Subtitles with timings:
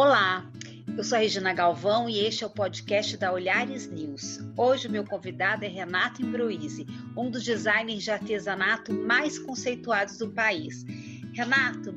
[0.00, 0.48] Olá,
[0.96, 4.38] eu sou Regina Galvão e este é o podcast da Olhares News.
[4.56, 6.86] Hoje o meu convidado é Renato Imbruise,
[7.16, 10.84] um dos designers de artesanato mais conceituados do país.
[11.34, 11.92] Renato,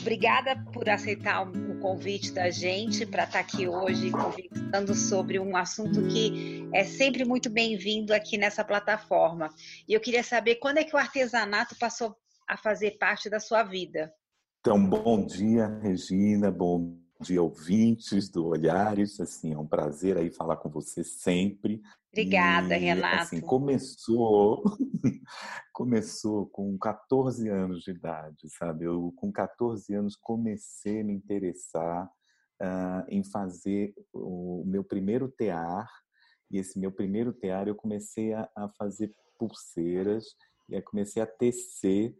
[0.00, 6.02] obrigada por aceitar o convite da gente para estar aqui hoje conversando sobre um assunto
[6.08, 9.54] que é sempre muito bem-vindo aqui nessa plataforma.
[9.86, 12.16] E eu queria saber quando é que o artesanato passou
[12.48, 14.12] a fazer parte da sua vida.
[14.58, 19.20] Então, bom dia, Regina, bom dia, ouvintes do Olhares.
[19.20, 21.82] Assim, é um prazer aí falar com você sempre.
[22.12, 23.22] Obrigada, e, Renato.
[23.22, 24.62] Assim, começou,
[25.72, 28.86] começou com 14 anos de idade, sabe?
[28.86, 32.10] Eu, com 14 anos, comecei a me interessar
[32.60, 35.88] uh, em fazer o meu primeiro tear.
[36.50, 40.24] E esse meu primeiro tear, eu comecei a, a fazer pulseiras
[40.68, 42.16] e aí comecei a tecer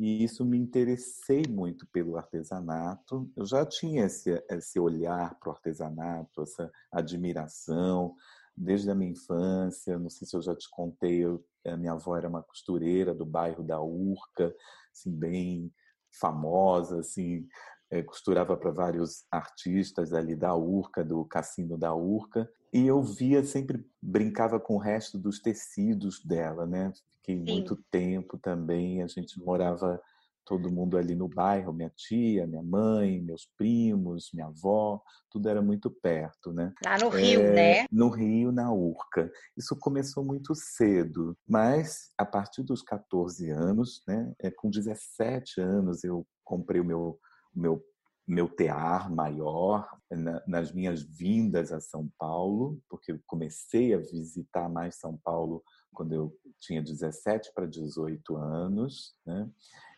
[0.00, 3.30] e isso me interessei muito pelo artesanato.
[3.36, 8.16] Eu já tinha esse, esse olhar para o artesanato, essa admiração
[8.56, 9.98] desde a minha infância.
[9.98, 13.26] Não sei se eu já te contei, eu, a minha avó era uma costureira do
[13.26, 14.54] bairro da Urca,
[14.90, 15.70] assim, bem
[16.18, 17.46] famosa, assim,
[17.90, 23.42] é, costurava para vários artistas ali da Urca, do Cassino da Urca, e eu via
[23.44, 26.92] sempre brincava com o resto dos tecidos dela, né?
[27.16, 27.52] Fiquei Sim.
[27.52, 30.00] muito tempo também, a gente morava
[30.46, 35.62] todo mundo ali no bairro, minha tia, minha mãe, meus primos, minha avó, tudo era
[35.62, 36.72] muito perto, né?
[36.84, 37.86] Lá no Rio, é, né?
[37.90, 39.30] No Rio, na Urca.
[39.56, 44.32] Isso começou muito cedo, mas a partir dos 14 anos, né?
[44.40, 47.18] É, com 17 anos eu comprei o meu
[47.54, 47.82] meu
[48.30, 54.68] meu tear maior na, nas minhas vindas a São Paulo, porque eu comecei a visitar
[54.68, 59.50] mais São Paulo quando eu tinha 17 para 18 anos, né?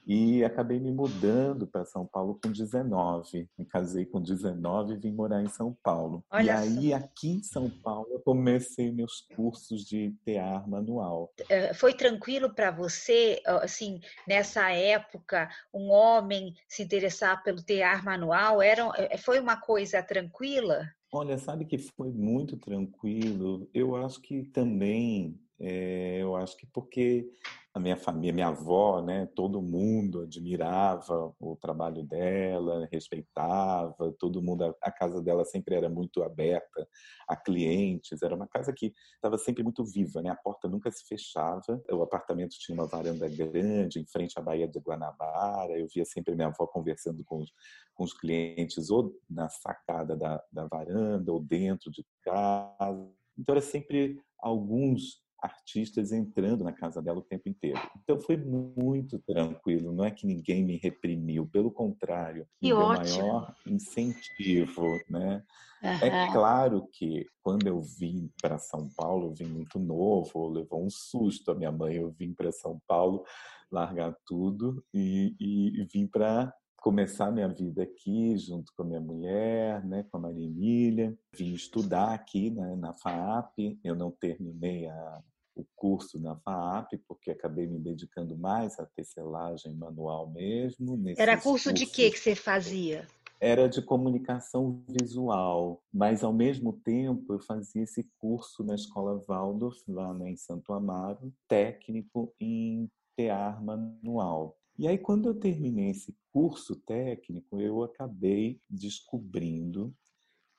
[0.05, 3.49] E acabei me mudando para São Paulo com 19.
[3.57, 6.25] Me casei com 19 e vim morar em São Paulo.
[6.31, 6.97] Olha e aí, só.
[6.97, 11.33] aqui em São Paulo, eu comecei meus cursos de tear manual.
[11.49, 18.61] É, foi tranquilo para você, assim, nessa época, um homem se interessar pelo tear manual?
[18.61, 20.85] Era, é, foi uma coisa tranquila?
[21.13, 23.69] Olha, sabe que foi muito tranquilo.
[23.73, 27.31] Eu acho que também, é, eu acho que porque
[27.75, 34.77] a minha família, minha avó, né, todo mundo admirava o trabalho dela, respeitava, todo mundo,
[34.83, 36.87] a casa dela sempre era muito aberta
[37.27, 40.29] a clientes, era uma casa que estava sempre muito viva, né?
[40.29, 41.83] A porta nunca se fechava.
[41.91, 45.79] O apartamento tinha uma varanda grande em frente à Baía de Guanabara.
[45.79, 47.51] Eu via sempre minha avó conversando com os,
[47.95, 53.11] com os clientes ou na sacada da, da varanda ou dentro de casa.
[53.39, 57.81] Então era sempre alguns artistas entrando na casa dela o tempo inteiro.
[58.03, 63.17] Então foi muito tranquilo, não é que ninguém me reprimiu, pelo contrário, que me ótimo.
[63.17, 65.43] deu maior incentivo, né?
[65.83, 65.91] Uhum.
[65.91, 70.91] É claro que quando eu vim para São Paulo, eu vim muito novo, levou um
[70.91, 73.25] susto a minha mãe, eu vim para São Paulo
[73.71, 79.85] largar tudo e, e vim para começar minha vida aqui junto com a minha mulher,
[79.85, 81.17] né, com a Maria Emília.
[81.33, 83.79] Vim estudar aqui né, na FAAP.
[83.85, 85.23] Eu não terminei a,
[85.55, 91.01] o curso na FAAP, porque acabei me dedicando mais à tecelagem manual mesmo.
[91.17, 91.75] Era curso cursos.
[91.75, 93.07] de que que você fazia?
[93.41, 99.83] Era de comunicação visual, mas ao mesmo tempo eu fazia esse curso na Escola Waldorf,
[99.89, 104.57] lá né, em Santo Amaro, técnico em tear manual.
[104.79, 109.95] E aí, quando eu terminei esse curso técnico, eu acabei descobrindo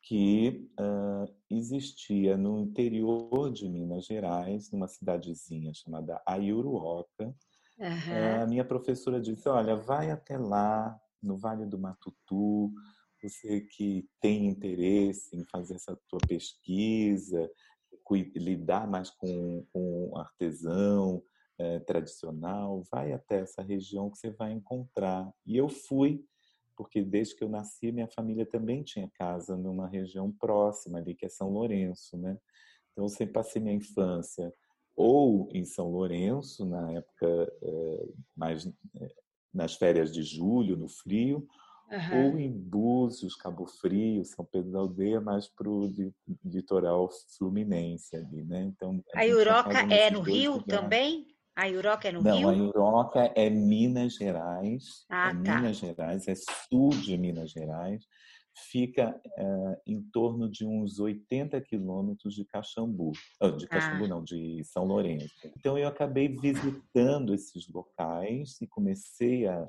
[0.03, 7.33] que uh, existia no interior de Minas Gerais, numa cidadezinha chamada Ayuruoca.
[7.79, 8.43] Uhum.
[8.43, 12.71] A minha professora disse: Olha, vai até lá, no Vale do Matutu,
[13.21, 17.49] você que tem interesse em fazer essa tua pesquisa,
[18.35, 21.23] lidar mais com, com artesão
[21.57, 25.31] é, tradicional, vai até essa região que você vai encontrar.
[25.45, 26.23] E eu fui
[26.75, 31.25] porque desde que eu nasci, minha família também tinha casa numa região próxima ali, que
[31.25, 32.37] é São Lourenço, né?
[32.91, 34.53] Então, eu sempre passei minha infância
[34.95, 38.05] ou em São Lourenço, na época é,
[38.35, 39.09] mais é,
[39.53, 41.47] nas férias de julho, no frio,
[41.91, 42.25] uhum.
[42.25, 45.91] ou em Búzios, Cabo Frio, São Pedro da Aldeia, mais para o
[46.43, 48.63] litoral fluminense ali, né?
[48.63, 50.81] Então a, a Euroca é no Rio lugares.
[50.81, 51.32] também?
[51.55, 52.41] A Iuroca é no Não, Rio?
[52.41, 55.05] Não, a Iuroca é Minas Gerais.
[55.09, 55.55] Ah, é tá.
[55.55, 58.03] Minas Gerais, é sul de Minas Gerais.
[58.71, 63.11] Fica é, em torno de uns 80 quilômetros de Caxambu.
[63.57, 64.07] De Caxambu, ah.
[64.07, 65.33] não, de São Lourenço.
[65.57, 69.67] Então, eu acabei visitando esses locais e comecei a,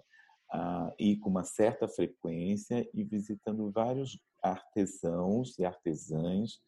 [0.52, 6.58] a ir com uma certa frequência e visitando vários artesãos e artesãs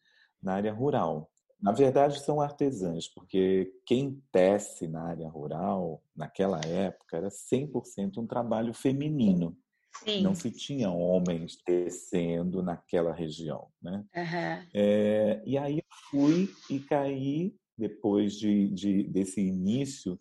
[0.41, 1.29] na área rural.
[1.61, 8.27] Na verdade, são artesãs, porque quem tece na área rural, naquela época, era 100% um
[8.27, 9.57] trabalho feminino.
[10.03, 10.21] Sim.
[10.21, 13.67] Não se tinha homens tecendo naquela região.
[13.81, 14.05] Né?
[14.15, 14.67] Uhum.
[14.73, 15.81] É, e aí
[16.11, 20.19] fui e caí, depois de, de, desse início,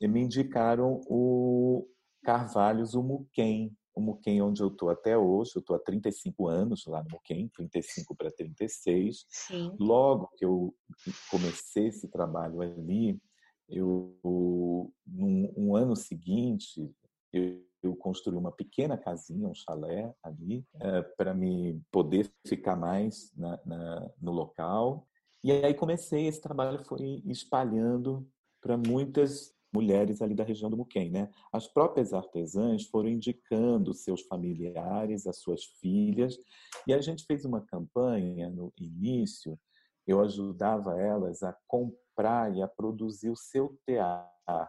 [0.00, 1.88] me indicaram o
[2.22, 6.86] Carvalhos, o Muquem, o Muquem onde eu estou até hoje, eu estou há 35 anos
[6.86, 9.26] lá no Muquem, 35 para 36.
[9.28, 9.76] Sim.
[9.78, 10.72] Logo que eu
[11.30, 13.20] comecei esse trabalho ali,
[13.68, 14.16] eu,
[15.06, 16.90] num um ano seguinte,
[17.32, 23.32] eu, eu construí uma pequena casinha, um chalé ali, é, para me poder ficar mais
[23.36, 25.06] na, na, no local.
[25.42, 28.26] E aí comecei, esse trabalho foi espalhando
[28.60, 31.30] para muitas mulheres ali da região do Muquem, né?
[31.52, 36.38] As próprias artesãs foram indicando seus familiares, as suas filhas,
[36.86, 39.58] e a gente fez uma campanha no início,
[40.06, 44.26] eu ajudava elas a comprar e a produzir o seu tear.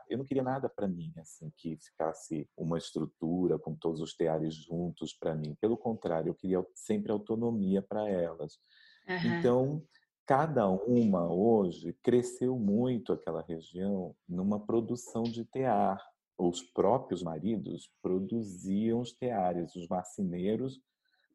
[0.10, 4.54] Eu não queria nada para mim, assim, que ficasse uma estrutura com todos os teares
[4.54, 5.56] juntos para mim.
[5.62, 8.60] Pelo contrário, eu queria sempre autonomia para elas.
[9.08, 9.40] Uhum.
[9.40, 9.84] Então,
[10.30, 16.00] cada uma hoje cresceu muito aquela região numa produção de tear.
[16.38, 20.80] Os próprios maridos produziam os teares, os marceneiros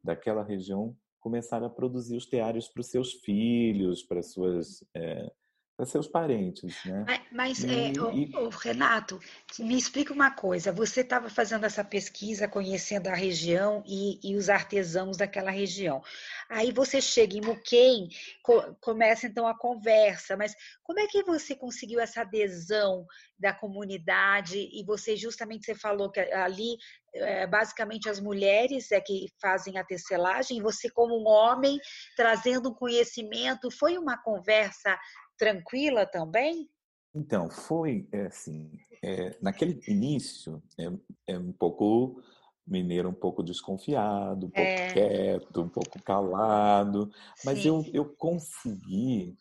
[0.01, 5.29] daquela região começaram a produzir os teares para os seus filhos, para suas é,
[5.77, 7.05] para seus parentes, né?
[7.33, 8.31] Mas, é, e, é, e...
[8.63, 9.19] Renato,
[9.59, 10.73] me explica uma coisa.
[10.73, 16.01] Você estava fazendo essa pesquisa, conhecendo a região e, e, os artesãos daquela região.
[16.49, 18.09] Aí você chega em Muquem,
[18.43, 20.37] co começa então a conversa.
[20.37, 20.55] Mas
[20.85, 23.05] como é que você conseguiu essa adesão
[23.37, 24.59] da comunidade?
[24.73, 26.77] E você justamente você falou que ali
[27.15, 30.63] é, basicamente as mulheres é que fazem a tecelagem.
[30.63, 31.79] Você como um homem
[32.17, 34.97] trazendo um conhecimento, foi uma conversa
[35.37, 36.69] tranquila também?
[37.15, 38.71] Então, foi é, assim,
[39.03, 42.21] é, naquele início, é, é, um pouco
[42.67, 44.93] mineiro, um pouco desconfiado, um pouco é.
[44.93, 47.11] quieto, um pouco calado,
[47.45, 49.39] mas eu, eu consegui,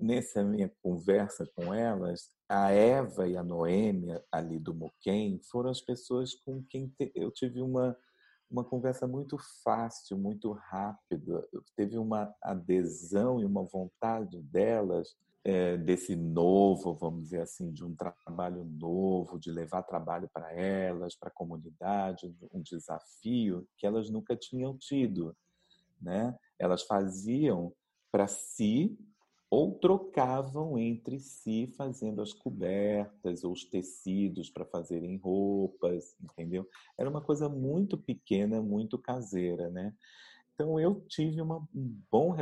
[0.00, 5.80] nessa minha conversa com elas, a Eva e a Noêmia ali do Moquém foram as
[5.80, 7.96] pessoas com quem te, eu tive uma,
[8.50, 11.46] uma conversa muito fácil, muito rápida.
[11.76, 17.94] Teve uma adesão e uma vontade delas é, desse novo, vamos dizer assim, de um
[17.94, 24.34] trabalho novo, de levar trabalho para elas, para a comunidade, um desafio que elas nunca
[24.34, 25.36] tinham tido,
[26.00, 26.34] né?
[26.58, 27.74] Elas faziam
[28.10, 28.98] para si
[29.50, 36.66] ou trocavam entre si fazendo as cobertas ou os tecidos para fazerem roupas, entendeu?
[36.98, 39.94] Era uma coisa muito pequena, muito caseira, né?
[40.54, 42.34] Então eu tive uma, um bom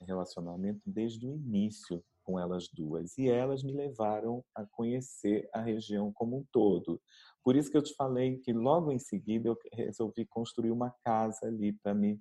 [0.00, 6.12] relacionamento desde o início com elas duas e elas me levaram a conhecer a região
[6.12, 7.00] como um todo.
[7.42, 11.46] Por isso que eu te falei que logo em seguida eu resolvi construir uma casa
[11.46, 12.20] ali para me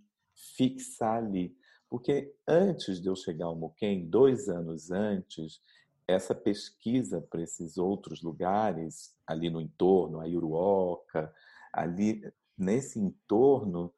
[0.56, 1.58] fixar ali,
[1.90, 5.60] porque antes de eu chegar ao Moquém, dois anos antes,
[6.08, 11.34] essa pesquisa para esses outros lugares ali no entorno, a Iruoca,
[11.74, 12.22] ali
[12.56, 13.92] nesse entorno,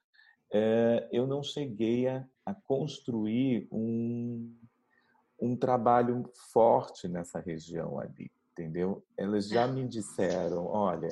[0.53, 4.55] é, eu não cheguei a construir um
[5.39, 9.03] um trabalho forte nessa região ali, entendeu?
[9.15, 11.09] Elas já me disseram, olha,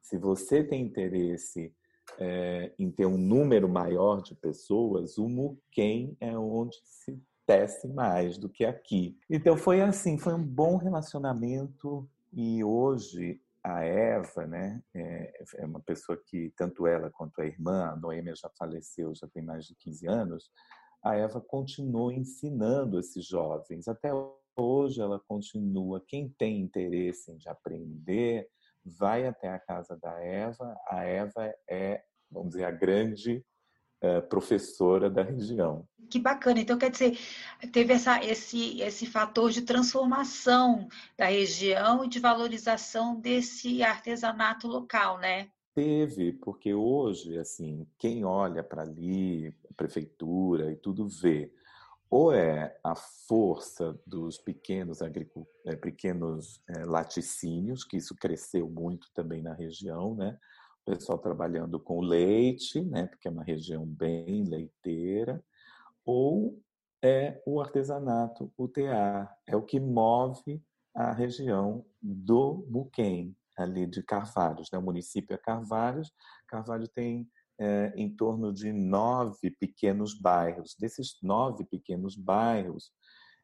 [0.00, 1.74] se você tem interesse
[2.18, 8.38] é, em ter um número maior de pessoas, o Muquem é onde se tece mais
[8.38, 9.18] do que aqui.
[9.28, 15.80] Então foi assim, foi um bom relacionamento e hoje a Eva, né, é, é uma
[15.80, 19.74] pessoa que tanto ela quanto a irmã, a Noêmia já faleceu, já tem mais de
[19.76, 20.50] 15 anos,
[21.04, 23.86] a Eva continuou ensinando esses jovens.
[23.86, 24.10] Até
[24.56, 26.02] hoje ela continua.
[26.08, 28.48] Quem tem interesse em aprender,
[28.82, 30.74] vai até a casa da Eva.
[30.88, 33.44] A Eva é, vamos dizer, a grande
[34.00, 35.86] é, professora da região.
[36.10, 36.60] Que bacana.
[36.60, 37.18] Então, quer dizer,
[37.70, 45.18] teve essa, esse, esse fator de transformação da região e de valorização desse artesanato local,
[45.18, 45.50] né?
[45.74, 51.52] Teve, porque hoje, assim, quem olha para ali, a prefeitura e tudo vê,
[52.08, 59.42] ou é a força dos pequenos, é, pequenos é, laticínios, que isso cresceu muito também
[59.42, 60.38] na região, né?
[60.86, 63.06] O pessoal trabalhando com leite, né?
[63.08, 65.42] Porque é uma região bem leiteira,
[66.04, 66.62] ou
[67.02, 70.62] é o artesanato, o tear, é o que move
[70.94, 73.34] a região do Muquem.
[73.56, 74.68] Ali de Carvalhos.
[74.72, 74.78] Né?
[74.78, 76.12] O município é Carvalhos.
[76.48, 80.74] Carvalho tem é, em torno de nove pequenos bairros.
[80.78, 82.92] Desses nove pequenos bairros,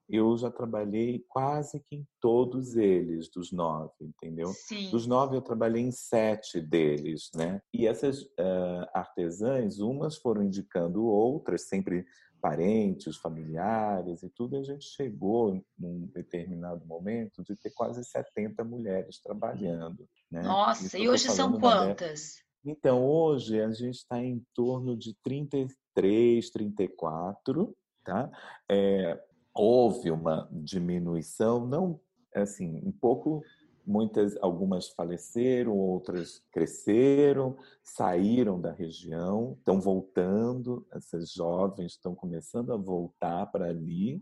[0.08, 4.48] eu já trabalhei quase que em todos eles, dos nove, entendeu?
[4.48, 4.90] Sim.
[4.90, 7.62] Dos nove, eu trabalhei em sete deles, né?
[7.72, 12.04] E essas uh, artesãs, umas foram indicando outras, sempre
[12.40, 18.64] parentes, familiares e tudo, e a gente chegou num determinado momento de ter quase 70
[18.64, 20.08] mulheres trabalhando.
[20.30, 20.42] Né?
[20.42, 22.42] Nossa, e hoje são quantas?
[22.64, 28.30] Então, hoje a gente está em torno de 33, 34, tá?
[28.70, 29.22] É,
[29.54, 32.00] houve uma diminuição, não
[32.34, 33.42] assim, um pouco
[33.86, 42.76] muitas algumas faleceram, outras cresceram, saíram da região, estão voltando, essas jovens estão começando a
[42.76, 44.16] voltar para ali,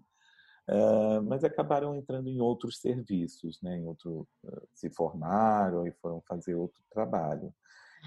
[0.69, 6.21] uh, mas acabaram entrando em outros serviços, né, em outro uh, se formaram e foram
[6.23, 7.53] fazer outro trabalho.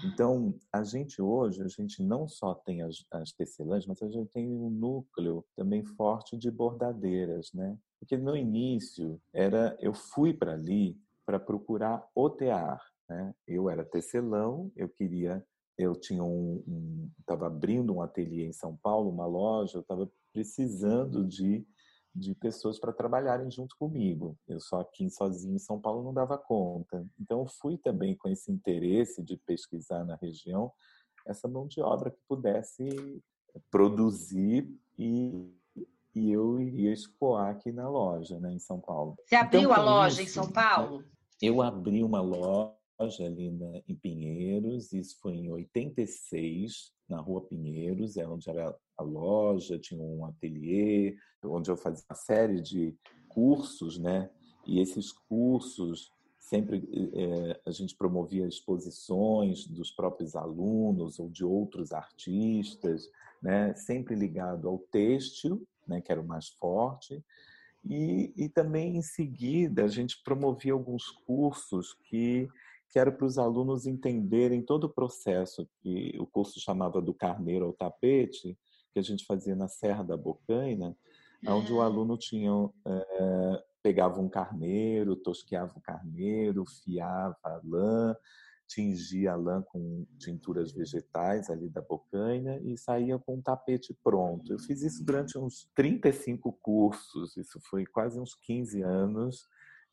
[0.04, 4.30] Então, a gente hoje, a gente não só tem as, as tecelãs, mas a gente
[4.30, 7.76] tem um núcleo também forte de bordadeiras, né?
[7.98, 13.34] Porque no início era, eu fui para ali para procurar o tear, né?
[13.46, 15.44] Eu era tecelão, eu queria,
[15.78, 20.10] eu tinha um, estava um, abrindo um ateliê em São Paulo, uma loja, eu estava
[20.32, 21.66] precisando de
[22.14, 24.36] de pessoas para trabalharem junto comigo.
[24.46, 27.06] Eu só aqui sozinho em São Paulo não dava conta.
[27.18, 30.70] Então eu fui também com esse interesse de pesquisar na região
[31.26, 33.22] essa mão de obra que pudesse
[33.70, 35.54] produzir e,
[36.14, 39.16] e eu iria escoar aqui na loja, né, em São Paulo.
[39.26, 41.04] Você abriu então, a loja isso, em São Paulo?
[41.40, 42.76] Eu abri uma loja
[43.20, 49.02] ali na, em Pinheiros, isso foi em 86, na Rua Pinheiros, é onde era a
[49.02, 52.96] loja, tinha um ateliê, onde eu fazia uma série de
[53.28, 54.30] cursos, né?
[54.66, 61.92] E esses cursos sempre é, a gente promovia exposições dos próprios alunos ou de outros
[61.92, 63.08] artistas,
[63.42, 63.74] né?
[63.74, 66.00] Sempre ligado ao têxtil, né?
[66.00, 67.24] Que era o mais forte.
[67.84, 72.48] E, e também em seguida a gente promovia alguns cursos que
[72.92, 77.64] que era para os alunos entenderem todo o processo que o curso chamava do carneiro
[77.64, 78.56] ao tapete,
[78.92, 80.94] que a gente fazia na Serra da Bocaina,
[81.46, 81.86] onde o ah.
[81.86, 82.52] aluno tinha
[82.86, 88.14] é, pegava um carneiro, tosqueava o carneiro, fiava a lã,
[88.72, 94.52] tingia a lã com tinturas vegetais ali da bocaina e saía com um tapete pronto.
[94.52, 99.46] Eu fiz isso durante uns 35 cursos, isso foi quase uns 15 anos,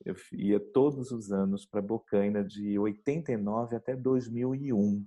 [0.05, 5.05] eu ia todos os anos para Bocaina de 89 até 2001,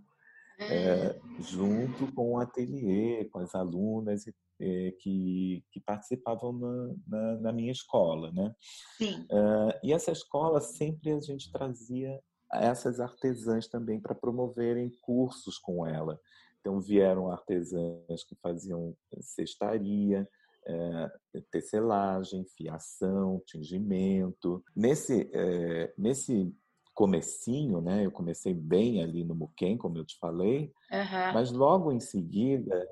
[0.58, 4.26] é, junto com o ateliê, com as alunas
[4.60, 8.54] é, que, que participavam na, na, na, minha escola, né?
[8.98, 9.26] Sim.
[9.30, 12.20] É, e essa escola sempre a gente trazia
[12.52, 16.20] essas artesãs também para promoverem cursos com ela.
[16.60, 20.28] Então vieram artesãs que faziam cestaria,
[20.64, 21.10] é,
[21.50, 24.62] tecelagem, fiação, tingimento.
[24.74, 26.54] Nesse, é, nesse
[26.94, 31.32] comecinho, né, eu comecei bem ali no Muquem, como eu te falei, uhum.
[31.32, 32.86] mas logo em seguida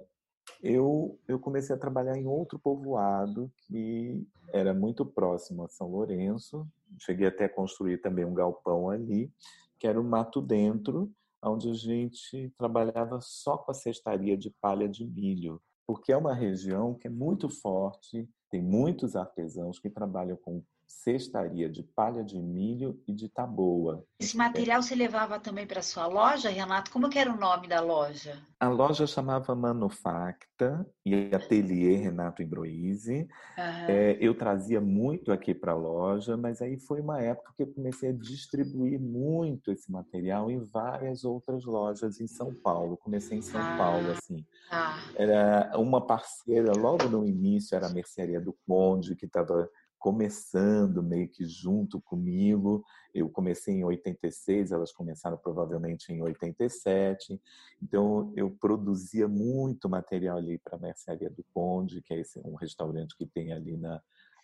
[0.62, 6.67] eu, eu comecei a trabalhar em outro povoado que era muito próximo a São Lourenço.
[6.99, 9.32] Cheguei até a construir também um galpão ali,
[9.78, 14.88] que era o Mato Dentro, onde a gente trabalhava só com a cestaria de palha
[14.88, 20.37] de milho porque é uma região que é muito forte, tem muitos artesãos que trabalham
[20.37, 24.04] com cestaria de palha de milho e de taboa.
[24.18, 26.90] Esse material você levava também para sua loja, Renato?
[26.90, 28.37] Como era o nome da loja?
[28.59, 33.28] A loja chamava Manufacta e Ateliê Renato Imbroise.
[33.56, 33.87] Uhum.
[33.88, 37.73] É, eu trazia muito aqui para a loja, mas aí foi uma época que eu
[37.73, 42.99] comecei a distribuir muito esse material em várias outras lojas em São Paulo.
[42.99, 43.76] Comecei em São ah.
[43.78, 44.44] Paulo, assim.
[44.70, 44.99] Ah.
[45.14, 49.70] Era uma parceira, logo no início, era a Mercearia do Conde, que estava
[50.00, 52.83] começando meio que junto comigo.
[53.14, 57.40] Eu comecei em 86, elas começaram provavelmente em 87.
[57.80, 62.54] Então eu produzia muito material ali para a Mercearia do Conde, que é esse um
[62.54, 64.00] restaurante que tem ali na,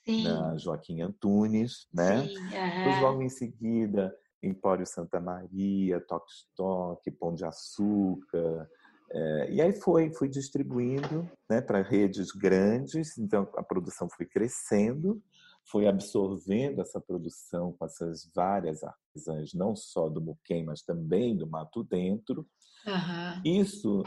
[0.06, 2.28] na Joaquim Antunes, né?
[2.28, 8.68] Sim, Depois logo em seguida Empório Santa Maria, Toque Stock, Pão de Açúcar,
[9.10, 15.22] é, e aí foi, fui distribuindo né, para redes grandes, então a produção foi crescendo
[15.68, 21.46] foi absorvendo essa produção com essas várias artesãs, não só do Muquem, mas também do
[21.46, 22.46] Mato Dentro.
[22.86, 23.42] Uhum.
[23.44, 24.04] Isso,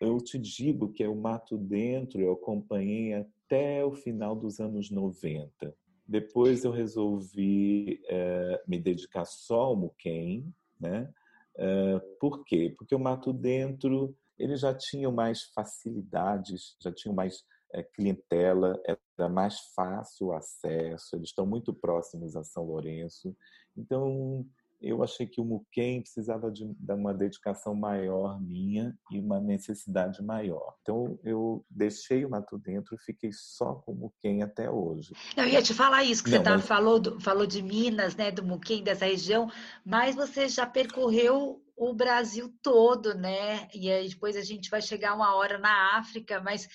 [0.00, 4.90] eu te digo que é o Mato Dentro eu acompanhei até o final dos anos
[4.90, 5.74] 90.
[6.08, 8.00] Depois eu resolvi
[8.66, 11.12] me dedicar só ao Muquem, né?
[12.18, 12.74] Por quê?
[12.78, 17.44] Porque o Mato Dentro eles já tinham mais facilidades, já tinham mais
[17.82, 18.80] clientela,
[19.18, 23.36] era mais fácil o acesso, eles estão muito próximos a São Lourenço.
[23.76, 24.46] Então,
[24.80, 30.22] eu achei que o Muquem precisava de, de, uma dedicação maior minha e uma necessidade
[30.22, 30.74] maior.
[30.82, 35.14] Então, eu deixei o Mato Dentro e fiquei só com o Muquem até hoje.
[35.36, 36.66] Eu ia te falar isso, que Não, você tá, mas...
[36.66, 39.50] falou, do, falou de Minas, né, do Muquem, dessa região,
[39.84, 43.68] mas você já percorreu o Brasil todo, né?
[43.74, 46.66] E aí depois a gente vai chegar uma hora na África, mas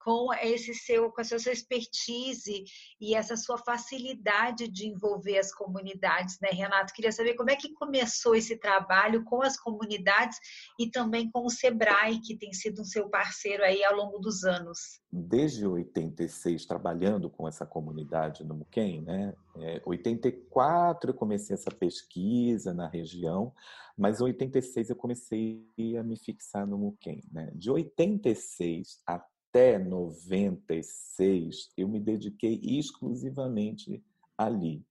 [0.00, 2.64] com esse seu, com a sua expertise
[3.00, 6.94] e essa sua facilidade de envolver as comunidades, né, Renato?
[6.94, 10.38] Queria saber como é que começou esse trabalho com as comunidades
[10.78, 14.44] e também com o Sebrae, que tem sido um seu parceiro aí ao longo dos
[14.44, 15.00] anos.
[15.12, 19.34] Desde 86, trabalhando com essa comunidade no Muquem, né?
[19.56, 23.52] É, 84 eu comecei essa pesquisa na região,
[23.98, 25.66] mas em 86 eu comecei
[25.98, 27.50] a me fixar no Muquem, né?
[27.54, 29.18] De 86 a
[29.50, 34.02] até 96 eu me dediquei exclusivamente
[34.38, 34.84] ali.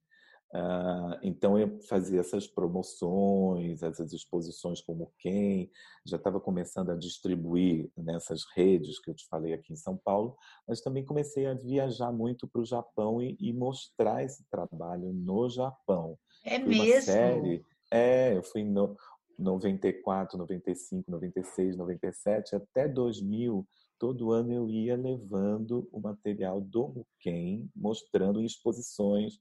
[0.52, 5.70] Uh, então eu fazia essas promoções, essas exposições como quem,
[6.04, 10.36] já estava começando a distribuir nessas redes que eu te falei aqui em São Paulo,
[10.68, 15.48] mas também comecei a viajar muito para o Japão e, e, mostrar esse trabalho no
[15.48, 16.18] Japão.
[16.44, 17.02] É Foi mesmo?
[17.04, 18.98] Série, é, eu fui em no,
[19.38, 23.68] 94, 95, 96, 97 até 2000
[24.00, 29.40] todo ano eu ia levando o material do Muquem, mostrando em exposições.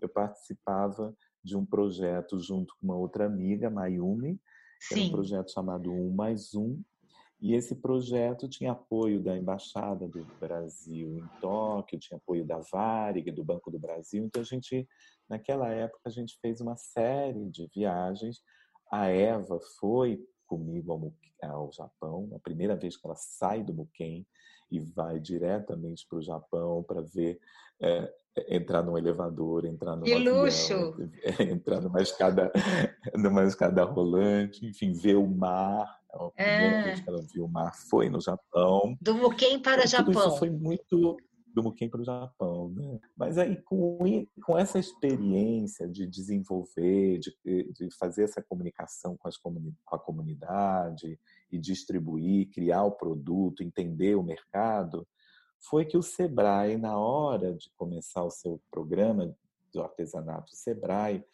[0.00, 4.38] Eu participava de um projeto junto com uma outra amiga, Mayumi,
[4.88, 6.82] que era um projeto chamado Um Mais Um,
[7.40, 13.30] e esse projeto tinha apoio da Embaixada do Brasil em Tóquio, tinha apoio da Varig,
[13.30, 14.22] do Banco do Brasil.
[14.24, 14.86] Então, a gente,
[15.26, 18.42] naquela época, a gente fez uma série de viagens.
[18.92, 24.26] A Eva foi comigo ao, ao Japão, a primeira vez que ela sai do Muken
[24.68, 27.38] e vai diretamente para o Japão para ver
[27.80, 28.12] é,
[28.48, 30.96] entrar num elevador, entrar num que avião, luxo.
[31.38, 32.52] entrar numa escada,
[33.14, 36.00] numa escada rolante, enfim, ver o mar.
[36.12, 36.82] A primeira é.
[36.82, 38.96] vez que ela viu o mar foi no Japão.
[39.00, 40.10] Do Muken para o Japão.
[40.10, 41.16] Isso foi muito
[41.54, 42.70] do Muquem para o Japão.
[42.70, 43.00] Né?
[43.16, 43.98] Mas aí, com,
[44.44, 47.34] com essa experiência de desenvolver, de,
[47.72, 51.18] de fazer essa comunicação com, as com a comunidade
[51.50, 55.06] e distribuir, criar o produto, entender o mercado,
[55.60, 59.34] foi que o Sebrae, na hora de começar o seu programa
[59.72, 61.24] do artesanato Sebrae,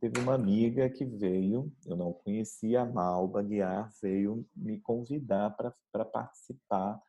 [0.00, 6.04] teve uma amiga que veio, eu não conhecia, a Malba Guiar, veio me convidar para
[6.04, 7.00] participar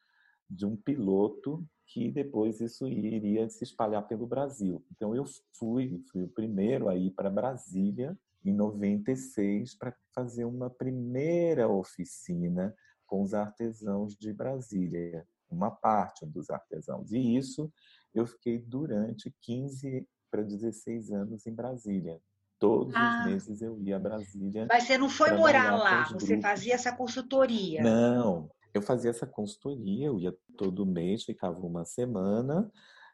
[0.49, 4.83] de um piloto que depois isso iria se espalhar pelo Brasil.
[4.91, 10.69] Então eu fui, fui o primeiro a ir para Brasília em 96 para fazer uma
[10.69, 17.11] primeira oficina com os artesãos de Brasília, uma parte dos artesãos.
[17.11, 17.71] E isso
[18.13, 22.19] eu fiquei durante 15 para 16 anos em Brasília.
[22.59, 23.19] Todos ah.
[23.19, 24.65] os meses eu ia a Brasília.
[24.69, 27.83] Mas você não foi morar lá, você fazia essa consultoria.
[27.83, 32.71] Não, eu fazia essa consultoria, eu ia todo mês, ficava uma semana,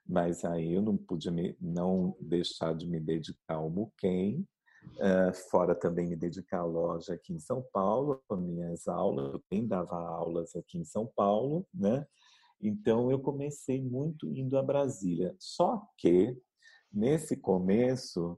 [0.08, 4.48] mas aí eu não podia me, não deixar de me dedicar ao Muquem,
[4.96, 9.40] uh, fora também me dedicar à loja aqui em São Paulo, as minhas aulas, eu
[9.50, 12.06] também dava aulas aqui em São Paulo, né?
[12.62, 15.34] Então eu comecei muito indo a Brasília.
[15.40, 16.38] Só que
[16.92, 18.38] nesse começo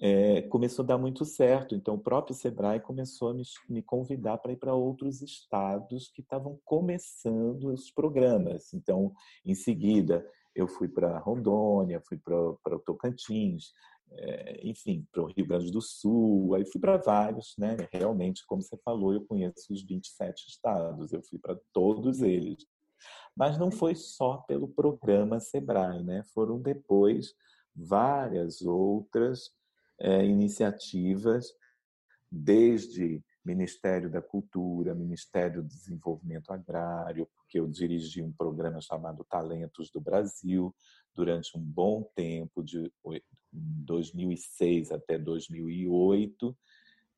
[0.00, 1.74] é, começou a dar muito certo.
[1.74, 6.20] Então, o próprio Sebrae começou a me, me convidar para ir para outros estados que
[6.20, 8.72] estavam começando os programas.
[8.72, 9.12] Então,
[9.44, 13.72] em seguida, eu fui para Rondônia, fui para o Tocantins,
[14.10, 17.76] é, enfim, para o Rio Grande do Sul, aí fui para vários, né?
[17.92, 22.66] Realmente, como você falou, eu conheço os 27 estados, eu fui para todos eles.
[23.36, 26.24] Mas não foi só pelo programa Sebrae, né?
[26.32, 27.34] Foram depois
[27.74, 29.50] várias outras
[30.00, 31.52] é, iniciativas,
[32.30, 39.90] desde Ministério da Cultura, Ministério do Desenvolvimento Agrário, porque eu dirigi um programa chamado Talentos
[39.90, 40.74] do Brasil
[41.14, 42.92] durante um bom tempo, de
[43.52, 46.56] 2006 até 2008,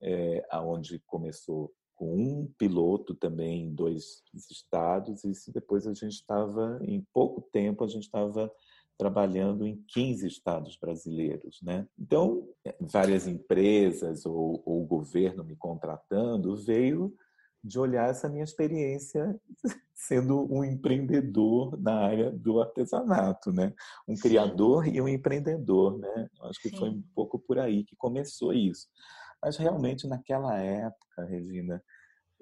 [0.03, 6.79] é, aonde começou com um piloto também em dois estados, e depois a gente estava,
[6.83, 8.51] em pouco tempo, a gente estava
[9.01, 11.59] trabalhando em 15 estados brasileiros.
[11.63, 11.87] Né?
[11.99, 12.47] Então,
[12.79, 17.15] várias empresas ou, ou o governo me contratando veio
[17.65, 19.35] de olhar essa minha experiência
[19.95, 23.73] sendo um empreendedor na área do artesanato, né?
[24.09, 24.23] Um Sim.
[24.23, 26.29] criador e um empreendedor, né?
[26.43, 26.77] Acho que Sim.
[26.77, 28.87] foi um pouco por aí que começou isso.
[29.43, 31.83] Mas realmente naquela época, Regina,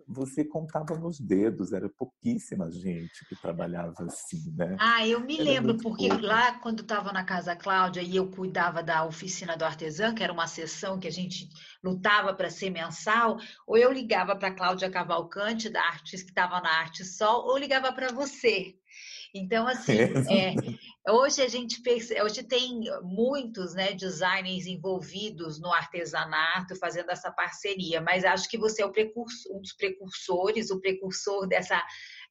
[0.09, 4.77] você contava nos dedos, era pouquíssima gente que trabalhava assim, né?
[4.81, 6.25] Ah, eu me era lembro, porque pouco.
[6.25, 10.33] lá quando estava na Casa Cláudia e eu cuidava da oficina do artesão, que era
[10.33, 11.49] uma sessão que a gente
[11.85, 16.71] lutava para ser mensal, ou eu ligava para Cláudia Cavalcante, da Artes, que estava na
[16.79, 18.78] Arte Sol, ou ligava para você.
[19.35, 19.99] Então, assim,
[20.31, 20.55] é,
[21.11, 21.81] hoje a gente
[22.23, 28.83] hoje tem muitos né, designers envolvidos no artesanato, fazendo essa parceria, mas acho que você
[28.83, 31.83] é um dos precursores, o precursor dessa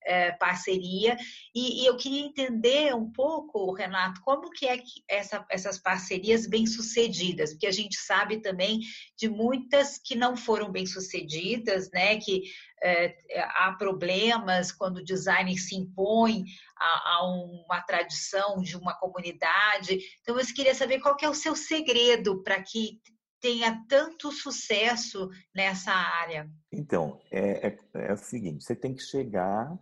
[0.05, 1.17] é, parceria.
[1.53, 6.47] E, e, eu queria entender um pouco, Renato, como que é que essa, essas parcerias
[6.47, 8.79] bem-sucedidas, porque a gente sabe também
[9.17, 12.17] de muitas que não foram bem-sucedidas, né?
[12.17, 12.43] Que
[12.81, 13.15] é,
[13.55, 16.45] há problemas quando o design se impõe
[16.79, 19.99] a, a, uma tradição de uma comunidade.
[20.21, 23.01] Então, eu queria saber qual que é o seu segredo para que
[23.39, 26.49] tenha tanto sucesso nessa área?
[26.71, 29.77] Então, é, é, é, o seguinte: você tem que chegar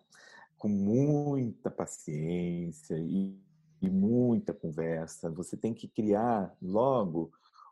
[0.58, 3.38] com muita paciência e,
[3.81, 5.29] e muita conversa.
[5.31, 7.31] Você tem que criar logo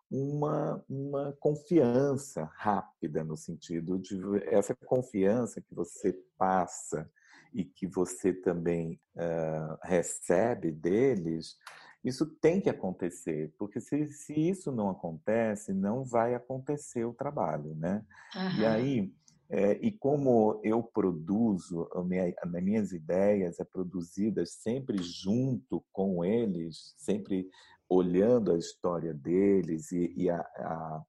[0.10, 7.10] uma, uma confiança rápida, no sentido de essa confiança que você passa
[7.54, 11.58] e que você também uh, recebe deles,
[12.04, 17.74] isso tem que acontecer, porque se, se isso não acontece, não vai acontecer o trabalho,
[17.76, 18.04] né?
[18.36, 18.60] Uhum.
[18.60, 19.14] E aí,
[19.50, 26.94] é, e como eu produzo, minha, as minhas ideias é produzidas sempre junto com eles,
[26.98, 27.48] sempre
[27.88, 31.04] olhando a história deles e, e a, a,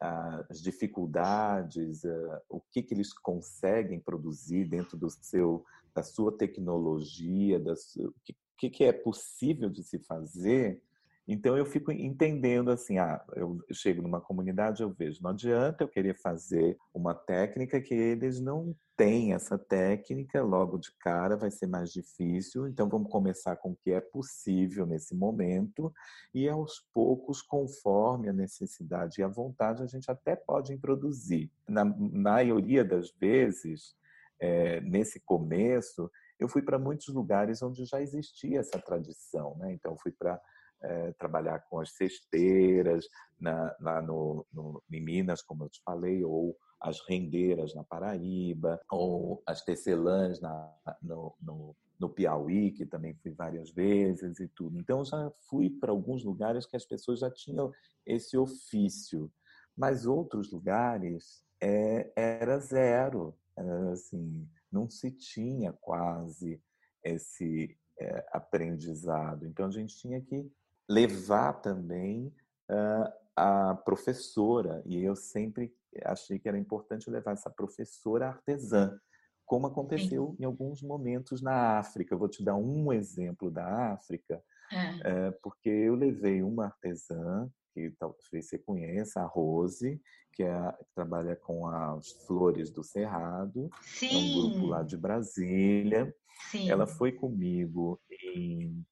[0.00, 2.02] as dificuldades,
[2.48, 8.14] o que, que eles conseguem produzir dentro do seu, da sua tecnologia, da sua, o
[8.56, 10.82] que, que é possível de se fazer,
[11.26, 15.88] então eu fico entendendo assim, ah, eu chego numa comunidade, eu vejo, não adianta eu
[15.88, 21.66] querer fazer uma técnica que eles não têm essa técnica, logo de cara vai ser
[21.66, 25.92] mais difícil, então vamos começar com o que é possível nesse momento
[26.32, 31.50] e aos poucos, conforme a necessidade e a vontade, a gente até pode introduzir.
[31.66, 33.96] Na maioria das vezes,
[34.38, 39.72] é, nesse começo, eu fui para muitos lugares onde já existia essa tradição, né?
[39.72, 40.40] Então fui para
[40.84, 43.06] é, trabalhar com as cesteiras
[43.40, 49.42] na, no, no, em Minas, como eu te falei, ou as rendeiras na Paraíba, ou
[49.46, 50.70] as tecelãs na,
[51.02, 54.78] no, no, no Piauí, que também fui várias vezes e tudo.
[54.78, 57.72] Então, já fui para alguns lugares que as pessoas já tinham
[58.06, 59.32] esse ofício,
[59.76, 66.60] mas outros lugares é, era zero, era assim, não se tinha quase
[67.02, 69.46] esse é, aprendizado.
[69.46, 70.50] Então, a gente tinha que
[70.88, 72.32] levar também
[72.70, 78.98] uh, a professora, e eu sempre achei que era importante levar essa professora artesã,
[79.44, 80.42] como aconteceu Sim.
[80.42, 82.14] em alguns momentos na África.
[82.14, 84.42] Eu vou te dar um exemplo da África,
[84.72, 85.28] é.
[85.28, 90.00] Uh, porque eu levei uma artesã, que talvez você conheça, a Rose,
[90.32, 94.08] que, é, que trabalha com as flores do Cerrado, Sim.
[94.08, 96.14] é um grupo lá de Brasília.
[96.50, 96.70] Sim.
[96.70, 98.00] Ela foi comigo
[98.34, 98.84] em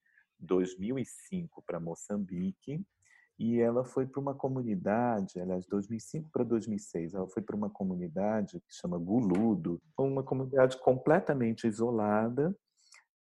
[0.43, 2.85] 2005 para Moçambique
[3.39, 8.61] e ela foi para uma comunidade, aliás, 2005 para 2006, ela foi para uma comunidade
[8.61, 12.57] que chama Guludo, uma comunidade completamente isolada.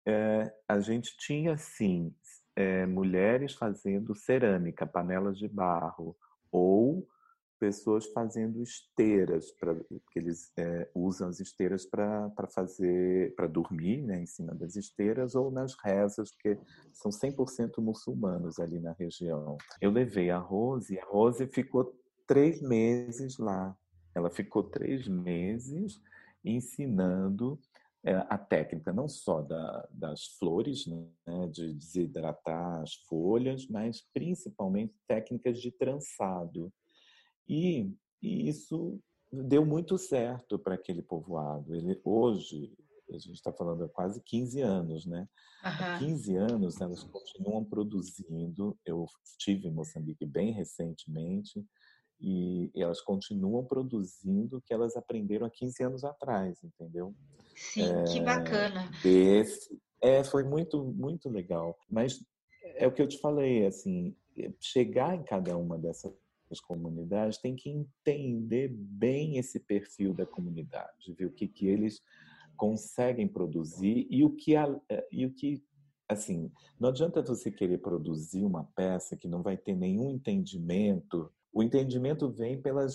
[0.04, 2.14] É, a gente tinha, sim,
[2.56, 6.16] é, mulheres fazendo cerâmica, panelas de barro,
[6.52, 7.08] ou
[7.60, 9.74] pessoas fazendo esteiras, pra,
[10.10, 15.34] que eles é, usam as esteiras para fazer, para dormir né, em cima das esteiras
[15.34, 16.58] ou nas rezas, porque
[16.92, 19.58] são 100% muçulmanos ali na região.
[19.80, 21.94] Eu levei a Rose, a Rose ficou
[22.26, 23.76] três meses lá.
[24.14, 26.00] Ela ficou três meses
[26.42, 27.60] ensinando
[28.02, 34.94] é, a técnica não só da, das flores, né, de desidratar as folhas, mas principalmente
[35.06, 36.72] técnicas de trançado.
[37.50, 39.00] E, e isso
[39.32, 41.74] deu muito certo para aquele povoado.
[41.74, 42.72] Ele, hoje,
[43.10, 45.28] a gente está falando há quase 15 anos, né?
[45.64, 45.70] Uhum.
[45.70, 48.78] Há 15 anos elas continuam produzindo.
[48.86, 51.66] Eu estive em Moçambique bem recentemente
[52.20, 57.12] e elas continuam produzindo o que elas aprenderam há 15 anos atrás, entendeu?
[57.56, 58.88] Sim, é, que bacana.
[59.02, 61.76] Desse, é, foi muito, muito legal.
[61.90, 62.24] Mas
[62.76, 64.14] é o que eu te falei, assim,
[64.60, 66.14] chegar em cada uma dessas
[66.52, 72.02] as comunidades têm que entender bem esse perfil da comunidade, ver o que, que eles
[72.56, 75.62] conseguem produzir e o que, é, e o que
[76.08, 81.32] assim, não adianta você querer produzir uma peça que não vai ter nenhum entendimento.
[81.52, 82.86] O entendimento vem pela,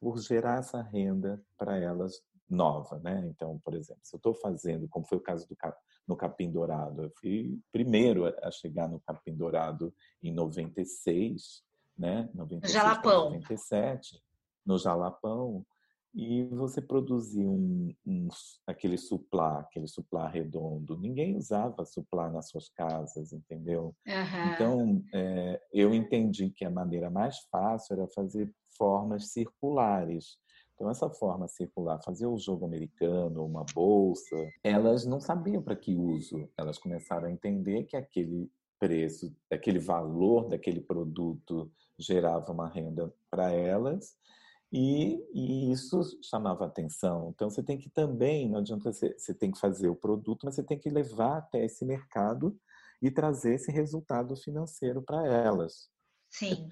[0.00, 3.26] por gerar essa renda para elas nova, né?
[3.28, 5.56] Então, por exemplo, se eu estou fazendo, como foi o caso do
[6.06, 9.92] no Capim Dourado, eu fui primeiro a chegar no Capim Dourado
[10.22, 11.64] em 96,
[11.98, 12.28] né?
[12.34, 13.24] 96 Jalapão.
[13.30, 14.22] 97,
[14.64, 15.64] no Jalapão
[16.16, 18.28] e você produzir um, um,
[18.66, 20.96] aquele suplá, aquele suplá redondo.
[20.96, 23.94] Ninguém usava suplá nas suas casas, entendeu?
[24.06, 24.54] Uhum.
[24.54, 30.38] Então, é, eu entendi que a maneira mais fácil era fazer formas circulares.
[30.74, 35.94] Então, essa forma circular, fazer o jogo americano, uma bolsa, elas não sabiam para que
[35.94, 36.48] uso.
[36.56, 43.50] Elas começaram a entender que aquele preço, aquele valor daquele produto gerava uma renda para
[43.52, 44.16] elas
[44.72, 47.30] e, e, isso chamava atenção.
[47.34, 50.54] Então você tem que também, não adianta você, você tem que fazer o produto, mas
[50.54, 52.58] você tem que levar até esse mercado
[53.00, 55.88] e trazer esse resultado financeiro para elas.
[56.28, 56.68] Sim.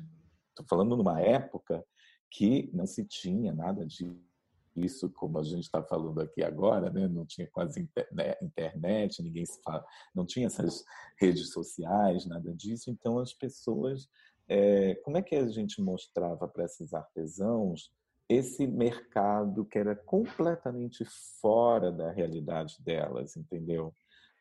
[0.50, 1.84] Estou falando numa época
[2.30, 7.06] que não se tinha nada disso, como a gente está falando aqui agora, né?
[7.06, 10.84] não tinha quase internet, internet ninguém se fala, não tinha essas
[11.18, 12.90] redes sociais, nada disso.
[12.90, 14.08] Então as pessoas
[14.48, 17.90] é, como é que a gente mostrava para esses artesãos
[18.28, 21.04] esse mercado que era completamente
[21.40, 23.92] fora da realidade delas, entendeu?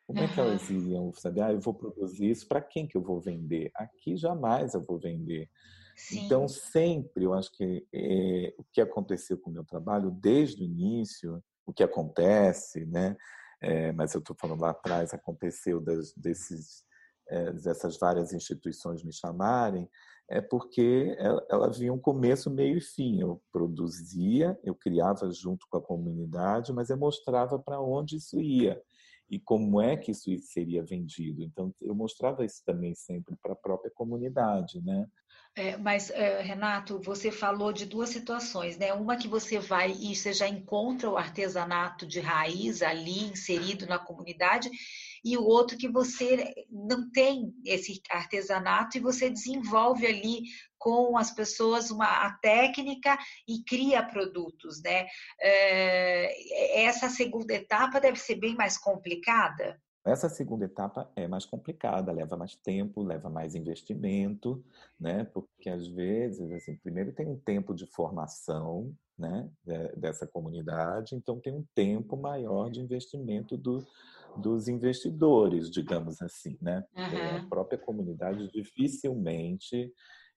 [0.06, 3.02] Como é que elas iriam saber, ah, eu vou produzir isso, para quem que eu
[3.02, 3.70] vou vender?
[3.74, 5.48] Aqui jamais eu vou vender.
[5.96, 6.24] Sim.
[6.24, 10.66] Então, sempre, eu acho que é, o que aconteceu com o meu trabalho, desde o
[10.66, 13.16] início, o que acontece, né?
[13.60, 16.84] É, mas eu estou falando lá atrás, aconteceu das, desses
[17.62, 19.88] dessas várias instituições me chamarem,
[20.28, 23.20] é porque ela, ela via um começo, meio e fim.
[23.20, 28.80] Eu produzia, eu criava junto com a comunidade, mas eu mostrava para onde isso ia
[29.30, 31.42] e como é que isso seria vendido.
[31.42, 35.06] Então, eu mostrava isso também sempre para a própria comunidade, né?
[35.56, 38.92] É, mas, é, Renato, você falou de duas situações, né?
[38.92, 43.98] Uma que você vai e você já encontra o artesanato de raiz ali inserido na
[43.98, 44.68] comunidade,
[45.24, 50.42] e o outro que você não tem esse artesanato e você desenvolve ali
[50.78, 53.16] com as pessoas uma a técnica
[53.48, 55.06] e cria produtos, né?
[55.40, 59.80] É, essa segunda etapa deve ser bem mais complicada.
[60.04, 64.62] Essa segunda etapa é mais complicada, leva mais tempo, leva mais investimento,
[65.00, 65.24] né?
[65.24, 69.48] Porque às vezes, assim, primeiro tem um tempo de formação, né,
[69.96, 73.86] dessa comunidade, então tem um tempo maior de investimento do,
[74.36, 76.84] dos investidores, digamos assim, né?
[76.96, 77.36] Uhum.
[77.36, 79.92] A própria comunidade dificilmente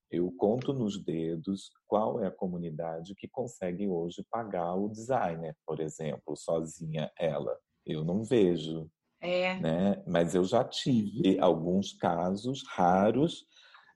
[0.10, 5.82] eu conto nos dedos qual é a comunidade que consegue hoje pagar o designer, por
[5.82, 7.58] exemplo, sozinha ela.
[7.86, 8.90] Eu não vejo.
[9.20, 9.60] É.
[9.60, 10.04] Né?
[10.08, 13.46] Mas eu já tive alguns casos raros.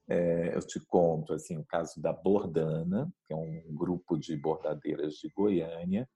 [0.09, 5.13] É, eu te conto assim o caso da Bordana, que é um grupo de bordadeiras
[5.13, 6.09] de Goiânia,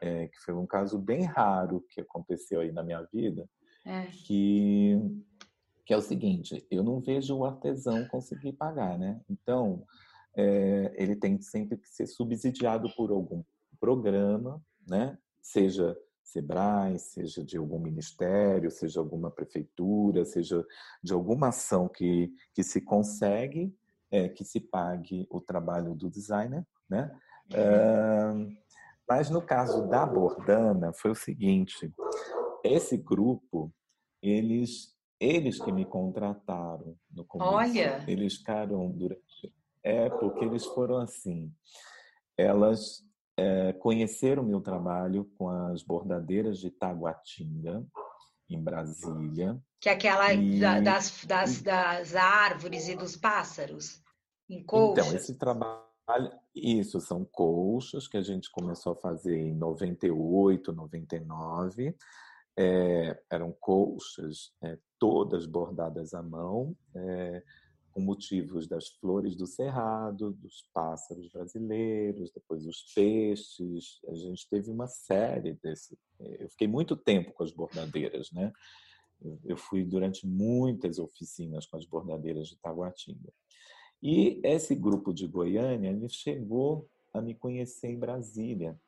[0.00, 3.48] é, que foi um caso bem raro que aconteceu aí na minha vida,
[3.84, 4.06] é.
[4.06, 4.96] que
[5.84, 9.20] que é o seguinte: eu não vejo o artesão conseguir pagar, né?
[9.28, 9.82] Então,
[10.36, 13.42] é, ele tem sempre que ser subsidiado por algum
[13.80, 15.16] programa, né?
[15.40, 20.62] Seja Sebrae, seja de algum ministério, seja alguma prefeitura, seja
[21.02, 23.74] de alguma ação que, que se consegue
[24.10, 27.10] é, que se pague o trabalho do designer, né?
[27.50, 28.56] Uhum.
[29.08, 31.92] Mas no caso da Bordana foi o seguinte:
[32.62, 33.72] esse grupo
[34.22, 37.50] eles eles que me contrataram no começo.
[37.50, 38.04] Olha!
[38.06, 39.52] Eles ficaram durante.
[39.82, 41.52] É, porque eles foram assim.
[42.36, 43.02] Elas
[43.36, 47.84] é, conheceram meu trabalho com as bordadeiras de Taguatinga,
[48.48, 49.60] em Brasília.
[49.80, 50.60] Que é aquela e...
[50.60, 54.00] das, das, das árvores e dos pássaros,
[54.48, 55.06] em colchas.
[55.06, 55.87] Então, esse trabalho,
[56.54, 61.94] isso, são colchas que a gente começou a fazer em 98, 99
[62.58, 67.44] é, eram colchas é, todas bordadas à mão, é,
[67.92, 74.00] com motivos das flores do cerrado, dos pássaros brasileiros, depois os peixes.
[74.08, 75.96] A gente teve uma série desse.
[76.18, 78.52] Eu fiquei muito tempo com as bordadeiras, né?
[79.44, 83.32] Eu fui durante muitas oficinas com as bordadeiras de Taguatinga.
[84.02, 88.78] E esse grupo de Goiânia ele chegou a me conhecer em Brasília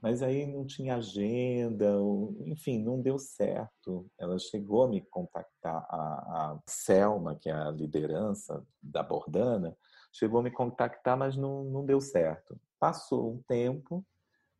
[0.00, 1.96] mas aí não tinha agenda,
[2.44, 4.06] enfim, não deu certo.
[4.18, 9.76] Ela chegou a me contactar, a, a Selma, que é a liderança da Bordana,
[10.12, 12.56] chegou a me contactar, mas não, não deu certo.
[12.78, 14.04] Passou um tempo,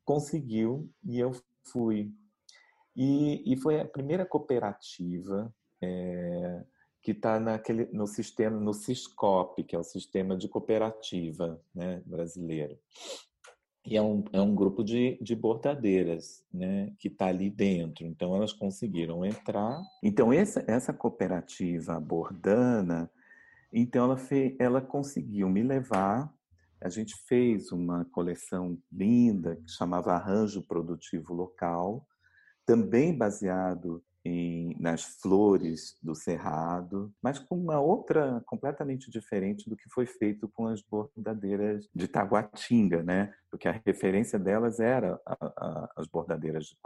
[0.05, 1.33] conseguiu e eu
[1.71, 2.11] fui.
[2.97, 6.65] E, e foi a primeira cooperativa é,
[7.07, 7.39] que está
[7.93, 12.77] no sistema, no Ciscop, que é o sistema de cooperativa né, brasileiro.
[13.87, 18.05] E é um, é um grupo de, de bordadeiras né, que está ali dentro.
[18.05, 19.81] Então, elas conseguiram entrar.
[20.03, 23.09] Então, essa, essa cooperativa bordana,
[23.73, 26.35] então ela, fez, ela conseguiu me levar.
[26.81, 32.05] A gente fez uma coleção linda que chamava Arranjo Produtivo Local,
[32.67, 39.89] também baseado em, nas flores do cerrado, mas com uma outra completamente diferente do que
[39.89, 43.33] foi feito com as bordadeiras de Taguatinga, né?
[43.51, 46.77] Porque a referência delas era a, a, as bordadeiras de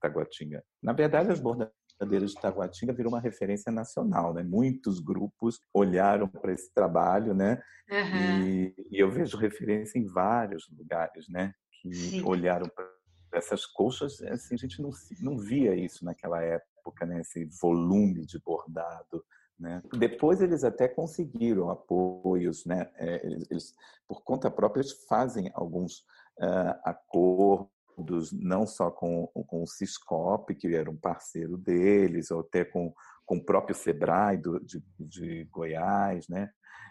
[0.00, 0.64] Taguatinga.
[0.82, 4.42] Na verdade, as bordadeiras de Taguatinga virou uma referência nacional, né?
[4.42, 7.62] Muitos grupos olharam para esse trabalho, né?
[7.90, 8.42] Uhum.
[8.42, 11.54] E, e, eu vejo referência em vários lugares, né?
[11.80, 12.24] Que Sim.
[12.24, 12.84] olharam para
[13.32, 17.20] essas colchas, assim, a gente não, não via isso naquela época, né?
[17.20, 19.24] esse volume de bordado.
[19.58, 19.82] Né?
[19.98, 22.88] Depois eles até conseguiram apoios, né?
[22.94, 23.74] É, eles,
[24.06, 25.98] por conta própria, eles fazem alguns
[26.38, 32.64] uh, acordos, não só com, com o Ciscop, que era um parceiro deles, ou até
[32.64, 32.94] com,
[33.26, 36.50] com o próprio Sebrae do, de, de Goiás, né?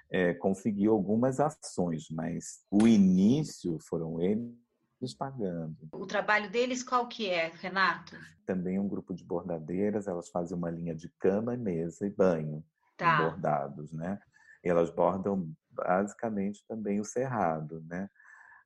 [0.09, 4.66] É, conseguiu algumas ações, mas o início foram eles
[4.99, 5.77] nos pagando.
[5.91, 8.15] O trabalho deles qual que é, Renato?
[8.45, 12.63] Também um grupo de bordadeiras, elas fazem uma linha de cama, mesa e banho
[12.97, 13.21] tá.
[13.21, 14.19] bordados, né?
[14.63, 18.09] E elas bordam basicamente também o cerrado, né?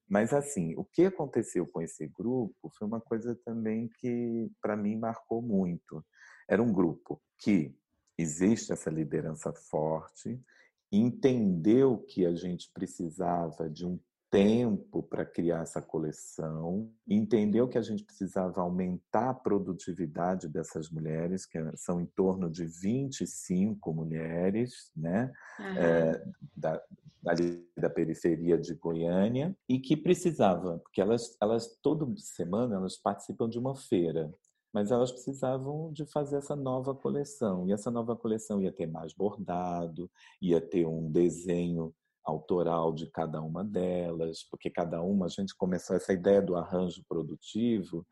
[0.08, 4.98] Mas assim, o que aconteceu com esse grupo foi uma coisa também que para mim
[4.98, 6.06] marcou muito.
[6.50, 7.74] Era um grupo que
[8.18, 10.42] existe essa liderança forte,
[10.92, 13.98] entendeu que a gente precisava de um
[14.32, 21.46] tempo para criar essa coleção, entendeu que a gente precisava aumentar a produtividade dessas mulheres,
[21.46, 25.66] que são em torno de 25 mulheres, né, uhum.
[25.78, 26.24] é,
[26.56, 26.82] da,
[27.28, 33.50] ali da periferia de Goiânia, e que precisava, porque elas, elas toda semana elas participam
[33.50, 34.34] de uma feira,
[34.74, 37.68] mas elas precisavam de fazer essa nova coleção.
[37.68, 40.10] E essa nova coleção ia ter mais bordado,
[40.42, 45.96] ia ter um desenho autoral de cada uma delas, porque cada uma, a gente começou
[45.96, 48.06] essa ideia do arranjo produtivo,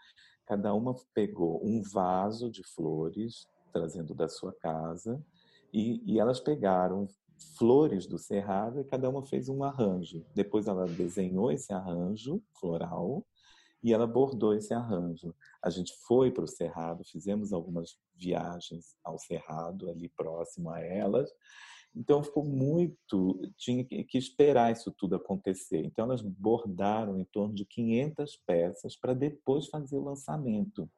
[0.46, 5.24] cada uma pegou um vaso de flores, trazendo da sua casa,
[5.72, 7.08] e, e elas pegaram
[7.58, 10.26] flores do cerrado e cada uma fez um arranjo.
[10.34, 13.26] Depois ela desenhou esse arranjo floral
[13.82, 15.34] e ela bordou esse arranjo.
[15.64, 21.32] A gente foi para o cerrado, fizemos algumas viagens ao cerrado ali próximo a elas
[21.96, 25.84] então ficou muito, tinha que esperar isso tudo acontecer.
[25.84, 30.90] Então elas bordaram em torno de 500 peças para depois fazer o lançamento.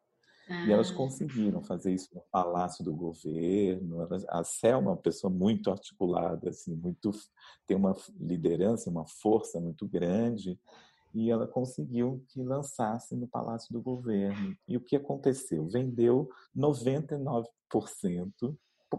[0.50, 0.66] Ah.
[0.66, 0.96] E elas ah.
[0.96, 4.08] conseguiram fazer isso no Palácio do Governo.
[4.30, 7.12] A Selma é uma pessoa muito articulada, assim, muito
[7.66, 10.60] tem uma liderança, uma força muito grande.
[11.14, 14.56] E ela conseguiu que lançasse no Palácio do Governo.
[14.68, 15.68] E o que aconteceu?
[15.68, 17.46] Vendeu 99%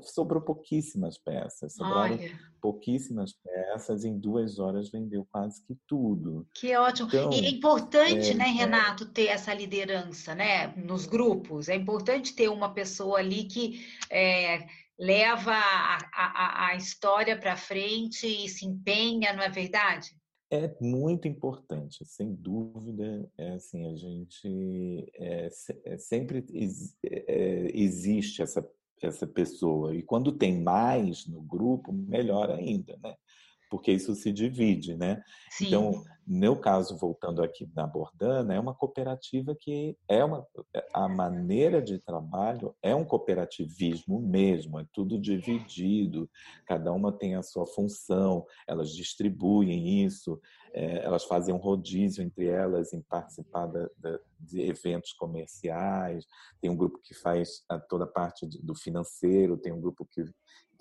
[0.02, 2.38] sobrou pouquíssimas peças, sobraram Olha.
[2.60, 6.46] pouquíssimas peças, em duas horas vendeu quase que tudo.
[6.54, 7.08] Que ótimo.
[7.08, 11.68] Então, e é importante, é, né, é Renato, ter essa liderança, né, nos grupos.
[11.68, 14.66] É importante ter uma pessoa ali que é,
[14.98, 20.10] leva a, a, a história para frente e se empenha, não é verdade?
[20.52, 23.26] É muito importante, sem dúvida.
[23.38, 25.48] É assim, a gente é,
[25.86, 26.44] é sempre
[27.02, 28.62] é, existe essa
[29.02, 29.94] essa pessoa.
[29.94, 33.14] E quando tem mais no grupo, melhor ainda, né?
[33.70, 35.22] Porque isso se divide, né?
[35.50, 35.66] Sim.
[35.66, 40.46] Então, no meu caso, voltando aqui na Bordana, é uma cooperativa que é uma
[40.92, 46.30] a maneira de trabalho é um cooperativismo mesmo, é tudo dividido,
[46.66, 50.40] cada uma tem a sua função, elas distribuem isso,
[50.72, 56.26] é, elas fazem um rodízio entre elas em participar da, da, de eventos comerciais,
[56.60, 60.24] tem um grupo que faz a, toda a parte do financeiro, tem um grupo que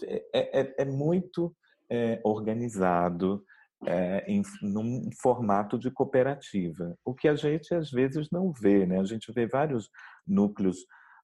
[0.03, 1.55] é, é, é muito
[1.89, 3.43] é, organizado
[3.85, 8.99] é, em num formato de cooperativa, o que a gente às vezes não vê, né?
[8.99, 9.89] A gente vê vários
[10.27, 10.77] núcleos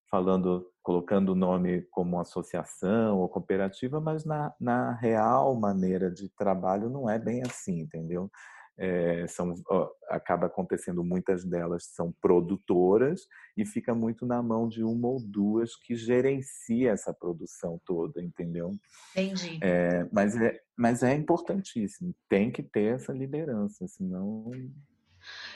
[0.10, 6.90] falando, colocando o nome como associação ou cooperativa, mas na, na real maneira de trabalho
[6.90, 8.30] não é bem assim, entendeu?
[8.78, 14.84] É, são, ó, acaba acontecendo muitas delas são produtoras e fica muito na mão de
[14.84, 18.72] uma ou duas que gerencia essa produção toda, entendeu?
[19.12, 19.60] Entendi.
[19.62, 24.52] É, mas, é, mas é importantíssimo, tem que ter essa liderança, senão.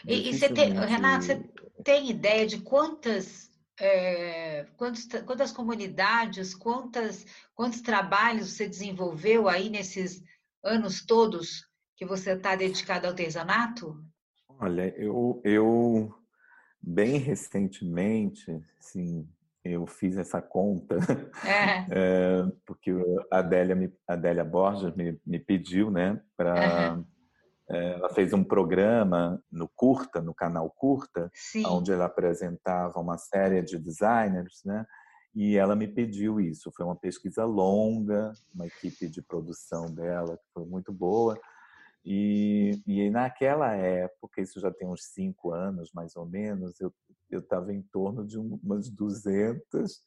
[0.07, 1.43] E, e você tem, Renato, você
[1.83, 10.21] tem ideia de quantas é, quantos, quantas comunidades, quantas, quantos trabalhos você desenvolveu aí nesses
[10.63, 11.70] anos todos
[12.01, 14.03] que você está dedicado ao artesanato?
[14.59, 16.11] Olha, eu, eu
[16.81, 19.29] bem recentemente, sim,
[19.63, 20.95] eu fiz essa conta,
[21.45, 21.85] é.
[21.91, 22.91] É, porque
[23.31, 26.95] a Adélia, me, a Adélia Borges me, me pediu, né, para...
[26.95, 27.05] Uhum.
[27.69, 31.65] É, ela fez um programa no Curta, no canal Curta, Sim.
[31.67, 34.85] onde ela apresentava uma série de designers, né?
[35.33, 36.69] E ela me pediu isso.
[36.75, 41.39] Foi uma pesquisa longa, uma equipe de produção dela que foi muito boa.
[42.03, 46.91] E, e naquela época, isso já tem uns cinco anos mais ou menos, eu
[47.31, 50.01] estava em torno de umas 200,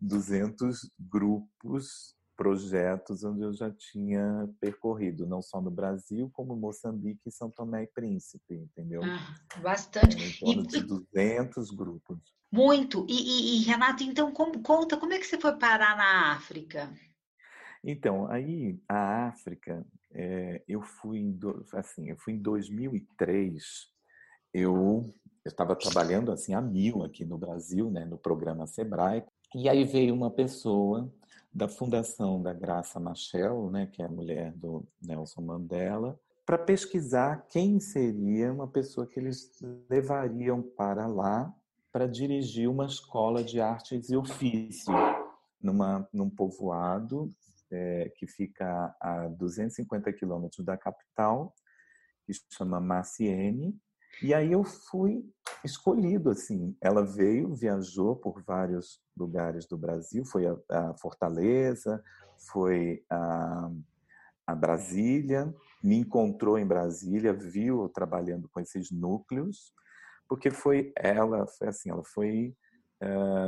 [0.00, 7.32] 200 grupos, projetos onde eu já tinha percorrido, não só no Brasil, como Moçambique e
[7.32, 9.02] São Tomé e Príncipe, entendeu?
[9.04, 10.16] Ah, bastante.
[10.16, 12.18] Em torno e, de 200 grupos.
[12.50, 13.06] Muito.
[13.08, 16.92] E, e, e Renato, então, como, conta, como é que você foi parar na África?
[17.82, 21.38] Então, aí a África, é, eu fui em,
[21.72, 23.62] assim, eu fui em 2003,
[24.52, 25.12] eu
[25.44, 30.14] estava trabalhando assim a mil aqui no Brasil, né, no programa Sebrae, e aí veio
[30.14, 31.12] uma pessoa
[31.52, 37.46] da fundação da Graça Machel, né, que é a mulher do Nelson Mandela, para pesquisar
[37.48, 39.50] quem seria uma pessoa que eles
[39.88, 41.52] levariam para lá
[41.90, 44.92] para dirigir uma escola de artes e ofício
[45.62, 47.32] numa, num povoado
[47.74, 51.54] é, que fica a 250 quilômetros da capital,
[52.24, 53.76] que chama Maciene.
[54.22, 55.24] E aí eu fui
[55.64, 56.76] escolhido, assim.
[56.80, 62.02] Ela veio, viajou por vários lugares do Brasil, foi a, a Fortaleza,
[62.50, 63.70] foi a,
[64.46, 65.52] a Brasília,
[65.82, 69.72] me encontrou em Brasília, viu trabalhando com esses núcleos,
[70.28, 72.54] porque foi ela, foi assim, ela foi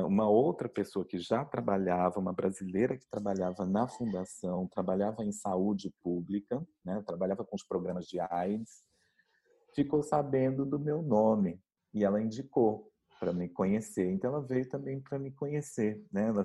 [0.06, 5.94] uma outra pessoa que já trabalhava, uma brasileira que trabalhava na fundação, trabalhava em saúde
[6.02, 8.84] pública, né, trabalhava com os programas de AIDS,
[9.74, 11.60] ficou sabendo do meu nome
[11.92, 14.10] e ela indicou para me conhecer.
[14.10, 16.28] Então ela veio também para me conhecer, né?
[16.28, 16.44] Ela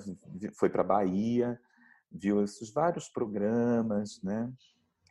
[0.58, 1.60] foi para Bahia,
[2.12, 4.52] viu esses vários programas, né?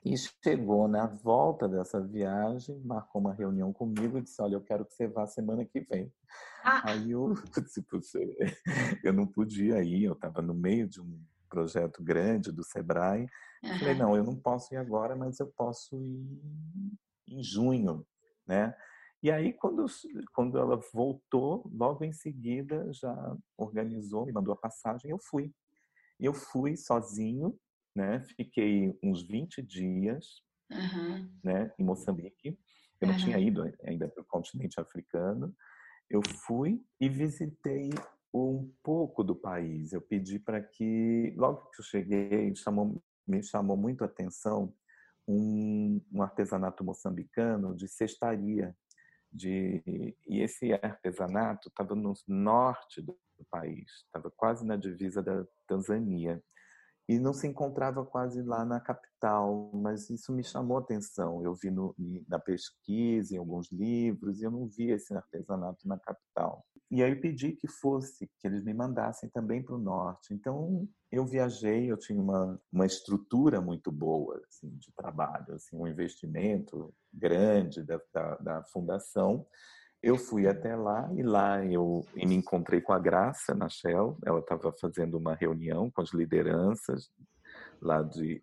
[0.03, 4.85] E chegou na volta dessa viagem, marcou uma reunião comigo e disse: Olha, eu quero
[4.85, 6.11] que você vá semana que vem.
[6.65, 6.91] Ah.
[6.91, 7.35] Aí eu,
[7.75, 8.01] tipo,
[9.05, 13.27] eu não podia ir, eu estava no meio de um projeto grande do Sebrae.
[13.63, 13.79] Uhum.
[13.79, 16.41] Falei: Não, eu não posso ir agora, mas eu posso ir
[17.29, 18.07] em junho,
[18.47, 18.75] né?
[19.23, 19.85] E aí, quando,
[20.33, 25.53] quando ela voltou, logo em seguida já organizou, me mandou a passagem, eu fui.
[26.19, 27.55] Eu fui sozinho,
[27.95, 28.21] né?
[28.37, 31.31] Fiquei uns 20 dias uhum.
[31.43, 32.59] né, em Moçambique.
[33.01, 33.21] Eu não uhum.
[33.21, 35.55] tinha ido ainda para o continente africano.
[36.09, 37.91] Eu fui e visitei
[38.33, 39.93] um pouco do país.
[39.93, 44.73] Eu pedi para que, logo que eu cheguei, chamou, me chamou muito a atenção
[45.27, 48.77] um, um artesanato moçambicano de cestaria.
[49.33, 53.17] De, e esse artesanato estava no norte do
[53.49, 56.43] país, estava quase na divisa da Tanzânia
[57.11, 61.43] e não se encontrava quase lá na capital, mas isso me chamou a atenção.
[61.43, 61.93] Eu vi no,
[62.29, 66.65] na pesquisa, em alguns livros, e eu não vi esse artesanato na capital.
[66.89, 70.33] E aí pedi que fosse, que eles me mandassem também para o norte.
[70.33, 75.89] Então eu viajei, eu tinha uma, uma estrutura muito boa assim, de trabalho, assim, um
[75.89, 79.45] investimento grande da, da, da fundação
[80.03, 84.17] eu fui até lá e lá eu me encontrei com a Graça na Shell.
[84.25, 87.11] Ela estava fazendo uma reunião com as lideranças
[87.81, 88.43] lá de,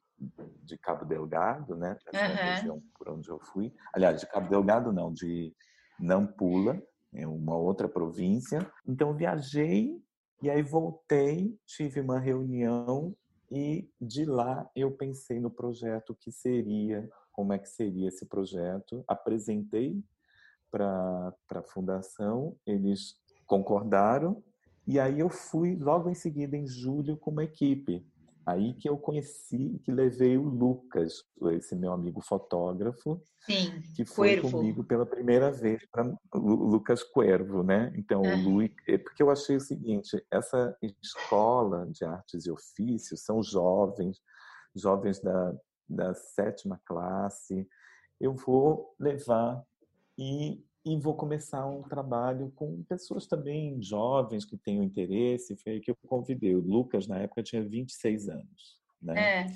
[0.63, 1.97] de Cabo Delgado, né?
[2.13, 2.35] Essa uhum.
[2.35, 3.73] região por onde eu fui.
[3.93, 5.53] Aliás, de Cabo Delgado não, de
[5.99, 6.81] Nampula,
[7.13, 8.59] é uma outra província.
[8.85, 9.99] Então viajei
[10.41, 13.15] e aí voltei, tive uma reunião
[13.49, 19.03] e de lá eu pensei no projeto que seria, como é que seria esse projeto.
[19.07, 20.03] Apresentei
[20.71, 23.15] para a fundação, eles
[23.45, 24.43] concordaram,
[24.85, 28.05] e aí eu fui logo em seguida, em julho, com uma equipe.
[28.45, 34.39] Aí que eu conheci, que levei o Lucas, esse meu amigo fotógrafo, Sim, que foi
[34.39, 34.51] Cuervo.
[34.51, 37.91] comigo pela primeira vez, para o Lucas Cuervo, né?
[37.97, 43.21] Então, o Luiz, é porque eu achei o seguinte, essa escola de artes e ofícios
[43.21, 44.21] são jovens,
[44.73, 45.53] jovens da,
[45.89, 47.67] da sétima classe,
[48.17, 49.61] eu vou levar
[50.17, 55.55] e, e vou começar um trabalho com pessoas também jovens que tenham interesse.
[55.57, 56.55] Foi aí que eu convidei.
[56.55, 58.81] O Lucas, na época, tinha 26 anos.
[59.01, 59.41] Né?
[59.41, 59.47] É.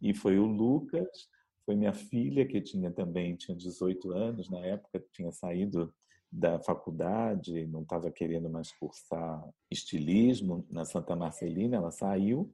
[0.00, 1.28] E foi o Lucas,
[1.66, 5.92] foi minha filha, que tinha também tinha 18 anos na época, tinha saído
[6.30, 12.52] da faculdade, não estava querendo mais cursar estilismo na Santa Marcelina, ela saiu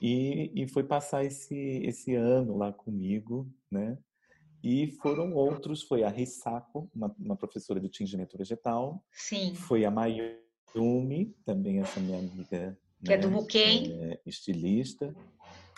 [0.00, 3.98] e, e foi passar esse, esse ano lá comigo, né?
[4.62, 9.04] E foram outros, foi a Risako, uma, uma professora de tingimento vegetal.
[9.12, 9.54] Sim.
[9.54, 12.78] Foi a Mayumi, também essa minha amiga.
[13.04, 13.14] Que né?
[13.14, 13.92] é do Buquem.
[14.02, 15.14] É, estilista.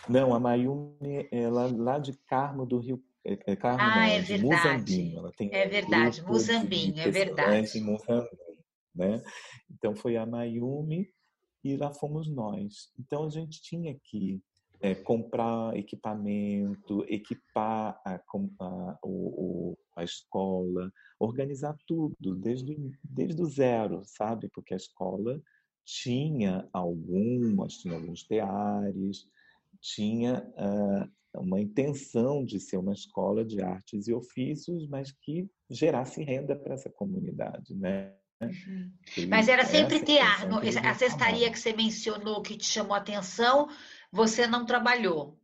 [0.08, 4.20] Não, a Mayumi, ela lá de Carmo do Rio é, é Carmo, ah, não, é
[4.20, 4.44] verdade.
[4.44, 5.18] Muzambinho.
[5.18, 7.78] Ela tem é verdade, Muzambinho, é verdade.
[7.78, 8.58] Em Muzambinho,
[8.94, 9.22] né?
[9.70, 11.06] Então foi a Mayumi
[11.62, 12.90] e lá fomos nós.
[12.98, 14.40] Então a gente tinha que
[14.80, 24.02] é, comprar equipamento, equipar a, a, o, a escola, organizar tudo desde, desde o zero,
[24.04, 24.48] sabe?
[24.52, 25.40] Porque a escola
[25.84, 29.26] tinha algumas, tinha alguns teares,
[29.80, 36.22] tinha uh, uma intenção de ser uma escola de artes e ofícios, mas que gerasse
[36.22, 38.14] renda para essa comunidade, né?
[38.40, 38.90] Uhum.
[39.28, 40.46] Mas era sempre tear.
[40.84, 43.68] A cestaria que você mencionou que te chamou a atenção,
[44.12, 45.38] você não trabalhou?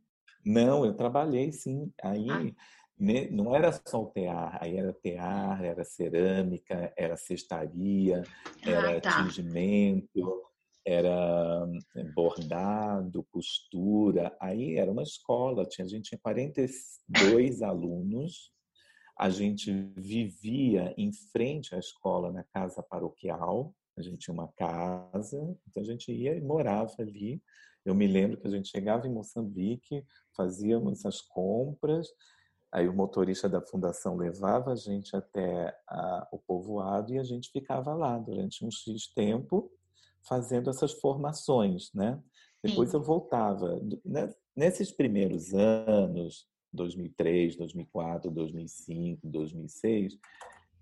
[0.45, 1.91] Não, eu trabalhei sim.
[2.01, 3.29] Aí ah.
[3.31, 8.23] não era só o tear, aí era tear, era cerâmica, era cestaria,
[8.65, 9.23] era ah, tá.
[9.23, 10.43] tingimento,
[10.85, 14.35] era eh, bordado, costura.
[14.39, 18.55] Aí era uma escola, tinha, a gente tinha 42 alunos
[19.17, 23.73] a gente vivia em frente à escola, na casa paroquial.
[23.97, 27.41] A gente tinha uma casa, então a gente ia e morava ali.
[27.87, 32.09] Eu me lembro que a gente chegava em Moçambique, fazíamos as compras,
[32.69, 37.49] aí o motorista da fundação levava a gente até a, o povoado e a gente
[37.49, 39.71] ficava lá durante um X tempo
[40.21, 42.21] fazendo essas formações, né?
[42.61, 42.97] Depois Sim.
[42.97, 43.81] eu voltava.
[44.03, 50.17] Né, nesses primeiros anos, 2003, 2004, 2005, 2006,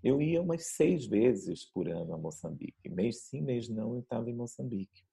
[0.02, 2.88] eu ia umas seis vezes por ano a Moçambique.
[2.88, 5.05] Mês sim, mês não, eu estava em Moçambique.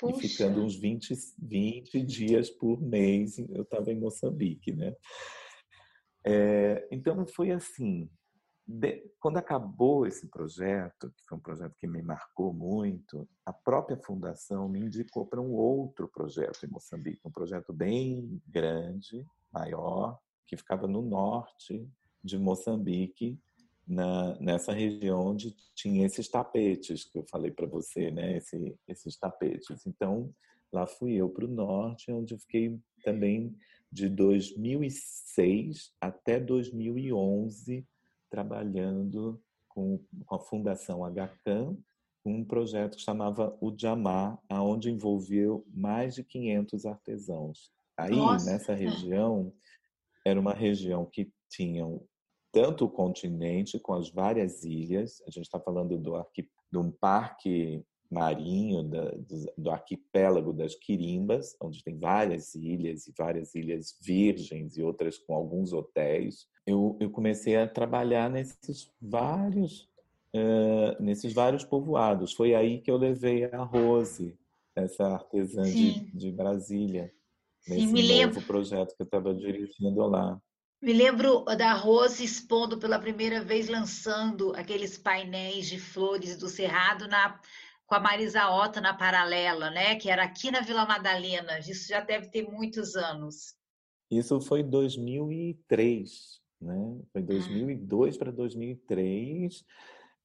[0.00, 0.26] Puxa.
[0.26, 4.94] E ficando uns 20, 20 dias por mês, eu estava em Moçambique, né?
[6.24, 8.10] É, então, foi assim,
[8.66, 13.96] de, quando acabou esse projeto, que foi um projeto que me marcou muito, a própria
[13.96, 20.56] fundação me indicou para um outro projeto em Moçambique, um projeto bem grande, maior, que
[20.56, 21.86] ficava no norte
[22.22, 23.38] de Moçambique,
[23.90, 28.36] na, nessa região onde tinha esses tapetes que eu falei para você, né?
[28.36, 29.84] Esse, esses tapetes.
[29.84, 30.32] Então,
[30.72, 33.52] lá fui eu para o norte, onde eu fiquei também
[33.90, 37.84] de 2006 até 2011
[38.30, 41.76] trabalhando com, com a Fundação HCAM,
[42.24, 47.72] um projeto que chamava o Jamá, aonde envolveu mais de 500 artesãos.
[47.96, 48.48] Aí, Nossa.
[48.48, 49.52] nessa região,
[50.24, 51.84] era uma região que tinha
[52.52, 56.26] tanto o continente com as várias ilhas, a gente está falando do
[56.72, 63.14] de um parque marinho da, do, do, arquipélago das Quirimbas, onde tem várias ilhas e
[63.16, 66.46] várias ilhas virgens e outras com alguns hotéis.
[66.66, 69.88] Eu, eu comecei a trabalhar nesses vários
[70.34, 72.32] uh, nesses vários povoados.
[72.32, 74.36] Foi aí que eu levei a Rose,
[74.74, 77.12] essa artesã de, de Brasília
[77.68, 78.42] nesse Sim, me novo lembro.
[78.42, 80.40] projeto que eu estava dirigindo lá.
[80.82, 87.06] Me lembro da Rose expondo pela primeira vez, lançando aqueles painéis de flores do Cerrado
[87.06, 87.38] na,
[87.86, 89.96] com a Marisa Ota na paralela, né?
[89.96, 91.58] Que era aqui na Vila Madalena.
[91.58, 93.54] Isso já deve ter muitos anos.
[94.10, 96.98] Isso foi 2003, né?
[97.12, 98.18] Foi 2002 ah.
[98.18, 99.62] para 2003.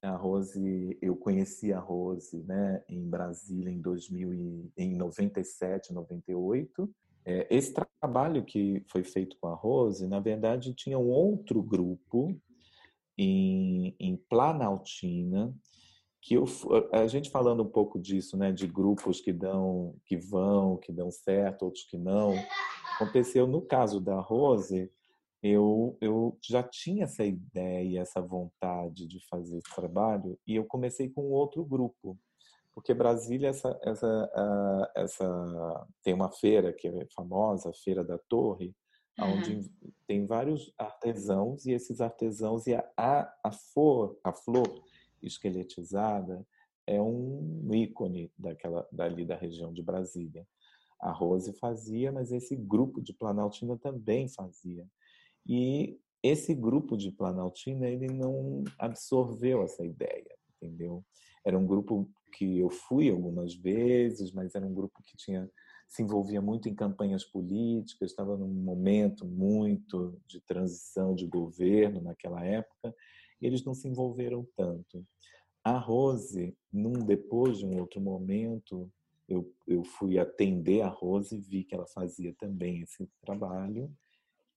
[0.01, 6.88] A Rose, eu conheci a Rose, né, em Brasília em 2000 e, em 97, 98
[7.26, 12.39] é, esse trabalho que foi feito com a Rose, na verdade, tinha um outro grupo
[13.17, 15.53] em, em Planaltina,
[16.21, 16.45] que eu,
[16.91, 21.11] a gente falando um pouco disso, né, de grupos que dão, que vão, que dão
[21.11, 22.34] certo, outros que não,
[22.95, 24.91] aconteceu no caso da Rose,
[25.41, 31.09] eu, eu já tinha essa ideia, essa vontade de fazer esse trabalho, e eu comecei
[31.09, 32.17] com outro grupo,
[32.76, 38.76] porque Brasília essa, essa, essa tem uma feira que é famosa, a Feira da Torre,
[39.17, 39.38] uhum.
[39.38, 39.71] onde
[40.05, 44.84] tem vários artesãos e esses artesãos e a, a, flor a flor
[45.23, 46.45] esqueletizada
[46.86, 50.45] é um ícone daquela dali da região de Brasília.
[50.99, 54.86] A Rose fazia, mas esse grupo de Planaltina também fazia.
[55.47, 61.03] E esse grupo de Planaltina ele não absorveu essa ideia, entendeu?
[61.45, 65.49] Era um grupo que eu fui algumas vezes, mas era um grupo que tinha
[65.87, 72.43] se envolvia muito em campanhas políticas, estava num momento muito de transição de governo naquela
[72.43, 72.93] época,
[73.41, 75.05] eles não se envolveram tanto.
[75.63, 78.91] A Rose, num depois de um outro momento,
[79.27, 83.91] eu, eu fui atender a Rose, vi que ela fazia também esse trabalho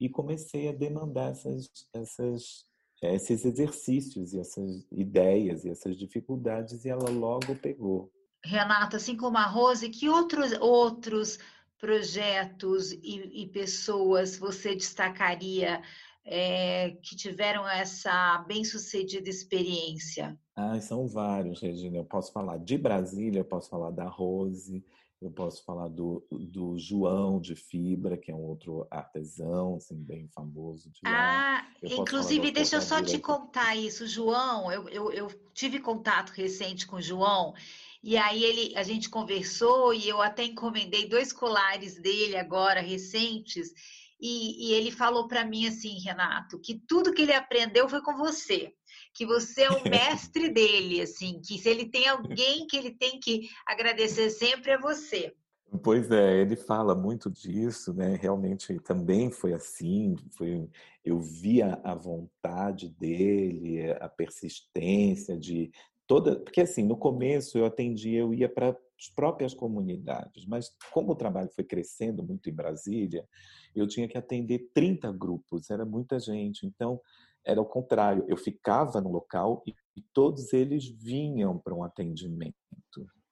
[0.01, 2.66] e comecei a demandar essas, essas,
[3.03, 8.13] esses exercícios e essas ideias e essas dificuldades e ela logo pegou.
[8.45, 11.39] Renata, assim como a Rose, que outros, outros
[11.79, 15.81] projetos e, e pessoas você destacaria
[16.25, 20.39] é, que tiveram essa bem-sucedida experiência?
[20.55, 21.97] Ah, são vários, Regina.
[21.97, 24.85] Eu posso falar de Brasília, eu posso falar da Rose,
[25.21, 30.29] eu posso falar do, do João de Fibra, que é um outro artesão, assim, bem
[30.29, 31.59] famoso de lá.
[31.59, 34.71] Ah, inclusive, deixa eu só te contar isso, João.
[34.71, 37.55] Eu, eu, eu tive contato recente com o João
[38.03, 43.73] e aí ele, a gente conversou e eu até encomendei dois colares dele agora recentes.
[44.21, 48.16] E, e ele falou para mim assim, Renato, que tudo que ele aprendeu foi com
[48.16, 48.73] você,
[49.19, 53.19] que você é o mestre dele, assim, que se ele tem alguém que ele tem
[53.19, 55.35] que agradecer sempre é você.
[55.83, 58.16] Pois é, ele fala muito disso, né?
[58.16, 60.71] Realmente também foi assim, foi,
[61.05, 65.71] eu via a vontade dele, a persistência de
[66.07, 71.12] toda, porque assim, no começo eu atendia, eu ia para as próprias comunidades, mas como
[71.12, 73.29] o trabalho foi crescendo muito em Brasília,
[73.75, 76.64] eu tinha que atender 30 grupos, era muita gente.
[76.66, 77.01] Então,
[77.49, 82.55] era o contrário, eu ficava no local e, e todos eles vinham para um atendimento.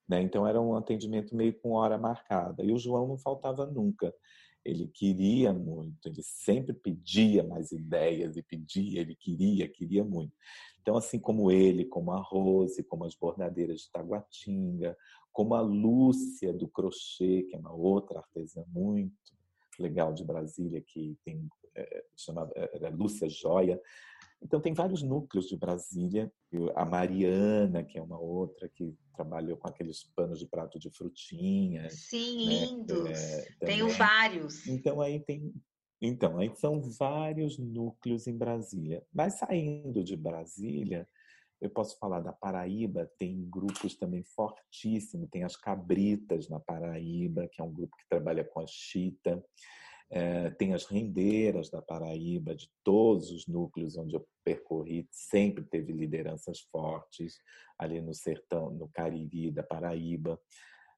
[0.09, 0.23] Né?
[0.23, 2.65] Então, era um atendimento meio com hora marcada.
[2.65, 4.15] E o João não faltava nunca.
[4.65, 10.33] Ele queria muito, ele sempre pedia mais ideias e pedia, ele queria, queria muito.
[10.81, 14.97] Então, assim como ele, como a Rose, como as bordadeiras de Taguatinga,
[15.31, 19.13] como a Lúcia do crochê, que é uma outra artesã muito
[19.79, 21.47] legal de Brasília, que tem
[22.17, 23.81] chamada é, Lúcia Joia.
[24.43, 26.31] Então, tem vários núcleos de Brasília.
[26.75, 31.89] A Mariana, que é uma outra que trabalhou com aqueles panos de prato de frutinha.
[31.91, 32.67] Sim, né?
[32.67, 33.11] lindos.
[33.11, 34.67] É, Tenho vários.
[34.67, 35.53] Então, aí tem.
[36.01, 39.03] Então, aí são vários núcleos em Brasília.
[39.13, 41.09] Mas saindo de Brasília,
[41.61, 45.31] eu posso falar da Paraíba, tem grupos também fortíssimos.
[45.31, 49.43] Tem as Cabritas na Paraíba, que é um grupo que trabalha com a chita.
[50.09, 55.93] É, tem as rendeiras da Paraíba, de todos os núcleos onde eu percorri, sempre teve
[55.93, 57.41] lideranças fortes
[57.77, 60.41] ali no sertão, no Cariri da Paraíba.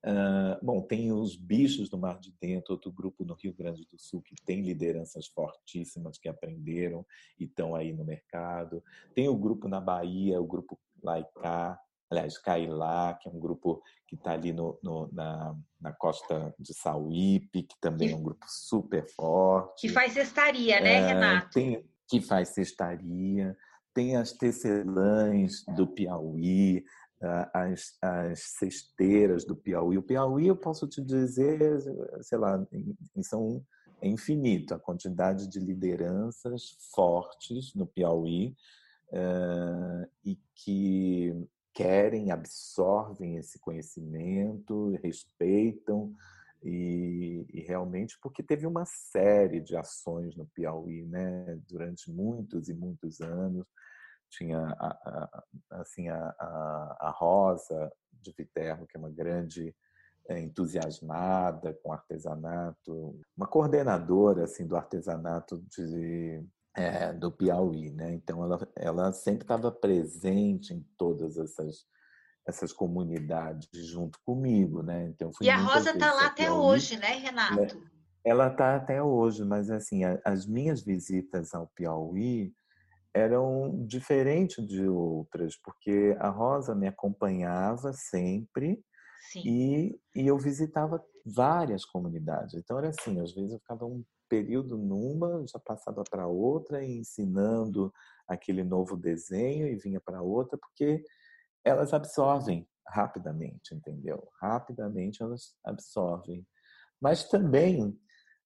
[0.04, 3.98] Uh, bom, tem os bichos do Mar de Dentro, outro grupo no Rio Grande do
[3.98, 7.04] Sul que tem lideranças fortíssimas que aprenderam
[7.38, 8.82] e estão aí no mercado.
[9.14, 11.80] Tem o grupo na Bahia, o grupo Laicá,
[12.10, 16.74] aliás, Cailá, que é um grupo que está ali no, no, na, na costa de
[16.74, 19.86] Sauípe, que também é um grupo super forte.
[19.86, 21.50] Que faz cestaria, né, é, Renato?
[21.52, 23.56] Tem, que faz cestaria.
[23.92, 26.84] Tem as tecelãs do Piauí,
[27.52, 29.98] as, as cesteiras do Piauí.
[29.98, 31.82] O Piauí, eu posso te dizer,
[32.22, 32.64] sei lá,
[33.22, 33.62] são
[34.00, 38.54] é infinito a quantidade de lideranças fortes no Piauí
[39.12, 41.34] uh, e que
[41.78, 46.12] querem, absorvem esse conhecimento, respeitam
[46.60, 52.74] e, e, realmente porque teve uma série de ações no Piauí, né, durante muitos e
[52.74, 53.64] muitos anos.
[54.28, 55.44] Tinha a, a,
[55.80, 56.34] assim a,
[56.98, 59.72] a, Rosa de Viterbo, que é uma grande
[60.28, 66.44] é, entusiasmada com artesanato, uma coordenadora assim do artesanato de,
[66.78, 68.14] é, do Piauí, né?
[68.14, 71.86] Então ela, ela sempre estava presente em todas essas
[72.46, 75.06] essas comunidades junto comigo, né?
[75.08, 77.82] Então e a Rosa está lá até Piauí, hoje, né, Renato?
[78.24, 82.52] Ela está até hoje, mas assim as minhas visitas ao Piauí
[83.12, 88.80] eram diferentes de outras, porque a Rosa me acompanhava sempre
[89.44, 92.54] e, e eu visitava várias comunidades.
[92.54, 97.92] Então era assim, às vezes eu ficava um período numa, já passava para outra, ensinando
[98.26, 101.02] aquele novo desenho e vinha para outra, porque
[101.64, 104.28] elas absorvem rapidamente, entendeu?
[104.40, 106.46] Rapidamente elas absorvem.
[107.00, 107.98] Mas também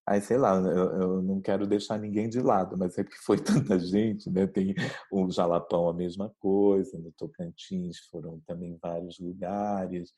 [0.05, 3.37] Aí, sei lá, eu, eu, não quero deixar ninguém de lado, mas é porque foi
[3.41, 4.49] tanta gente, né?
[4.49, 4.75] Tem
[5.13, 10.13] o Jalapão a mesma coisa, no Tocantins foram também vários lugares.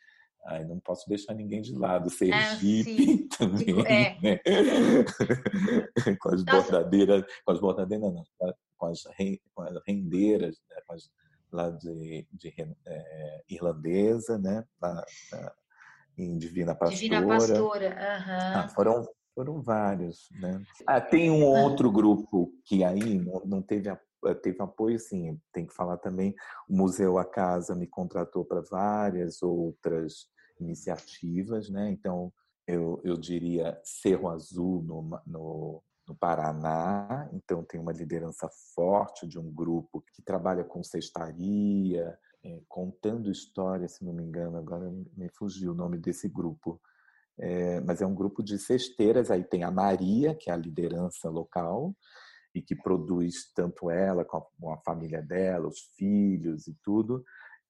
[0.47, 2.11] Aí não posso deixar ninguém de lado.
[2.11, 4.21] Sergipe é, também, é.
[4.21, 4.41] né?
[6.21, 6.71] com as Nossa.
[6.71, 8.25] bordadeiras, com as bordadeiras, não,
[8.77, 9.03] com as,
[9.55, 10.77] com as rendeiras, né?
[10.87, 11.11] com as,
[11.51, 12.55] lá de, de
[12.87, 14.65] é, irlandesa, né?
[14.81, 15.53] Lá, na,
[16.19, 17.01] em Divina Pastora.
[17.01, 18.61] Divina Pastora, uhum.
[18.61, 20.63] ah, foram foram vários, né?
[20.87, 23.99] Ah, tem um outro grupo que aí não, teve a,
[24.41, 25.41] teve apoio, sim.
[25.53, 26.35] Tem que falar também,
[26.69, 30.29] o Museu A Casa me contratou para várias outras
[30.65, 31.91] iniciativas, né?
[31.91, 32.33] Então,
[32.67, 39.39] eu, eu diria Cerro Azul no, no, no Paraná, então tem uma liderança forte de
[39.39, 45.29] um grupo que trabalha com cestaria, é, contando histórias, se não me engano, agora me
[45.31, 46.81] fugiu o nome desse grupo,
[47.39, 51.29] é, mas é um grupo de cesteiras, aí tem a Maria, que é a liderança
[51.29, 51.95] local,
[52.55, 57.25] e que produz tanto ela como a família dela, os filhos e tudo,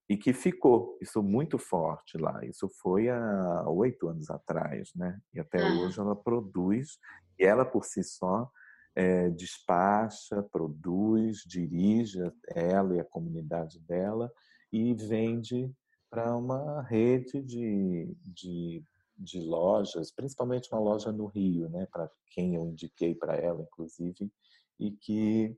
[0.08, 2.44] e que ficou isso muito forte lá.
[2.44, 5.18] Isso foi há oito anos atrás, né?
[5.32, 5.80] E até ah.
[5.80, 6.98] hoje ela produz
[7.38, 8.50] e ela por si só
[8.94, 14.30] é, despacha, produz, dirige ela e a comunidade dela
[14.72, 15.70] e vende
[16.10, 18.84] para uma rede de, de,
[19.18, 21.88] de, lojas, principalmente uma loja no Rio, né?
[21.90, 24.30] Para quem eu indiquei para ela, inclusive,
[24.78, 25.56] e que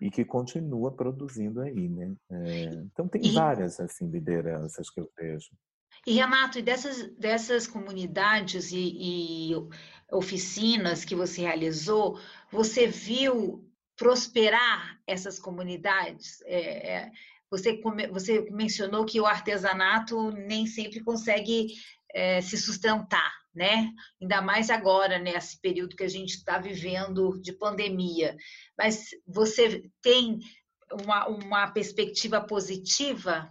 [0.00, 2.14] e que continua produzindo aí, né?
[2.30, 5.50] É, então tem e, várias assim lideranças que eu vejo.
[6.06, 9.52] E Renato, e dessas dessas comunidades e, e
[10.10, 12.18] oficinas que você realizou,
[12.50, 16.40] você viu prosperar essas comunidades?
[16.46, 17.12] É, é
[17.50, 17.80] você,
[18.12, 21.74] você mencionou que o artesanato nem sempre consegue
[22.14, 23.90] é, se sustentar, né?
[24.20, 25.60] Ainda mais agora, nesse né?
[25.62, 28.36] período que a gente está vivendo de pandemia.
[28.76, 30.38] Mas você tem
[31.04, 33.48] uma, uma perspectiva positiva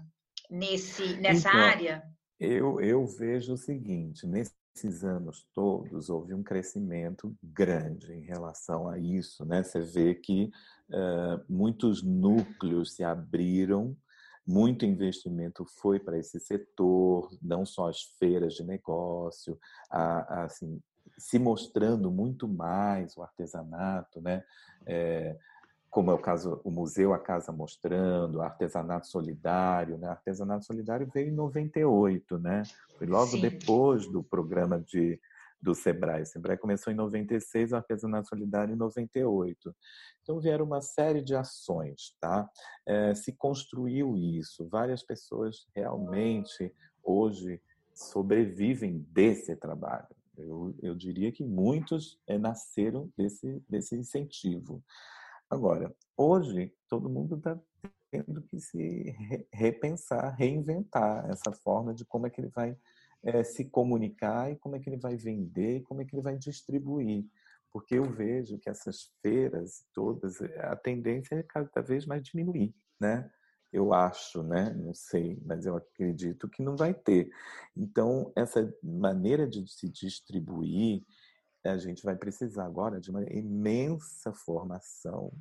[0.50, 2.04] nesse, nessa então, área?
[2.40, 8.98] Eu, eu vejo o seguinte: nesses anos todos houve um crescimento grande em relação a
[8.98, 9.64] isso, né?
[9.64, 10.50] Você vê que
[10.90, 13.96] uh, muitos núcleos se abriram
[14.50, 19.60] muito investimento foi para esse setor, não só as feiras de negócio,
[19.92, 20.82] a, a, assim,
[21.20, 24.44] se mostrando muito mais o artesanato, né?
[24.88, 25.38] É,
[25.88, 30.08] como é o caso o museu a casa mostrando, artesanato solidário, né?
[30.08, 32.64] Artesanato solidário veio em 98, né?
[32.98, 33.42] Foi logo Sim.
[33.42, 35.20] depois do programa de
[35.62, 36.24] do Sebrae.
[36.24, 39.76] O Sebrae começou em 96, o Artesanato Solidário em 98.
[40.22, 42.50] Então vieram uma série de ações, tá?
[42.86, 44.68] É, se construiu isso.
[44.70, 47.62] Várias pessoas realmente hoje
[47.94, 50.08] sobrevivem desse trabalho.
[50.38, 54.82] Eu, eu diria que muitos é, nasceram desse, desse incentivo.
[55.50, 57.60] Agora, hoje todo mundo está
[58.10, 59.16] tendo que se
[59.52, 62.78] repensar, reinventar essa forma de como é que ele vai
[63.24, 66.24] é, se comunicar e como é que ele vai vender e como é que ele
[66.24, 67.26] vai distribuir.
[67.72, 72.74] Porque eu vejo que essas feiras todas, eh, a tendência é cada vez mais diminuir,
[73.00, 73.30] né?
[73.72, 74.74] Eu acho, né?
[74.74, 77.30] Não sei, mas eu acredito que não vai ter.
[77.78, 81.06] Então, essa maneira de se distribuir,
[81.64, 85.32] a gente vai precisar agora de uma imensa formação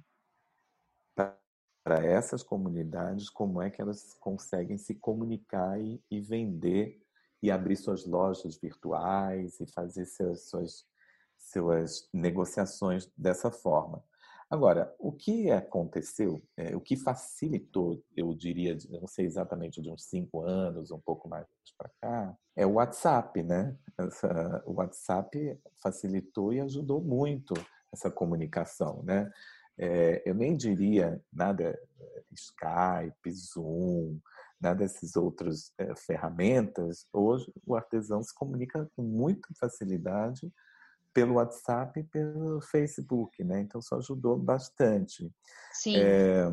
[1.14, 7.00] para essas comunidades, como é que elas conseguem se comunicar e, e vender
[7.42, 10.86] e abrir suas lojas virtuais e fazer seus, suas,
[11.38, 14.02] suas negociações dessa forma.
[14.50, 20.04] Agora, o que aconteceu, é, o que facilitou, eu diria, não sei exatamente de uns
[20.04, 23.76] cinco anos, um pouco mais para cá, é o WhatsApp, né?
[24.64, 27.52] O WhatsApp facilitou e ajudou muito
[27.92, 29.30] essa comunicação, né?
[29.76, 34.18] É, eu nem diria nada é, Skype, Zoom,
[34.60, 40.52] né, dessas outras é, ferramentas, hoje o artesão se comunica com muita facilidade
[41.12, 43.60] pelo WhatsApp e pelo Facebook, né?
[43.60, 45.32] Então isso ajudou bastante.
[45.72, 45.96] Sim.
[45.96, 46.50] É,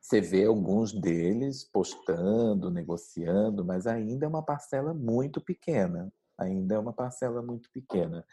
[0.00, 6.12] você vê alguns deles postando, negociando, mas ainda é uma parcela muito pequena.
[6.38, 8.24] Ainda é uma parcela muito pequena.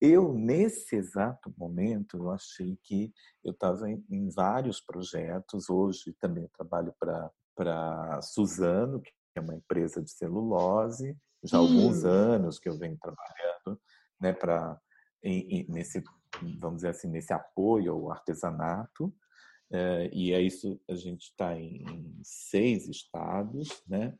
[0.00, 3.12] Eu, nesse exato momento, eu achei que
[3.42, 5.70] eu estava em, em, vários projetos.
[5.70, 12.04] Hoje também trabalho para para Suzano, que é uma empresa de celulose, já há alguns
[12.04, 13.80] anos que eu venho trabalhando,
[14.20, 14.78] né, para
[15.68, 16.02] nesse
[16.60, 19.12] vamos dizer assim nesse apoio ao artesanato
[19.72, 24.14] é, e é isso a gente está em, em seis estados, né?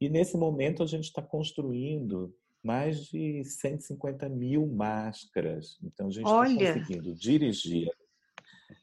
[0.00, 5.78] E nesse momento a gente está construindo mais de 150 mil máscaras.
[5.82, 7.90] Então a gente está conseguindo dirigir.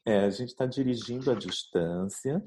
[0.05, 2.43] É, a gente está dirigindo à distância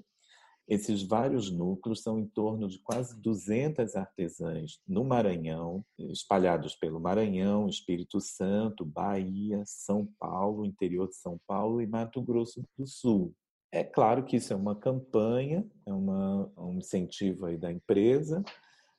[0.69, 7.69] esses vários núcleos são em torno de quase 200 artesãs no Maranhão, espalhados pelo Maranhão,
[7.69, 13.35] Espírito Santo, Bahia, São Paulo, interior de São Paulo e Mato Grosso do Sul.
[13.73, 18.45] É claro que isso é uma campanha, é uma, um incentivo aí da empresa,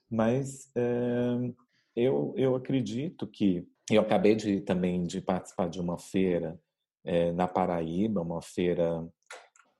[0.09, 1.53] mas é,
[1.95, 6.59] eu, eu acredito que eu acabei de também de participar de uma feira
[7.03, 9.07] é, na Paraíba, uma feira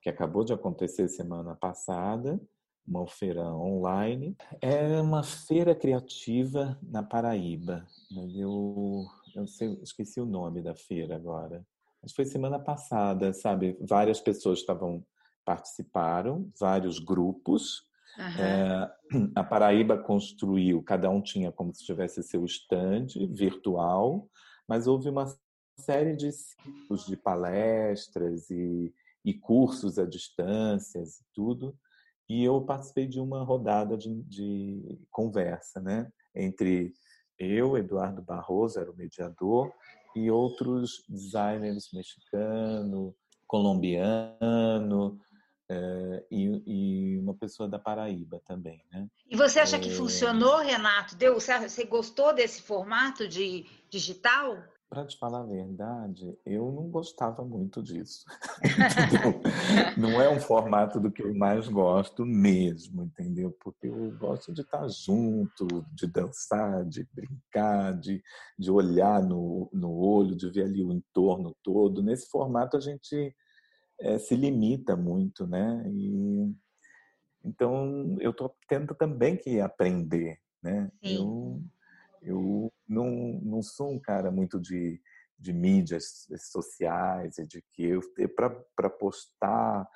[0.00, 2.40] que acabou de acontecer semana passada,
[2.86, 4.36] uma feira online.
[4.60, 7.86] É uma feira criativa na Paraíba,
[8.36, 11.64] eu, eu sei, esqueci o nome da feira agora.
[12.02, 13.76] Mas foi semana passada, sabe?
[13.80, 15.04] Várias pessoas estavam
[15.44, 17.82] participaram, vários grupos.
[18.38, 18.90] É,
[19.34, 24.28] a Paraíba construiu, cada um tinha como se tivesse seu stand virtual,
[24.66, 25.26] mas houve uma
[25.78, 28.92] série de ciclos de palestras e,
[29.24, 31.76] e cursos à distância e tudo.
[32.28, 36.10] E eu participei de uma rodada de, de conversa, né?
[36.34, 36.92] Entre
[37.38, 39.72] eu, Eduardo Barroso, era o mediador,
[40.14, 43.14] e outros designers mexicano,
[43.46, 45.18] colombiano
[45.68, 49.06] é, e, e, uma pessoa da Paraíba também, né?
[49.28, 49.78] E você acha é...
[49.78, 51.14] que funcionou, Renato?
[51.16, 51.34] Deu?
[51.34, 54.56] Você gostou desse formato de digital?
[54.90, 58.24] Para te falar a verdade, eu não gostava muito disso.
[59.96, 63.56] não é um formato do que eu mais gosto mesmo, entendeu?
[63.62, 68.20] Porque eu gosto de estar junto, de dançar, de brincar, de,
[68.58, 72.02] de olhar no, no olho, de ver ali o entorno todo.
[72.02, 73.32] Nesse formato a gente
[74.00, 75.84] é, se limita muito, né?
[75.86, 76.52] E,
[77.44, 80.90] então eu estou tendo também que aprender, né?
[81.00, 81.14] Sim.
[81.14, 81.62] Eu
[82.22, 85.00] eu não, não sou um cara muito de,
[85.38, 88.00] de mídias sociais, de que eu
[88.76, 89.88] para postar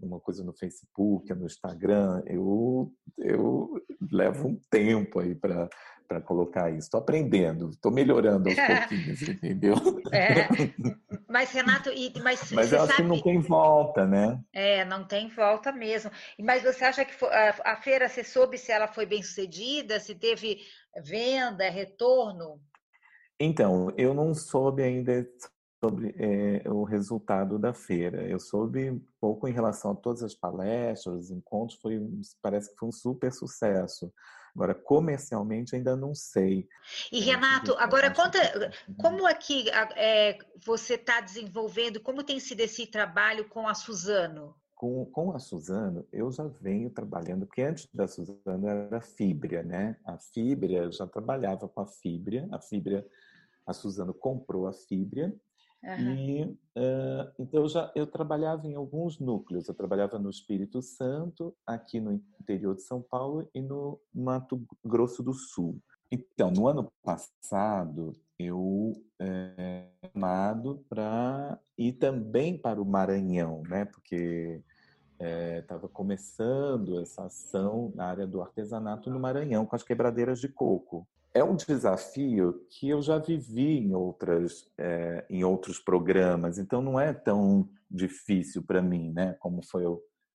[0.00, 5.68] uma coisa no Facebook, no Instagram, eu, eu levo um tempo aí para
[6.20, 6.86] colocar isso.
[6.86, 9.74] Estou aprendendo, estou melhorando aos pouquinhos, entendeu?
[10.12, 10.48] É.
[11.28, 13.02] Mas, Renato, e, mas, mas eu acho sabe...
[13.02, 14.42] que não tem volta, né?
[14.50, 16.10] É, não tem volta mesmo.
[16.40, 20.14] Mas você acha que a, a feira, você soube se ela foi bem sucedida, se
[20.14, 20.58] teve
[21.04, 22.58] venda, retorno?
[23.38, 25.28] Então, eu não soube ainda
[25.84, 28.26] sobre é, o resultado da feira.
[28.26, 32.00] Eu soube pouco em relação a todas as palestras, os encontros, foi,
[32.42, 34.12] parece que foi um super sucesso.
[34.54, 36.68] Agora, comercialmente, ainda não sei.
[37.12, 38.38] E, Renato, agora conta
[39.00, 44.54] como é que é, você está desenvolvendo, como tem sido esse trabalho com a Suzano?
[44.74, 49.62] Com, com a Suzano, eu já venho trabalhando, porque antes da Suzano era a Fibria,
[49.62, 49.96] né?
[50.04, 53.04] A Fibria, eu já trabalhava com a Fibria, a Fibria,
[53.66, 55.34] a Suzano comprou a Fibria,
[55.82, 56.14] Uhum.
[56.14, 59.68] E uh, então eu já eu trabalhava em alguns núcleos.
[59.68, 65.22] Eu trabalhava no Espírito Santo, aqui no interior de São Paulo e no Mato Grosso
[65.22, 65.80] do Sul.
[66.10, 73.84] Então, no ano passado, eu é, chamado para ir também para o Maranhão, né?
[73.84, 74.62] Porque
[75.60, 80.48] estava é, começando essa ação na área do artesanato no Maranhão com as quebradeiras de
[80.48, 81.06] coco
[81.38, 86.98] é um desafio que eu já vivi em outras é, em outros programas, então não
[86.98, 89.34] é tão difícil para mim, né?
[89.40, 89.84] Como foi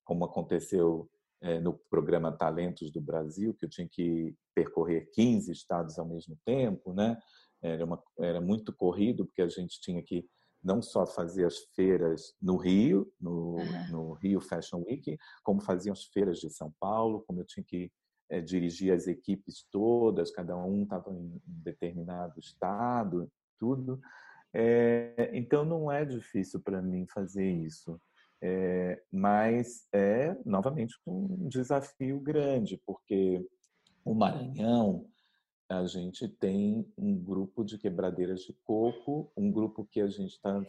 [0.03, 1.09] como aconteceu
[1.41, 6.37] é, no programa Talentos do Brasil, que eu tinha que percorrer 15 estados ao mesmo
[6.45, 7.17] tempo, né?
[7.61, 10.25] Era, uma, era muito corrido porque a gente tinha que
[10.63, 13.57] não só fazer as feiras no Rio, no,
[13.89, 17.91] no Rio Fashion Week, como faziam as feiras de São Paulo, como eu tinha que
[18.33, 24.01] é, dirigir as equipes todas, cada um estava em determinado estado, tudo.
[24.51, 28.01] É, então não é difícil para mim fazer isso,
[28.41, 33.47] é, mas é novamente um desafio grande, porque
[34.03, 35.05] o Maranhão
[35.69, 40.59] a gente tem um grupo de quebradeiras de coco, um grupo que a gente está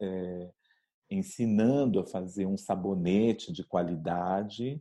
[0.00, 0.50] é,
[1.08, 4.80] ensinando a fazer um sabonete de qualidade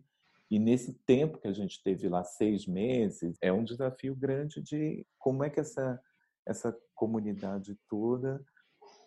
[0.50, 5.06] e nesse tempo que a gente teve lá, seis meses, é um desafio grande de
[5.18, 6.00] como é que essa,
[6.46, 8.44] essa comunidade toda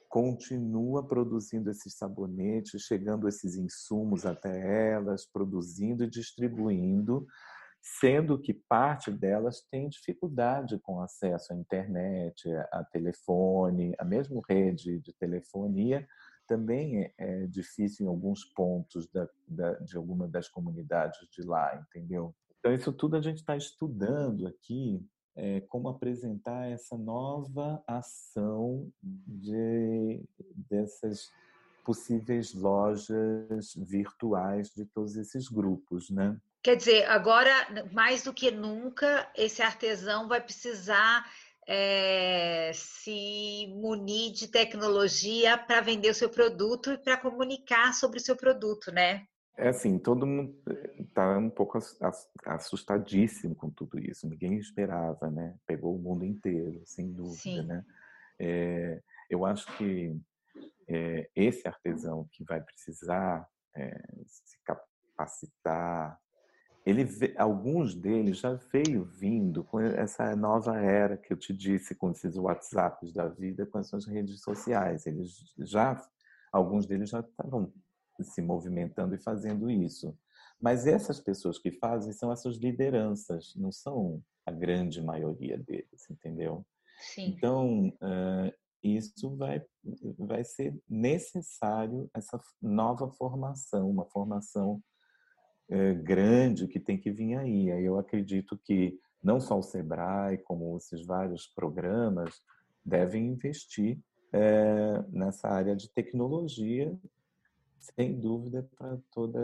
[0.08, 7.26] continua produzindo esses sabonetes, chegando esses insumos até elas, produzindo e distribuindo,
[8.00, 14.98] sendo que parte delas tem dificuldade com acesso à internet, a telefone, a mesma rede
[15.00, 16.06] de telefonia,
[16.46, 21.76] também é, é difícil em alguns pontos da, da, de alguma das comunidades de lá,
[21.76, 22.34] entendeu?
[22.58, 25.04] Então, isso tudo a gente está estudando aqui,
[25.36, 30.22] é, como apresentar essa nova ação de,
[30.68, 31.30] dessas
[31.84, 36.36] possíveis lojas virtuais de todos esses grupos, né?
[36.60, 37.48] Quer dizer, agora,
[37.92, 41.24] mais do que nunca, esse artesão vai precisar
[41.66, 48.22] é, se munir de tecnologia para vender o seu produto e para comunicar sobre o
[48.22, 49.26] seu produto, né?
[49.58, 50.54] É assim, todo mundo
[50.98, 51.78] está um pouco
[52.44, 54.28] assustadíssimo com tudo isso.
[54.28, 55.56] Ninguém esperava, né?
[55.66, 57.62] Pegou o mundo inteiro, sem dúvida, Sim.
[57.62, 57.84] né?
[58.38, 60.14] É, eu acho que
[60.86, 66.20] é, esse artesão que vai precisar é, se capacitar.
[66.86, 67.04] Ele,
[67.36, 72.36] alguns deles já veio vindo com essa nova era que eu te disse, com esses
[72.36, 75.04] WhatsApps da vida, com essas redes sociais.
[75.04, 76.00] Eles já,
[76.52, 77.72] alguns deles já estavam
[78.22, 80.16] se movimentando e fazendo isso.
[80.60, 86.64] Mas essas pessoas que fazem são essas lideranças, não são a grande maioria deles, entendeu?
[87.00, 87.34] Sim.
[87.36, 89.60] Então, uh, isso vai,
[90.16, 94.80] vai ser necessário essa nova formação, uma formação
[95.70, 97.70] uh, grande que tem que vir aí.
[97.70, 102.40] Aí eu acredito que não só o Sebrae, como esses vários programas,
[102.84, 103.98] devem investir
[104.32, 106.96] uh, nessa área de tecnologia
[107.94, 109.40] sem dúvida, para toda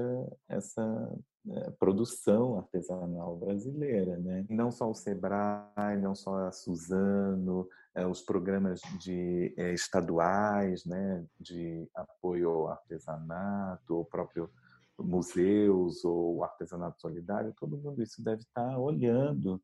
[0.49, 1.15] essa
[1.45, 4.45] né, produção artesanal brasileira, né?
[4.49, 11.25] Não só o Sebrae, não só a Suzano, é, os programas de é, estaduais, né,
[11.39, 14.51] de apoio ao artesanato, o próprio
[14.99, 19.63] museus ou artesanato solidário, todo mundo isso deve estar olhando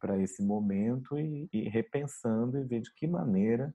[0.00, 3.74] para esse momento e, e repensando e ver de que maneira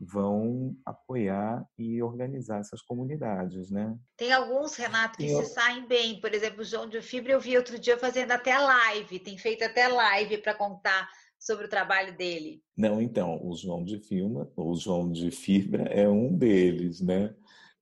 [0.00, 3.98] vão apoiar e organizar essas comunidades, né?
[4.16, 6.20] Tem alguns, Renato, que se saem bem.
[6.20, 9.64] Por exemplo, o João de Fibra eu vi outro dia fazendo até live, tem feito
[9.64, 12.62] até live para contar sobre o trabalho dele.
[12.76, 17.34] Não, então, o João de Fibra, o João de Fibra é um deles, né?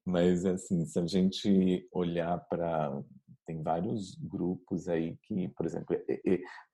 [0.06, 3.02] Mas assim, se a gente olhar para
[3.44, 5.96] tem vários grupos aí que, por exemplo,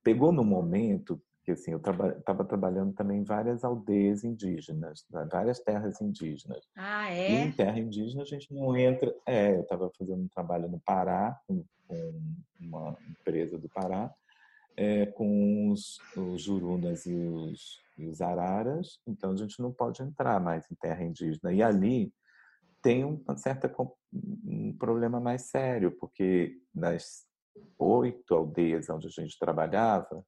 [0.03, 5.59] pegou no momento que assim eu estava traba trabalhando também em várias aldeias indígenas, várias
[5.61, 6.64] terras indígenas.
[6.76, 7.30] Ah, é?
[7.30, 9.12] E em terra indígena a gente não entra.
[9.26, 12.22] É, eu estava fazendo um trabalho no Pará com, com
[12.61, 14.12] uma empresa do Pará,
[14.76, 19.01] é, com os, os jurunas e os, e os araras.
[19.07, 21.53] Então a gente não pode entrar mais em terra indígena.
[21.53, 22.12] E ali
[22.83, 23.72] tem uma certa
[24.12, 27.24] um problema mais sério, porque nas
[27.78, 30.24] oito aldeias onde a gente trabalhava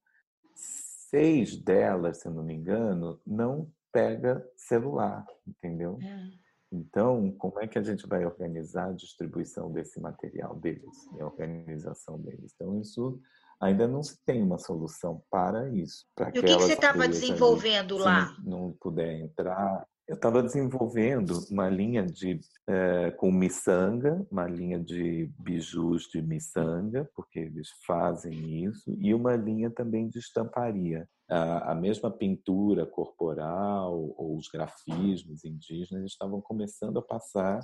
[0.54, 5.98] seis delas, se não me engano, não pega celular, entendeu?
[6.02, 6.44] É.
[6.72, 11.26] Então, como é que a gente vai organizar a distribuição desse material deles e a
[11.26, 12.52] organização deles?
[12.54, 13.20] Então, isso
[13.60, 16.04] ainda não se tem uma solução para isso.
[16.16, 18.36] Para e o que, que você estava desenvolvendo ali, lá?
[18.42, 25.30] Não puder entrar, eu estava desenvolvendo uma linha de é, com miçanga, uma linha de
[25.38, 31.08] bijus de miçanga, porque eles fazem isso, e uma linha também de estamparia.
[31.28, 37.60] A, a mesma pintura corporal ou os grafismos indígenas estavam começando a passar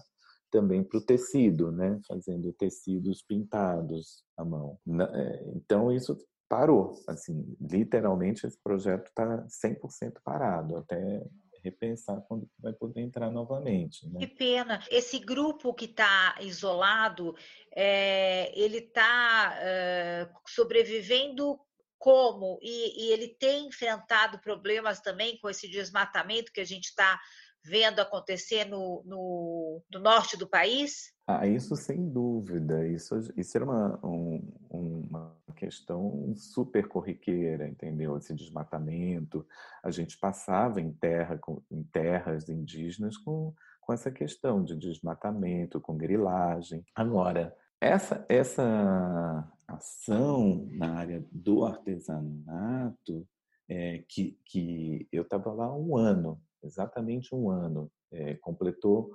[0.51, 2.01] também para o tecido, né?
[2.09, 4.79] fazendo tecidos pintados à mão.
[5.13, 6.17] É, então isso
[6.49, 11.25] parou, assim, literalmente esse projeto está 100% parado até
[11.63, 14.09] repensar quando vai poder entrar novamente.
[14.09, 14.21] Né?
[14.21, 14.83] Que pena.
[14.91, 17.35] Esse grupo que está isolado,
[17.75, 21.59] é, ele está é, sobrevivendo
[21.99, 22.59] como?
[22.63, 27.21] E, e, ele tem enfrentado problemas também com esse desmatamento que a gente está
[27.65, 31.13] vendo acontecer no, no, no, norte do país?
[31.27, 32.87] Ah, isso sem dúvida.
[32.89, 38.17] Isso, isso era uma, um, uma questão super corriqueira, entendeu?
[38.17, 39.47] Esse desmatamento.
[39.83, 41.39] A gente passava em, terra,
[41.71, 46.85] em terras indígenas com, com essa questão de desmatamento, com grilagem.
[46.95, 53.27] Agora, essa, essa ação na área do artesanato,
[53.69, 59.11] é, que, que eu estava lá um ano, exatamente um ano, é, completou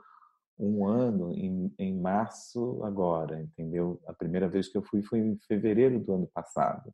[0.57, 4.01] um ano em, em março agora, entendeu?
[4.07, 6.93] A primeira vez que eu fui foi em fevereiro do ano passado.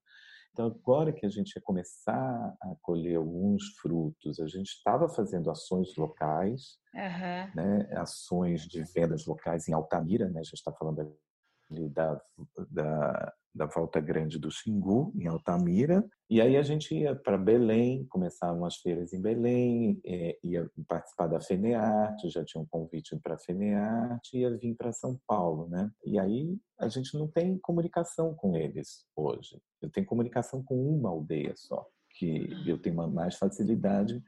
[0.52, 5.50] Então, agora que a gente ia começar a colher alguns frutos, a gente estava fazendo
[5.50, 7.56] ações locais, uhum.
[7.56, 11.18] né, ações de vendas locais em Altamira, né, a gente está falando
[11.90, 12.22] da,
[12.70, 18.06] da, da Volta Grande do Xingu, em Altamira, e aí a gente ia para Belém,
[18.10, 23.36] começavam as feiras em Belém, é, ia participar da FENEARTE, já tinha um convite para
[23.36, 25.92] a FENEARTE, ia vir para São Paulo, né?
[26.06, 29.62] E aí a gente não tem comunicação com eles hoje.
[29.82, 34.24] Eu tenho comunicação com uma aldeia só, que eu tenho mais facilidade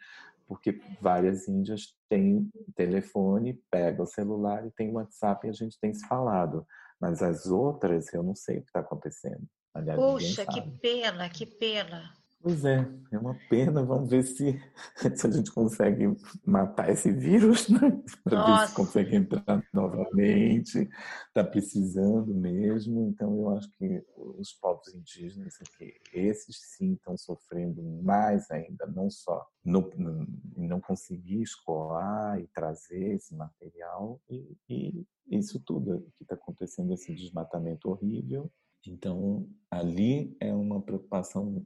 [0.48, 5.94] porque várias índias têm telefone, pegam o celular e tem WhatsApp e a gente tem
[5.94, 6.66] se falado.
[7.00, 9.46] Mas as outras, eu não sei o que está acontecendo.
[9.74, 12.14] Aliás, Puxa, que pena, que pena.
[12.44, 13.82] Pois é, é uma pena.
[13.86, 14.60] Vamos ver se,
[15.16, 16.14] se a gente consegue
[16.46, 17.80] matar esse vírus, né?
[18.22, 20.90] Para ver se consegue entrar novamente.
[21.30, 23.08] Está precisando mesmo.
[23.08, 29.10] Então, eu acho que os povos indígenas aqui, esses sim estão sofrendo mais ainda, não
[29.10, 30.28] só no, no,
[30.58, 37.16] não conseguir escoar e trazer esse material e, e isso tudo que está acontecendo, esse
[37.16, 38.52] desmatamento horrível.
[38.86, 41.66] Então, ali é uma preocupação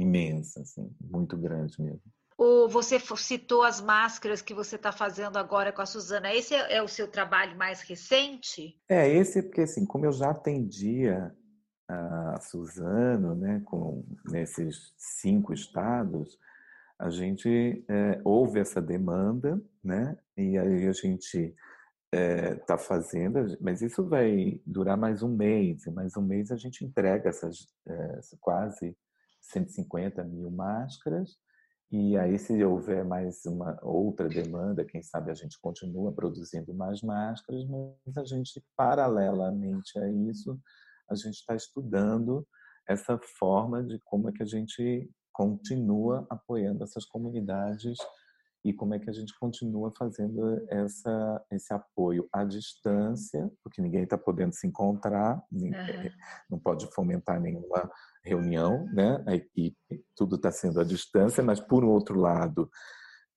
[0.00, 2.02] imensa, assim, muito grande mesmo.
[2.36, 6.32] O, você citou as máscaras que você está fazendo agora com a Suzana.
[6.32, 8.80] Esse é, é, o seu trabalho mais recente?
[8.88, 11.34] É, esse porque, assim, como eu já atendia
[11.88, 16.38] a Suzano, né, com, nesses cinco estados,
[16.98, 21.56] a gente é, houve essa demanda, né, e aí a gente
[22.12, 26.56] está é, fazendo, mas isso vai durar mais um mês, e mais um mês a
[26.56, 28.96] gente entrega essas é, quase
[29.48, 31.36] 150 mil máscaras.
[31.90, 37.00] E aí, se houver mais uma outra demanda, quem sabe a gente continua produzindo mais
[37.00, 40.60] máscaras, mas a gente, paralelamente a isso,
[41.10, 42.46] a gente está estudando
[42.86, 47.96] essa forma de como é que a gente continua apoiando essas comunidades
[48.64, 54.02] e como é que a gente continua fazendo essa, esse apoio à distância, porque ninguém
[54.02, 55.70] está podendo se encontrar, uhum.
[56.50, 57.90] não pode fomentar nenhuma
[58.28, 59.22] reunião, né?
[59.26, 62.70] A equipe, tudo está sendo à distância, mas por outro lado,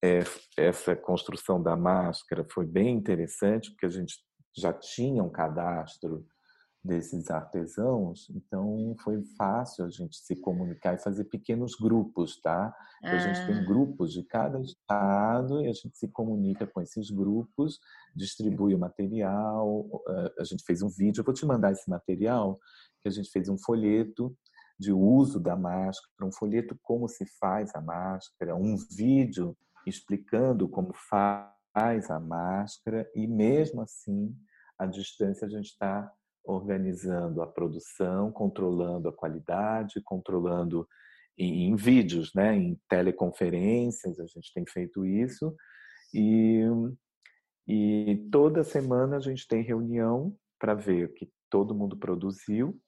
[0.04, 0.20] é,
[0.58, 4.16] essa construção da máscara foi bem interessante, porque a gente
[4.56, 6.26] já tinha um cadastro
[6.84, 12.76] desses artesãos, então foi fácil a gente se comunicar e fazer pequenos grupos, tá?
[13.04, 13.12] Ah.
[13.12, 13.64] A gente tem ah.
[13.64, 17.80] grupos de cada estado e a gente se comunica com esses grupos,
[18.16, 19.88] distribui o material,
[20.40, 22.60] a gente fez um vídeo, eu vou te mandar esse material,
[23.04, 24.36] que a gente fez um folheto
[24.82, 29.56] de uso da máscara, um folheto como se faz a máscara, um vídeo
[29.86, 34.36] explicando como faz a máscara e mesmo assim,
[34.80, 36.12] à distância a gente está
[36.44, 40.88] organizando a produção, controlando a qualidade, controlando
[41.38, 45.56] em, em, vídeos, né, em teleconferências, a gente tem feito isso.
[46.12, 46.64] E,
[47.68, 52.82] e toda semana a gente tem reunião para ver o que todo mundo produziu.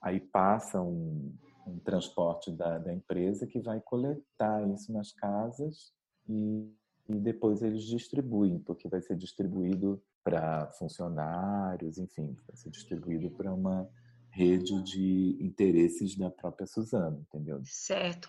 [0.00, 1.34] Aí passa um,
[1.66, 5.92] um transporte da, da, empresa que vai coletar isso nas casas
[6.28, 6.72] e,
[7.08, 13.52] e depois eles distribuem, porque vai ser distribuído para funcionários, enfim, vai ser distribuído para
[13.52, 13.88] uma
[14.30, 17.60] rede de interesses da própria Suzana, entendeu?
[17.64, 18.28] Certo.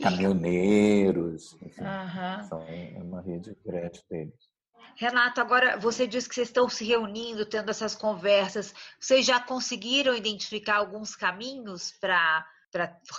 [0.00, 2.48] Caminhoneiros, enfim, uhum.
[2.48, 2.64] são
[3.04, 4.49] uma rede grande deles.
[4.96, 8.74] Renato, agora você disse que vocês estão se reunindo, tendo essas conversas.
[8.98, 12.46] Vocês já conseguiram identificar alguns caminhos para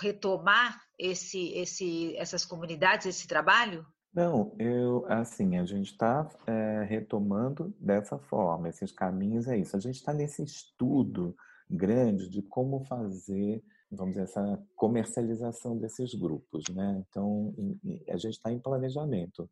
[0.00, 3.86] retomar esse, esse, essas comunidades, esse trabalho?
[4.14, 9.74] Não, eu, assim, a gente está é, retomando dessa forma, esses caminhos é isso.
[9.74, 11.34] A gente está nesse estudo
[11.68, 17.02] grande de como fazer, vamos dizer, essa comercialização desses grupos, né?
[17.08, 17.54] Então,
[18.10, 19.48] a gente está em planejamento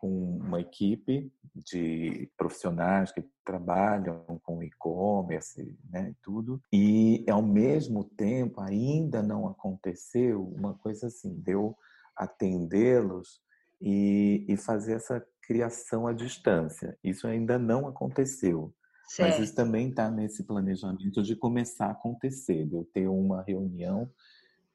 [0.00, 6.60] com uma equipe de profissionais que trabalham com e-commerce, né, tudo.
[6.72, 11.76] E ao mesmo tempo ainda não aconteceu uma coisa assim, deu
[12.16, 13.42] atendê-los
[13.80, 16.98] e, e fazer essa criação à distância.
[17.04, 18.72] Isso ainda não aconteceu.
[19.06, 19.28] Certo.
[19.28, 24.08] Mas isso também está nesse planejamento de começar a acontecer, de eu ter uma reunião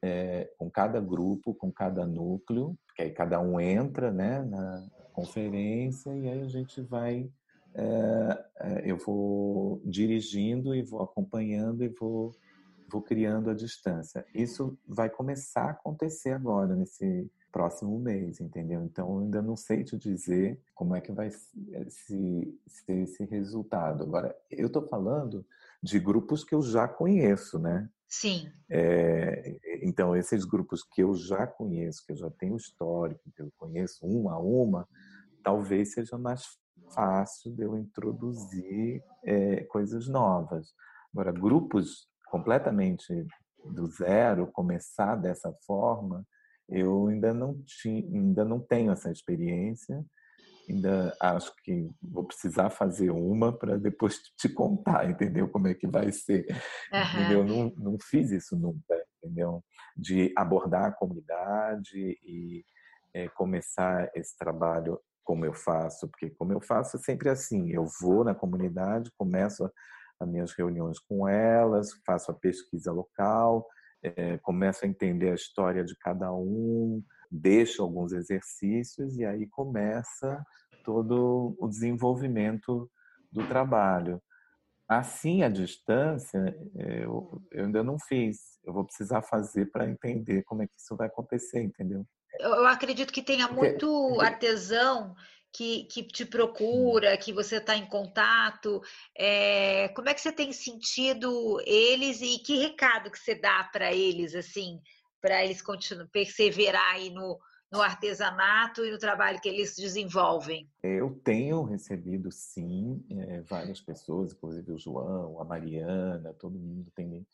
[0.04, 4.86] é, com cada grupo, com cada núcleo, que aí cada um entra né, na
[5.16, 7.32] conferência e aí a gente vai,
[7.74, 12.36] é, eu vou dirigindo e vou acompanhando e vou,
[12.90, 14.26] vou criando a distância.
[14.34, 18.84] Isso vai começar a acontecer agora, nesse próximo mês, entendeu?
[18.84, 23.24] Então, eu ainda não sei te dizer como é que vai eh, se, ser esse
[23.24, 24.04] resultado.
[24.04, 25.46] Agora, eu estou falando
[25.82, 27.90] de grupos que eu já conheço, né?
[28.08, 28.52] Sim.
[28.70, 33.52] É, então, esses grupos que eu já conheço, que eu já tenho histórico, que eu
[33.58, 34.88] conheço uma a uma,
[35.44, 36.44] talvez seja mais
[36.94, 40.74] fácil de eu introduzir é, coisas novas.
[41.14, 43.26] Agora, grupos completamente
[43.64, 46.26] do zero, começar dessa forma,
[46.70, 50.04] eu ainda não, tinha, ainda não tenho essa experiência,
[50.72, 55.48] ainda acho que vou precisar fazer uma para depois te contar, entendeu?
[55.50, 56.46] Como é que vai ser.
[56.92, 57.32] Uhum.
[57.32, 59.64] Eu não, não fiz isso nunca, entendeu?
[59.96, 62.64] De abordar a comunidade e
[63.14, 67.86] é, começar esse trabalho como eu faço, porque como eu faço é sempre assim, eu
[68.00, 69.70] vou na comunidade, começo
[70.20, 73.68] as minhas reuniões com elas, faço a pesquisa local,
[74.04, 77.04] é, começo a entender a história de cada um,
[77.36, 80.44] deixo alguns exercícios e aí começa
[80.84, 82.90] todo o desenvolvimento
[83.32, 84.22] do trabalho.
[84.88, 88.60] Assim, à distância, eu, eu ainda não fiz.
[88.64, 92.06] Eu vou precisar fazer para entender como é que isso vai acontecer, entendeu?
[92.40, 95.16] Eu acredito que tenha muito artesão
[95.56, 98.82] que, que te procura, que você está em contato.
[99.18, 103.94] É, como é que você tem sentido eles e que recado que você dá para
[103.94, 104.82] eles, assim,
[105.26, 107.40] para eles continuar perseverar aí no,
[107.72, 110.70] no artesanato e no trabalho que eles desenvolvem?
[110.84, 117.08] Eu tenho recebido, sim, é, várias pessoas, inclusive o João, a Mariana, todo mundo tem
[117.08, 117.26] me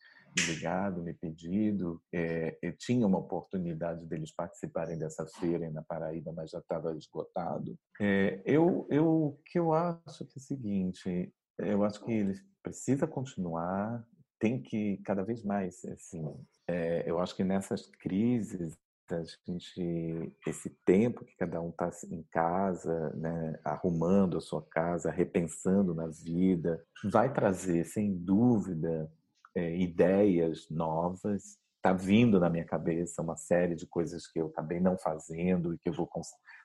[0.48, 2.02] ligado, me pedido.
[2.14, 7.78] É, eu tinha uma oportunidade deles participarem dessa feira na Paraíba, mas já estava esgotado.
[8.00, 12.42] É, eu, eu, o que eu acho que é o seguinte, eu acho que eles
[12.64, 14.02] precisa continuar,
[14.40, 16.24] tem que cada vez mais, assim,
[16.72, 18.78] é, eu acho que nessas crises
[19.14, 25.12] a gente esse tempo que cada um está em casa, né, arrumando a sua casa,
[25.12, 29.12] repensando na vida, vai trazer sem dúvida
[29.54, 31.60] é, ideias novas.
[31.76, 35.78] Está vindo na minha cabeça uma série de coisas que eu acabei não fazendo e
[35.80, 36.08] que eu vou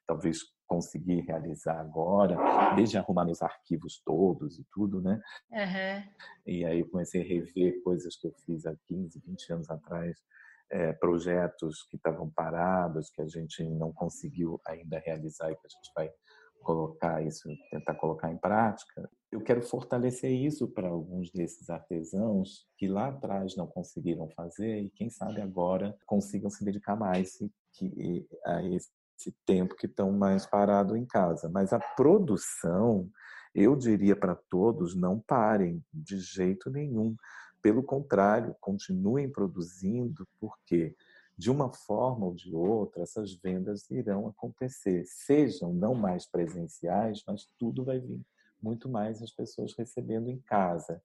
[0.06, 5.20] talvez conseguir realizar agora, desde arrumar meus arquivos todos e tudo, né?
[5.50, 6.12] Uhum.
[6.46, 10.18] E aí eu comecei a rever coisas que eu fiz há 15, 20 anos atrás,
[10.70, 15.70] é, projetos que estavam parados, que a gente não conseguiu ainda realizar e que a
[15.70, 16.10] gente vai
[16.62, 19.08] colocar isso, tentar colocar em prática.
[19.30, 24.90] Eu quero fortalecer isso para alguns desses artesãos que lá atrás não conseguiram fazer e
[24.90, 27.38] quem sabe agora consigam se dedicar mais
[27.72, 28.90] que, a esse
[29.44, 31.48] tempo que estão mais parado em casa.
[31.48, 33.10] Mas a produção,
[33.54, 37.16] eu diria para todos, não parem de jeito nenhum.
[37.62, 40.94] Pelo contrário, continuem produzindo, porque
[41.36, 47.46] de uma forma ou de outra, essas vendas irão acontecer, sejam não mais presenciais, mas
[47.58, 48.20] tudo vai vir
[48.62, 51.02] muito mais as pessoas recebendo em casa.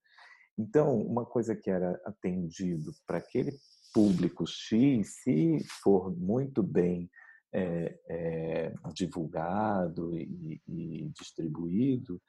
[0.58, 3.58] Então, uma coisa que era atendido para aquele
[3.94, 7.10] público X, se for muito bem
[7.54, 12.22] é, é, divulgado e, e, distribuído,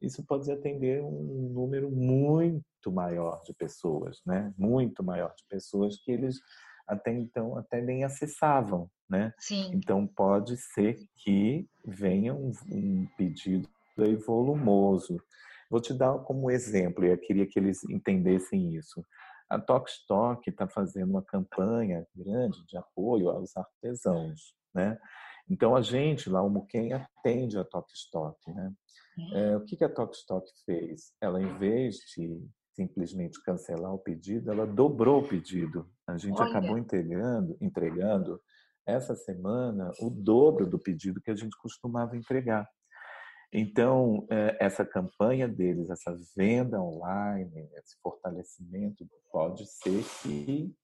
[0.00, 4.52] isso pode atender um número muito maior de pessoas, né?
[4.58, 6.38] Muito maior de pessoas que eles
[6.86, 9.32] até então até nem acessavam, né?
[9.38, 9.70] Sim.
[9.74, 15.18] Então pode ser que venha um, um pedido aí volumoso.
[15.70, 19.02] Vou te dar como exemplo, e eu queria que eles entendessem isso.
[19.48, 24.98] A Tokstok está fazendo uma campanha grande de apoio aos artesãos, né?
[25.48, 28.72] Então a gente lá, o Muquem, atende a Tokstok, né?
[29.32, 31.14] É, o que, que a Tokstok fez?
[31.20, 35.88] Ela, em vez de simplesmente cancelar o pedido, ela dobrou o pedido.
[36.06, 36.50] A gente Olha.
[36.50, 38.38] acabou entregando, entregando
[38.86, 42.68] essa semana o dobro do pedido que a gente costumava entregar.
[43.52, 50.74] Então, é, essa campanha deles, essa venda online, esse fortalecimento, pode ser que,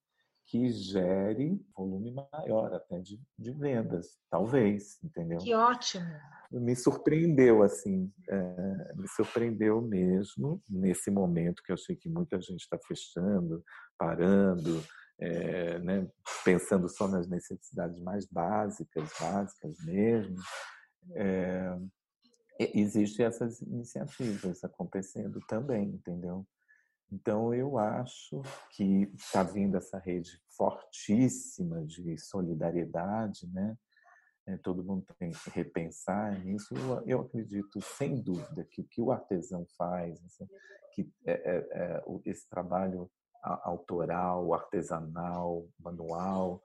[0.53, 5.39] que gere volume maior até de, de vendas, talvez, entendeu?
[5.39, 6.05] Que ótimo!
[6.51, 12.61] me surpreendeu assim, é, me surpreendeu mesmo nesse momento que eu sei que muita gente
[12.61, 13.65] está fechando,
[13.97, 14.85] parando,
[15.19, 16.07] é, né,
[16.45, 20.37] pensando só nas necessidades mais básicas, básicas mesmo.
[21.15, 21.79] É,
[22.74, 26.47] Existem essas iniciativas acontecendo também, entendeu?
[27.12, 28.40] Então, eu acho
[28.70, 33.76] que está vindo essa rede fortíssima de solidariedade, né?
[34.47, 36.74] É, todo mundo tem que repensar nisso.
[36.74, 40.48] Eu, eu, acredito, sem dúvida, que o que o artesão faz, assim,
[40.94, 43.10] que é, é, esse trabalho
[43.43, 46.62] autoral, artesanal, manual,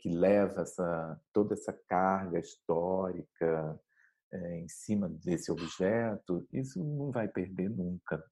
[0.00, 3.80] que leva essa, toda essa carga histórica
[4.32, 8.22] em cima desse objeto, isso não vai perder nunca.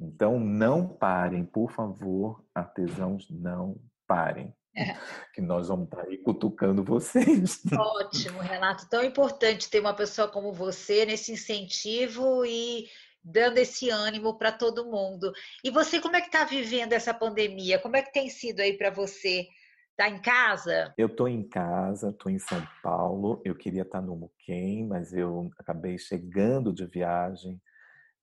[0.00, 4.54] Então, não parem, por favor, artesãos, não parem.
[4.76, 4.96] É.
[5.34, 7.60] Que nós vamos estar aí cutucando vocês.
[7.72, 8.88] Ótimo, Renato.
[8.88, 12.86] Tão importante ter uma pessoa como você nesse incentivo e
[13.22, 15.32] dando esse ânimo para todo mundo.
[15.62, 17.78] E você, como é que está vivendo essa pandemia?
[17.78, 19.46] Como é que tem sido aí para você?
[19.90, 20.94] Está em casa?
[20.96, 23.42] Eu estou em casa, estou em São Paulo.
[23.44, 27.60] Eu queria estar no Muquem, mas eu acabei chegando de viagem.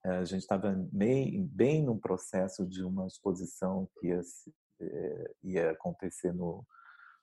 [0.03, 4.21] A gente estava bem, bem processo de uma exposição que ia
[4.79, 6.65] eh, ia acontecer no,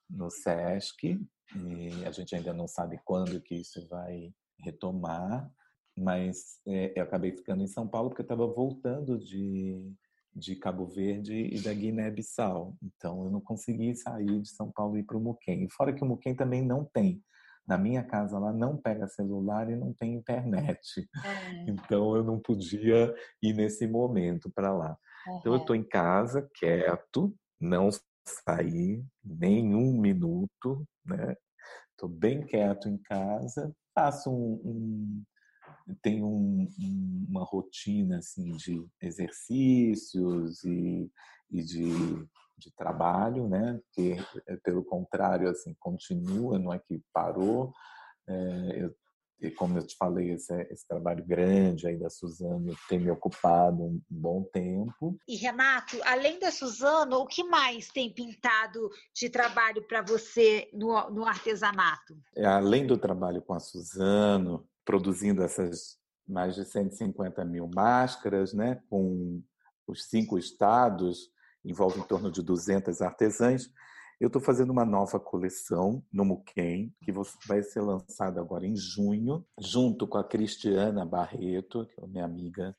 [0.09, 1.19] no SESC,
[1.55, 5.49] e a gente ainda não sabe quando que isso vai retomar,
[5.97, 9.93] mas é, eu acabei ficando em São Paulo porque eu estava voltando de,
[10.35, 12.75] de Cabo Verde e da Guiné-Bissau.
[12.83, 15.69] Então, eu não consegui sair de São Paulo e ir para o Muquem.
[15.69, 17.23] Fora que o Muquem também não tem.
[17.67, 21.09] Na minha casa lá não pega celular e não tem internet.
[21.23, 21.65] É.
[21.67, 24.97] Então, eu não podia ir nesse momento para lá.
[25.27, 25.37] Uhum.
[25.37, 27.89] Então, eu estou em casa, quieto, não
[28.27, 31.35] saí nenhum minuto, né?
[31.91, 35.23] Estou bem quieto em casa, faço um, um
[36.01, 36.67] tenho um,
[37.27, 41.09] uma rotina assim de exercícios e,
[41.51, 41.83] e de,
[42.57, 43.79] de, trabalho, né?
[43.91, 44.17] Que
[44.63, 47.73] pelo contrário assim continua, não é que parou.
[48.27, 48.95] É, eu
[49.41, 53.83] e como eu te falei, esse, esse, trabalho grande aí da Suzano tem me ocupado
[53.83, 55.17] um bom tempo.
[55.27, 61.09] E Renato, além da Suzano, o que mais tem pintado de trabalho para você no,
[61.11, 62.17] no artesanato?
[62.35, 68.81] É, além do trabalho com a Suzano, produzindo essas mais de 150 mil máscaras, né,
[68.89, 69.43] com
[69.85, 71.29] os cinco estados,
[71.65, 73.69] envolve em torno de 200 artesãs.
[74.19, 77.11] Eu estou fazendo uma nova coleção no Muquem, que
[77.47, 82.75] vai ser lançada agora em junho, junto com a Cristiana Barreto, que é minha amiga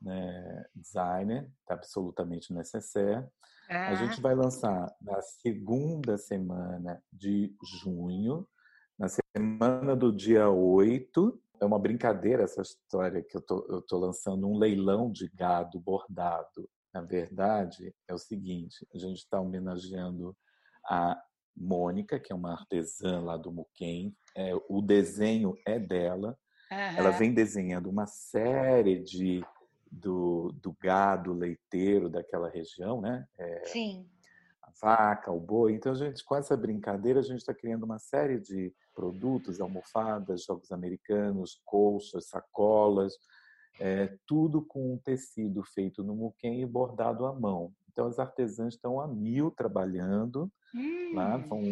[0.00, 3.30] né, designer, tá absolutamente necessária.
[3.68, 8.44] A gente vai lançar na segunda semana de junho,
[8.98, 11.40] na semana do dia 8.
[11.60, 15.78] É uma brincadeira essa história que eu tô, eu tô lançando um leilão de gado
[15.78, 16.68] bordado.
[16.92, 20.36] Na verdade, é o seguinte: a gente está homenageando
[20.84, 21.20] a
[21.56, 24.16] Mônica, que é uma artesã lá do Muquem.
[24.36, 26.38] É, o desenho é dela.
[26.70, 26.78] Uhum.
[26.78, 29.44] Ela vem desenhando uma série de
[29.90, 33.26] do, do gado leiteiro daquela região, né?
[33.36, 34.08] É, Sim.
[34.62, 35.72] A vaca, o boi.
[35.72, 40.44] Então, a gente, com essa brincadeira, a gente está criando uma série de produtos, almofadas,
[40.44, 43.18] jogos americanos, colchas, sacolas,
[43.80, 47.72] é, tudo com um tecido feito no muquem e bordado à mão.
[47.90, 51.14] Então, as artesãs estão a mil trabalhando hum.
[51.14, 51.62] lá, vão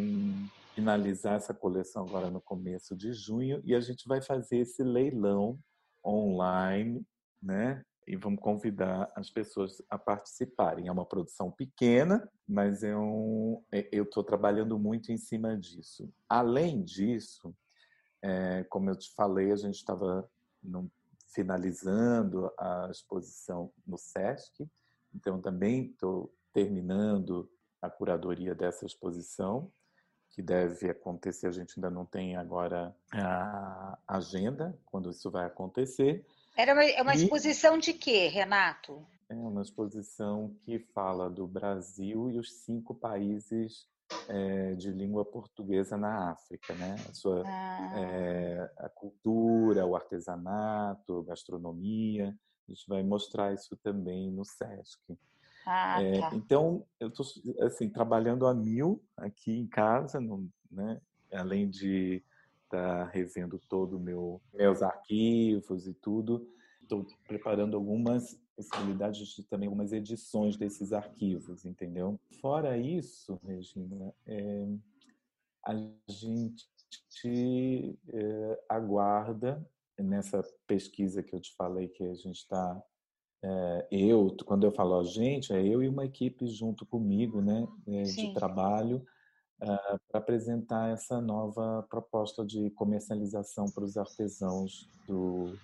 [0.74, 5.58] finalizar essa coleção agora no começo de junho e a gente vai fazer esse leilão
[6.04, 7.06] online,
[7.42, 7.84] né?
[8.06, 10.88] E vamos convidar as pessoas a participarem.
[10.88, 16.10] É uma produção pequena, mas é um, é, eu estou trabalhando muito em cima disso.
[16.26, 17.54] Além disso,
[18.22, 20.26] é, como eu te falei, a gente estava
[21.28, 24.68] finalizando a exposição no SESC,
[25.14, 27.50] então também estou terminando
[27.80, 29.70] a curadoria dessa exposição,
[30.30, 36.24] que deve acontecer, a gente ainda não tem agora a agenda, quando isso vai acontecer.
[36.56, 37.22] Era uma, é uma e...
[37.22, 39.06] exposição de quê, Renato?
[39.28, 43.86] É uma exposição que fala do Brasil e os cinco países
[44.28, 46.96] é, de língua portuguesa na África, né?
[47.08, 48.00] A sua ah.
[48.00, 52.34] é, a cultura, o artesanato, a gastronomia.
[52.66, 55.18] A gente vai mostrar isso também no SESC.
[55.66, 56.30] Ah, é, tá.
[56.34, 57.26] Então, eu estou
[57.60, 61.00] assim, trabalhando a mil aqui em casa, no, né?
[61.32, 62.22] além de
[62.64, 66.48] estar tá revendo todo meu meus arquivos e tudo.
[66.82, 72.18] Estou preparando algumas possibilidades de também algumas edições desses arquivos, entendeu?
[72.40, 74.66] Fora isso, Regina, é,
[75.64, 75.74] a
[76.08, 79.64] gente é, aguarda
[79.96, 82.82] nessa pesquisa que eu te falei que a gente está
[83.40, 87.68] é, eu, quando eu falo a gente, é eu e uma equipe junto comigo, né,
[87.86, 89.06] de trabalho,
[89.62, 95.56] uh, para apresentar essa nova proposta de comercialização para os artesãos do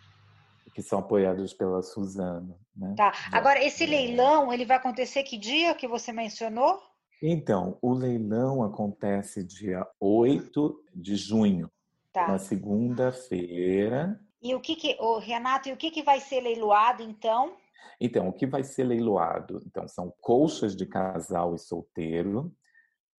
[0.74, 2.58] que são apoiados pela Suzano.
[2.76, 2.94] Né?
[2.96, 3.12] Tá.
[3.30, 6.82] Agora, esse leilão, ele vai acontecer que dia que você mencionou?
[7.22, 11.70] Então, o leilão acontece dia 8 de junho,
[12.12, 12.26] tá.
[12.26, 14.20] na segunda-feira.
[14.42, 17.56] E o que que, oh, Renato, e o que que vai ser leiloado então?
[18.00, 19.62] Então, o que vai ser leiloado?
[19.64, 22.52] Então, são colchas de casal e solteiro,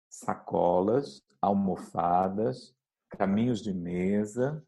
[0.09, 2.74] sacolas, almofadas,
[3.09, 4.62] caminhos de mesa.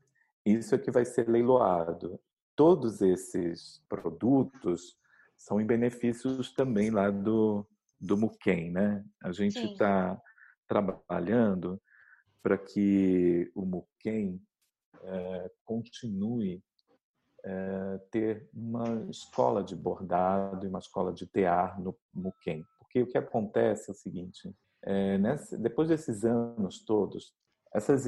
[0.45, 2.21] Isso é que vai ser leiloado.
[2.57, 4.97] Todos esses produtos
[5.37, 7.67] são em benefícios também lá do,
[8.01, 9.05] do Muquem, né?
[9.23, 10.21] A gente está
[10.67, 11.81] trabalhando
[12.43, 14.41] para que o Muquem
[15.03, 16.63] é, continue
[17.45, 22.65] é, ter uma escola de bordado e uma escola de tear no Muquem.
[22.79, 24.53] Porque o que acontece é o seguinte,
[24.83, 27.35] é, nessa, depois desses anos todos,
[27.75, 28.05] essas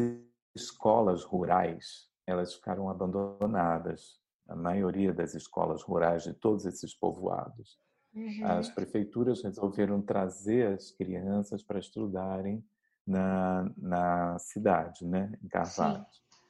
[0.55, 4.21] escolas rurais, elas ficaram abandonadas.
[4.49, 7.79] A maioria das escolas rurais de todos esses povoados.
[8.15, 8.47] Uhum.
[8.47, 12.65] As prefeituras resolveram trazer as crianças para estudarem
[13.07, 16.05] na, na cidade, né, em Carvalho.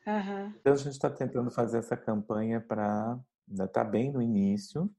[0.06, 0.54] Uhum.
[0.60, 3.18] Então a gente está tentando fazer essa campanha para
[3.48, 4.90] ainda está bem no início,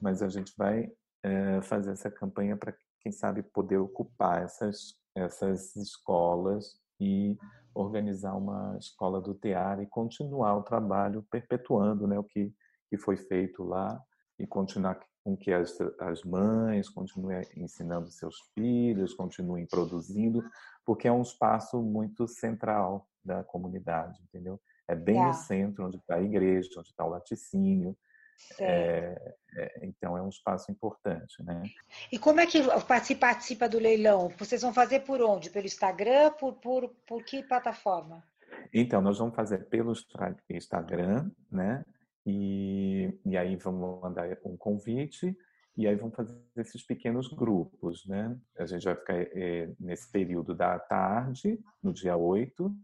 [0.00, 0.92] mas a gente vai
[1.22, 7.36] é, fazer essa campanha para, quem sabe, poder ocupar essas, essas escolas e
[7.74, 12.52] organizar uma escola do tear e continuar o trabalho perpetuando né, o que,
[12.88, 14.00] que foi feito lá
[14.38, 20.42] e continuar com que as, as mães continuem ensinando seus filhos, continuem produzindo,
[20.84, 24.60] porque é um espaço muito central da comunidade, entendeu?
[24.86, 25.26] É bem é.
[25.26, 27.96] no centro, onde está a igreja, onde está o laticínio.
[28.58, 31.62] É, é, então é um espaço importante, né?
[32.12, 32.62] E como é que
[33.02, 34.28] se participa do leilão?
[34.38, 35.50] Vocês vão fazer por onde?
[35.50, 36.32] Pelo Instagram?
[36.32, 38.22] Por, por, por que plataforma?
[38.72, 39.92] Então, nós vamos fazer pelo
[40.50, 41.84] Instagram, né?
[42.24, 45.36] E, e aí vamos mandar um convite
[45.76, 48.36] e aí vamos fazer esses pequenos grupos, né?
[48.58, 52.74] A gente vai ficar é, nesse período da tarde, no dia 8,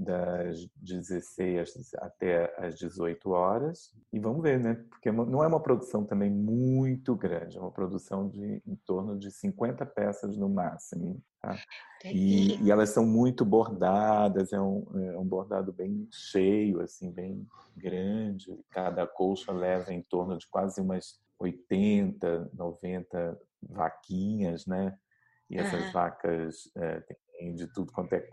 [0.00, 3.94] das 16 até as 18 horas.
[4.10, 4.82] E vamos ver, né?
[4.88, 9.18] Porque é não é uma produção também muito grande, é uma produção de em torno
[9.18, 11.22] de 50 peças no máximo.
[11.42, 11.54] Tá?
[12.04, 17.46] E, e, elas são muito bordadas, é um, é um bordado bem cheio, assim, bem
[17.76, 18.58] grande.
[18.70, 24.96] Cada colcha leva em torno de quase umas 80, 90 vaquinhas, né?
[25.50, 25.92] E essas uhum.
[25.92, 27.00] vacas é,
[27.32, 28.28] têm de tudo quanto é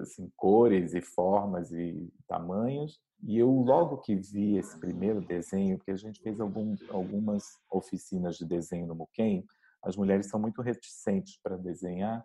[0.00, 3.00] assim, cores e formas e tamanhos.
[3.22, 8.36] E eu logo que vi esse primeiro desenho, porque a gente fez algum, algumas oficinas
[8.36, 9.44] de desenho no Muquem,
[9.82, 12.24] as mulheres são muito reticentes para desenhar,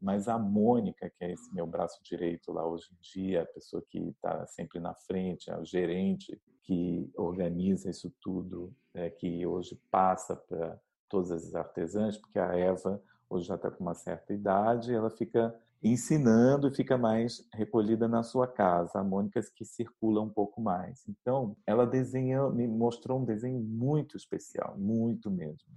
[0.00, 3.82] mas a Mônica, que é esse meu braço direito lá hoje em dia, a pessoa
[3.88, 9.80] que está sempre na frente, é o gerente que organiza isso tudo, é, que hoje
[9.90, 10.78] passa para
[11.08, 15.54] todas as artesãs, porque a Eva hoje já está com uma certa idade, ela fica
[15.84, 18.98] ensinando e fica mais recolhida na sua casa.
[18.98, 21.04] A Mônica que circula um pouco mais.
[21.06, 25.68] Então, ela desenha, me mostrou um desenho muito especial, muito mesmo.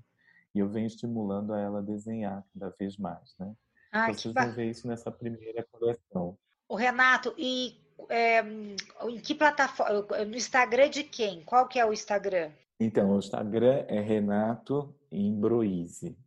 [0.55, 3.53] E eu venho estimulando a ela a desenhar cada vez mais, né?
[3.91, 6.38] Ah, Vocês vão ver isso nessa primeira coleção.
[6.69, 7.79] O Renato, e
[8.09, 10.25] é, em que plataforma?
[10.25, 11.43] No Instagram de quem?
[11.43, 12.51] Qual que é o Instagram?
[12.79, 16.17] Então, o Instagram é Renato Imbroise.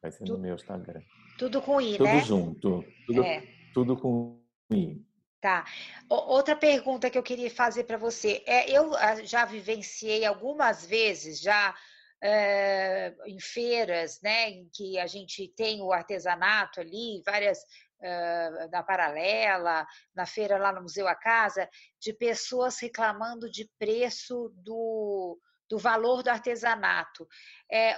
[0.00, 1.02] Vai ser no meu Instagram.
[1.38, 2.20] Tudo com I, tudo né?
[2.20, 2.84] Tudo junto.
[3.06, 3.42] Tudo, é.
[3.72, 4.42] tudo com
[4.72, 5.04] I.
[5.40, 5.64] Tá.
[6.08, 8.42] Outra pergunta que eu queria fazer para você.
[8.46, 11.74] É, eu ah, já vivenciei algumas vezes, já
[12.22, 17.58] é, em feiras, né, em que a gente tem o artesanato ali, várias
[18.00, 21.68] uh, na paralela, na feira lá no Museu A Casa,
[22.00, 25.38] de pessoas reclamando de preço do,
[25.68, 27.26] do valor do artesanato.
[27.70, 27.96] É,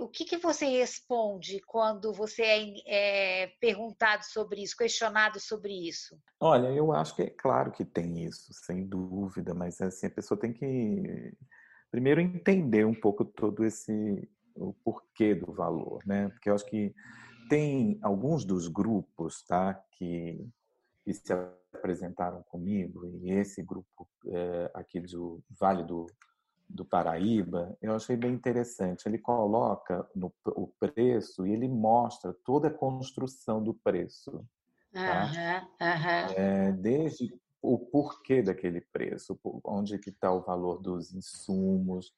[0.00, 6.16] o que, que você responde quando você é, é, perguntado sobre isso, questionado sobre isso?
[6.40, 10.38] Olha, eu acho que é claro que tem isso, sem dúvida, mas assim, a pessoa
[10.38, 11.32] tem que
[11.90, 16.28] primeiro entender um pouco todo esse o porquê do valor, né?
[16.30, 16.92] Porque eu acho que
[17.48, 20.44] tem alguns dos grupos, tá, que,
[21.04, 21.32] que se
[21.72, 26.06] apresentaram comigo e esse grupo é, aqui do Vale do
[26.68, 29.06] do Paraíba, eu achei bem interessante.
[29.06, 34.44] Ele coloca no, o preço e ele mostra toda a construção do preço.
[34.92, 35.24] Tá?
[35.24, 36.34] Uhum, uhum.
[36.36, 42.12] É, desde o porquê daquele preço, onde que está o valor dos insumos,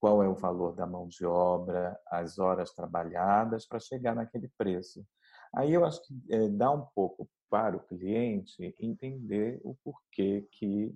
[0.00, 5.06] qual é o valor da mão de obra, as horas trabalhadas para chegar naquele preço.
[5.54, 10.94] Aí eu acho que é, dá um pouco para o cliente entender o porquê que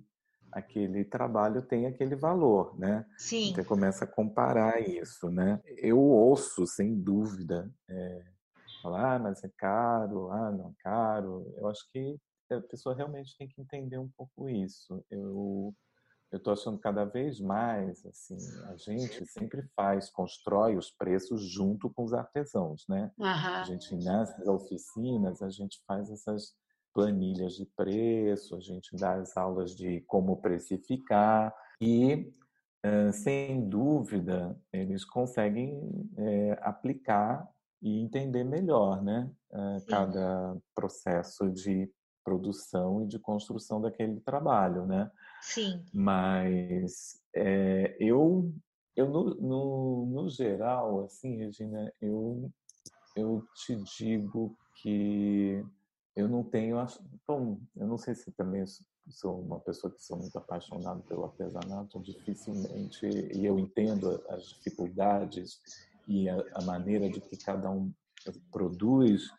[0.51, 3.05] aquele trabalho tem aquele valor, né?
[3.17, 3.53] Sim.
[3.53, 5.61] Você começa a comparar isso, né?
[5.65, 8.23] Eu ouço, sem dúvida, é,
[8.81, 11.53] falar, ah, mas é caro, ah, não é caro.
[11.57, 12.17] Eu acho que
[12.51, 15.03] a pessoa realmente tem que entender um pouco isso.
[15.09, 15.73] Eu
[16.31, 21.89] eu estou achando cada vez mais assim a gente sempre faz constrói os preços junto
[21.89, 23.25] com os artesãos né uhum.
[23.25, 26.53] a gente nessas oficinas a gente faz essas
[26.97, 32.27] planilhas de preço, a gente dá as aulas de como precificar e,
[33.13, 35.79] sem dúvida, eles conseguem
[36.17, 37.47] é, aplicar
[37.83, 39.29] e entender melhor né,
[39.87, 41.87] cada processo de
[42.23, 45.11] produção e de construção daquele trabalho, né?
[45.43, 45.85] Sim.
[45.93, 48.51] Mas é, eu,
[48.95, 52.51] eu no, no, no, geral, assim, Regina, eu,
[53.15, 55.63] eu te digo que
[56.17, 56.77] eu não tenho.
[57.27, 58.65] Bom, eu não sei se também
[59.07, 65.61] sou uma pessoa que sou muito apaixonado pelo artesanato, dificilmente, e eu entendo as dificuldades
[66.07, 67.93] e a, a maneira de que cada um
[68.51, 69.29] produz,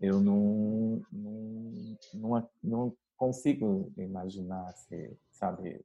[0.00, 5.84] eu não, não, não, não consigo imaginar se, sabe,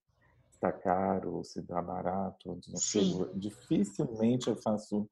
[0.50, 2.58] está caro ou se está barato.
[3.36, 5.10] Dificilmente eu faço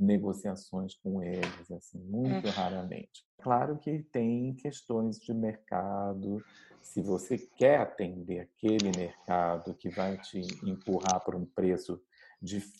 [0.00, 2.50] negociações com eles, assim, muito é.
[2.50, 3.24] raramente.
[3.42, 6.42] Claro que tem questões de mercado.
[6.80, 12.00] Se você quer atender aquele mercado que vai te empurrar para um preço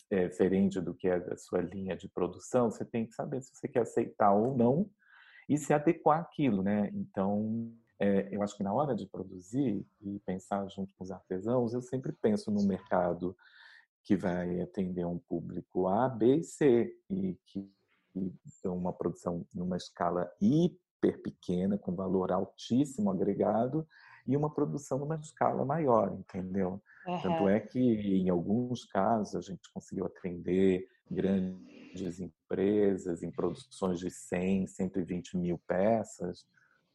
[0.09, 3.55] é, diferente do que é da sua linha de produção, você tem que saber se
[3.55, 4.89] você quer aceitar ou não
[5.47, 6.89] e se adequar àquilo, né?
[6.93, 11.73] Então, é, eu acho que na hora de produzir e pensar junto com os artesãos,
[11.73, 13.37] eu sempre penso no mercado
[14.03, 17.69] que vai atender um público A, B e C, e que
[18.65, 23.87] é uma produção numa escala hiper pequena, com valor altíssimo agregado,
[24.27, 26.81] e uma produção numa escala maior, entendeu?
[27.07, 27.21] Uhum.
[27.21, 34.09] Tanto é que, em alguns casos, a gente conseguiu atender grandes empresas em produções de
[34.09, 36.45] 100, 120 mil peças,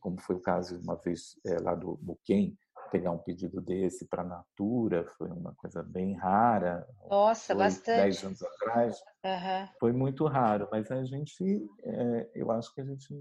[0.01, 2.57] como foi o caso uma vez é, lá do Buquem,
[2.97, 6.87] pegar um pedido desse para a Natura foi uma coisa bem rara.
[7.11, 7.97] Nossa, foi bastante.
[8.01, 9.05] Dez anos atrás.
[9.23, 9.69] Uhum.
[9.79, 13.15] Foi muito raro, mas a gente, é, eu acho que a gente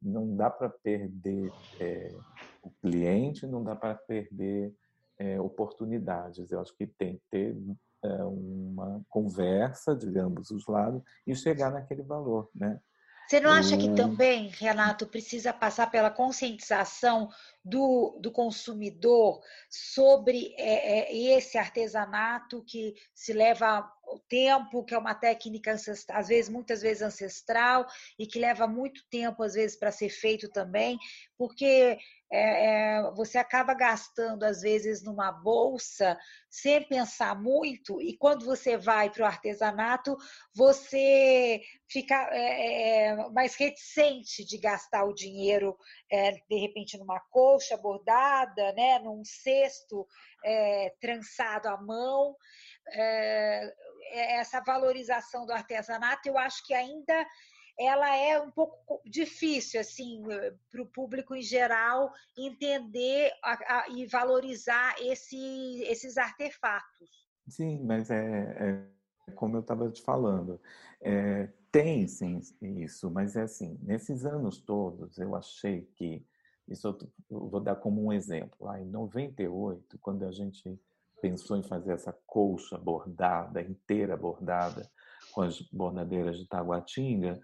[0.00, 2.14] não dá para perder é,
[2.62, 4.72] o cliente, não dá para perder
[5.18, 6.52] é, oportunidades.
[6.52, 7.56] Eu acho que tem que ter
[8.04, 12.78] uma conversa de ambos os lados e chegar naquele valor, né?
[13.26, 17.28] Você não acha que também, Renato, precisa passar pela conscientização
[17.64, 24.98] do, do consumidor sobre é, é, esse artesanato que se leva o tempo, que é
[24.98, 27.86] uma técnica às vezes, muitas vezes ancestral
[28.18, 30.98] e que leva muito tempo às vezes para ser feito também,
[31.36, 31.98] porque
[32.30, 36.18] é, é, você acaba gastando, às vezes, numa bolsa
[36.50, 40.16] sem pensar muito, e quando você vai para o artesanato,
[40.54, 45.76] você fica é, é, mais reticente de gastar o dinheiro,
[46.10, 50.06] é, de repente, numa colcha bordada, né, num cesto
[50.44, 52.34] é, trançado à mão.
[54.12, 57.26] Essa valorização do artesanato, eu acho que ainda
[57.78, 60.22] ela é um pouco difícil assim
[60.70, 67.10] para o público em geral entender a, a, e valorizar esse, esses artefatos.
[67.48, 68.86] Sim, mas é,
[69.28, 70.60] é como eu estava te falando,
[71.00, 76.24] é, tem sim isso, mas é assim, nesses anos todos eu achei que
[76.68, 76.98] isso
[77.30, 78.56] eu vou dar como um exemplo.
[78.60, 80.80] Lá em 98, quando a gente
[81.28, 84.88] pensou em fazer essa colcha bordada, inteira bordada,
[85.32, 87.40] com as bordadeiras de Taguatinga,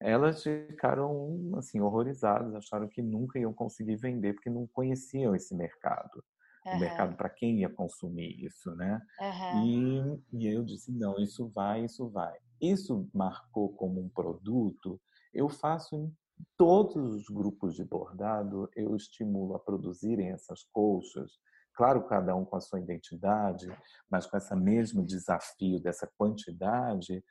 [0.00, 6.24] elas ficaram assim horrorizadas, acharam que nunca iam conseguir vender porque não conheciam esse mercado,
[6.66, 6.76] uhum.
[6.76, 9.00] o mercado para quem ia consumir isso, né?
[9.20, 10.20] Uhum.
[10.32, 12.34] E, e eu disse não, isso vai, isso vai.
[12.60, 14.98] Isso marcou como um produto.
[15.32, 16.10] Eu faço em
[16.56, 21.32] todos os grupos de bordado, eu estimulo a produzirem essas colchas.
[21.76, 23.68] Claro, cada um com a sua identidade,
[24.10, 27.22] mas com esse mesmo desafio dessa quantidade.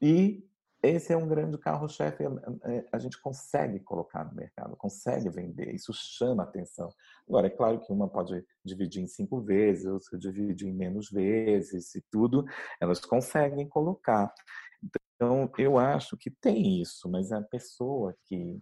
[0.00, 0.42] E
[0.82, 2.24] esse é um grande carro-chefe,
[2.64, 6.88] é, a gente consegue colocar no mercado, consegue vender, isso chama atenção.
[7.28, 11.94] Agora, é claro que uma pode dividir em cinco vezes, outra dividir em menos vezes
[11.94, 12.46] e tudo,
[12.80, 14.32] elas conseguem colocar.
[14.82, 18.58] Então, eu acho que tem isso, mas a pessoa que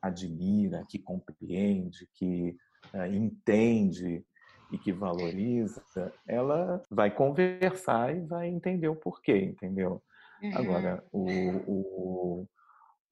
[0.00, 2.56] admira, que compreende, que
[2.92, 4.26] uh, entende
[4.72, 5.82] e que valoriza,
[6.26, 10.02] ela vai conversar e vai entender o porquê, entendeu?
[10.42, 10.56] Uhum.
[10.56, 11.26] Agora, o,
[11.66, 12.48] o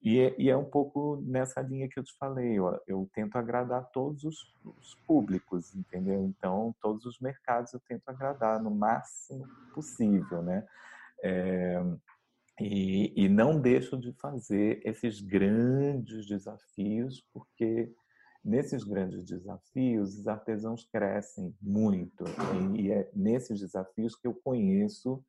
[0.03, 3.37] e, é, e, é, um pouco nessa linha que eu te falei, eu, eu tento
[3.37, 6.25] agradar todos os, os, públicos, entendeu?
[6.25, 10.67] Então, todos os mercados eu tento agradar no máximo possível, né?
[11.23, 11.83] É,
[12.59, 17.93] e, e não deixo de fazer esses grandes desafios, porque
[18.45, 22.25] nesses grandes desafios os artesãos crescem muito,
[22.77, 25.23] e é nesses desafios que eu conheço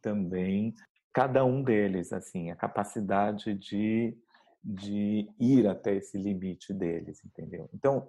[0.00, 0.74] também
[1.12, 4.16] cada um deles, assim, a capacidade de,
[4.64, 7.68] de ir até esse limite deles, entendeu?
[7.74, 8.08] Então,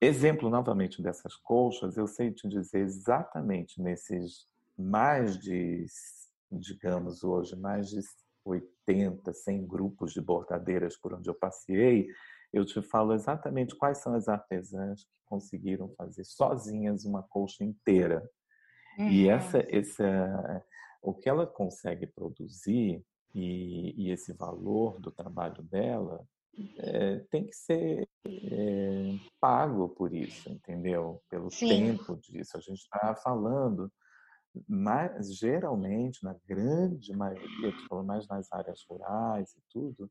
[0.00, 4.48] exemplo novamente dessas colchas, eu sei te dizer exatamente nesses
[4.78, 5.84] mais de,
[6.50, 8.00] digamos hoje, mais de
[8.44, 12.08] 80, 100 grupos de bordadeiras por onde eu passei,
[12.52, 18.28] eu te falo exatamente quais são as artesãs que conseguiram fazer sozinhas uma colcha inteira.
[18.98, 19.08] Uhum.
[19.08, 20.64] E essa, essa,
[21.02, 23.04] o que ela consegue produzir
[23.34, 26.26] e, e esse valor do trabalho dela
[26.78, 31.22] é, tem que ser é, pago por isso, entendeu?
[31.28, 31.68] Pelo Sim.
[31.68, 32.56] tempo disso.
[32.56, 33.90] A gente está falando,
[34.68, 37.72] mas geralmente, na grande maioria,
[38.04, 40.10] mais nas áreas rurais e tudo,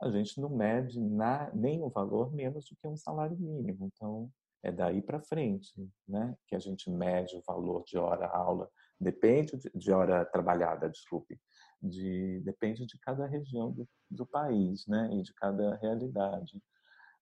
[0.00, 3.90] a gente não mede na, nem o valor menos do que um salário mínimo.
[3.92, 4.30] Então,
[4.62, 5.72] é daí para frente,
[6.06, 6.36] né?
[6.46, 8.68] Que a gente mede o valor de hora aula,
[9.00, 11.38] depende de, de hora trabalhada, desculpe,
[11.80, 15.10] de, depende de cada região do, do, país, né?
[15.12, 16.60] E de cada realidade.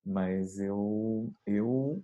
[0.04, 2.02] Mas eu eu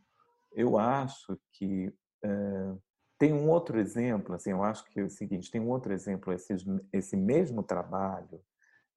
[0.55, 1.93] eu acho que
[2.23, 2.75] é,
[3.19, 6.33] tem um outro exemplo, assim, eu acho que é o seguinte, tem um outro exemplo,
[6.33, 6.55] esse,
[6.93, 8.43] esse mesmo trabalho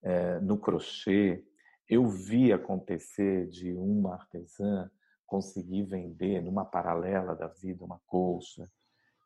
[0.01, 1.45] é, no crochê,
[1.89, 4.89] eu vi acontecer de uma artesã
[5.25, 8.69] conseguir vender numa paralela da vida uma colcha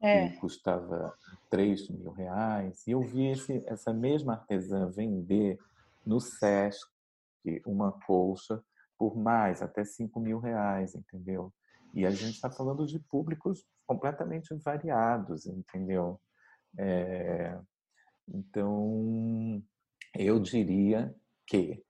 [0.02, 0.30] é.
[0.30, 1.14] que custava
[1.50, 2.86] 3 mil reais.
[2.88, 5.58] E eu vi esse, essa mesma artesã vender
[6.06, 6.90] no Sesc
[7.66, 8.62] uma colcha
[8.98, 11.54] por mais, até 5 mil reais, entendeu?
[11.94, 16.20] E a gente está falando de públicos completamente variados, entendeu?
[16.78, 17.58] É,
[18.28, 19.64] então,
[20.16, 21.16] eu diria
[21.48, 21.84] que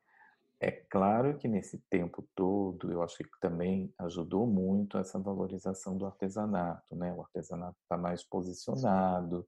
[0.61, 6.05] é claro que nesse tempo todo, eu acho que também ajudou muito essa valorização do
[6.05, 7.13] artesanato, né?
[7.13, 9.47] O artesanato está mais posicionado,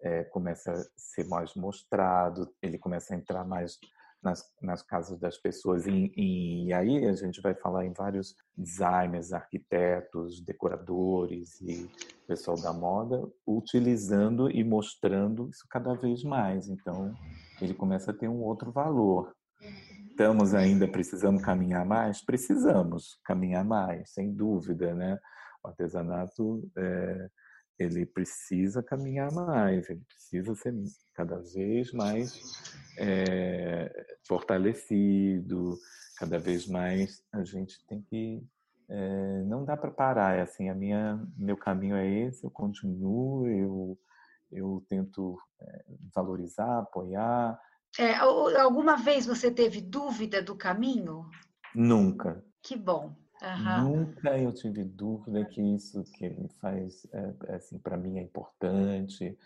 [0.00, 3.78] é, começa a ser mais mostrado, ele começa a entrar mais
[4.22, 5.86] nas, nas casas das pessoas.
[5.86, 11.90] E, e, aí a gente vai falar em vários designers, arquitetos, decoradores e
[12.26, 16.68] pessoal da moda utilizando e mostrando isso cada vez mais.
[16.68, 17.14] Então,
[17.60, 19.34] ele começa a ter um outro valor.
[20.18, 22.24] Estamos ainda precisando caminhar mais?
[22.24, 25.18] Precisamos caminhar mais, sem dúvida, né?
[25.62, 27.28] O artesanato é,
[27.78, 30.72] ele precisa caminhar mais, ele precisa ser
[31.12, 32.32] cada vez mais
[32.96, 35.76] é, fortalecido,
[36.18, 38.42] cada vez mais a gente tem que
[38.88, 43.46] é, não dá para parar, é assim, a minha meu caminho é esse, eu continuo,
[43.46, 43.98] eu
[44.50, 45.84] eu tento é,
[46.14, 47.60] valorizar, apoiar,
[47.98, 51.28] é, alguma vez você teve dúvida do caminho?
[51.74, 52.44] Nunca.
[52.62, 53.14] Que bom.
[53.42, 53.82] Uhum.
[53.82, 58.22] Nunca eu tive dúvida que isso que me faz, é, é assim, para mim é
[58.22, 59.36] importante,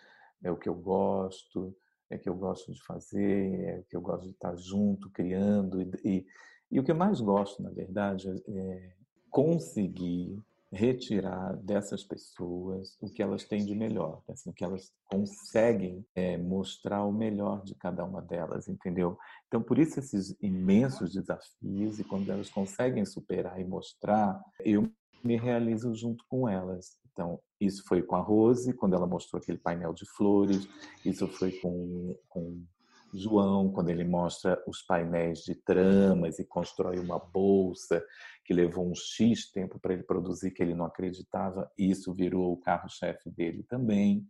[0.42, 1.76] é o que eu gosto,
[2.08, 5.10] é o que eu gosto de fazer, é o que eu gosto de estar junto,
[5.10, 5.82] criando.
[5.82, 6.26] E, e,
[6.70, 8.92] e o que eu mais gosto, na verdade, é
[9.28, 10.40] conseguir
[10.72, 16.38] retirar dessas pessoas o que elas têm de melhor, assim, o que elas conseguem é,
[16.38, 19.18] mostrar o melhor de cada uma delas, entendeu?
[19.48, 24.88] Então, por isso esses imensos desafios e quando elas conseguem superar e mostrar, eu
[25.24, 26.98] me realizo junto com elas.
[27.12, 30.68] Então, isso foi com a Rose, quando ela mostrou aquele painel de flores,
[31.04, 32.64] isso foi com, com
[33.12, 38.02] João, quando ele mostra os painéis de tramas e constrói uma bolsa
[38.50, 42.56] que levou um X tempo para ele produzir, que ele não acreditava, isso virou o
[42.56, 44.26] carro-chefe dele também.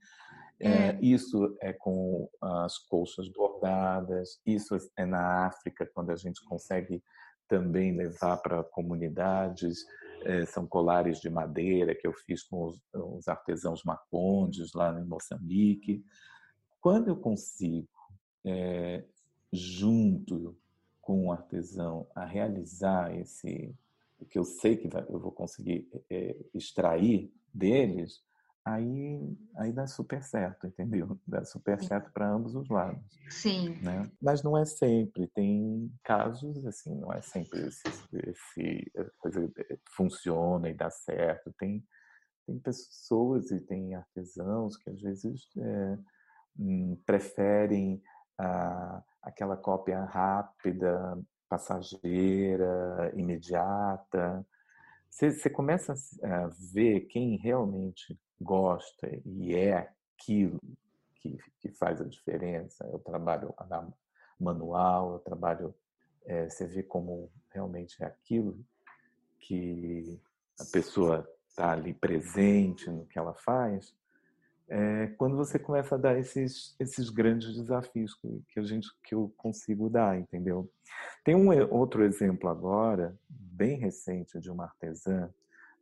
[0.61, 7.03] É, isso é com as colchas bordadas, isso é na África, quando a gente consegue
[7.49, 9.87] também levar para comunidades.
[10.27, 15.07] É, são colares de madeira que eu fiz com os, os artesãos macondes lá em
[15.07, 16.05] Moçambique.
[16.79, 17.89] Quando eu consigo
[18.45, 19.03] é,
[19.51, 20.55] junto
[21.01, 23.75] com o artesão a realizar esse
[24.21, 28.21] o que eu sei que eu vou conseguir é, extrair deles,
[28.65, 31.19] aí aí dá super certo, entendeu?
[31.27, 33.03] Dá super certo para ambos os lados.
[33.31, 33.71] Sim.
[33.83, 34.11] Né?
[34.21, 35.27] Mas não é sempre.
[35.29, 39.51] Tem casos assim, não é sempre esse, esse coisa
[39.97, 41.53] funciona e dá certo.
[41.59, 41.85] Tem
[42.51, 45.99] tem pessoas e tem artesãos que às vezes é,
[47.07, 48.03] preferem
[48.39, 51.17] ah, aquela cópia rápida,
[51.51, 54.47] passageira, imediata.
[55.11, 59.77] Você, começa a ver quem realmente gosta e é
[60.15, 60.61] aquilo
[61.17, 62.87] que, que faz a diferença.
[62.87, 63.53] Eu trabalho
[64.39, 65.75] manual, eu trabalho,
[66.25, 68.65] é, você vê como realmente é aquilo
[69.41, 70.21] que
[70.59, 73.93] a pessoa está ali presente no que ela faz
[74.71, 79.15] é quando você começa a dar esses, esses grandes desafios que, que, a gente que
[79.17, 80.71] eu consigo dar, entendeu?
[81.25, 85.29] Tem um outro exemplo agora, bem recente, de uma artesã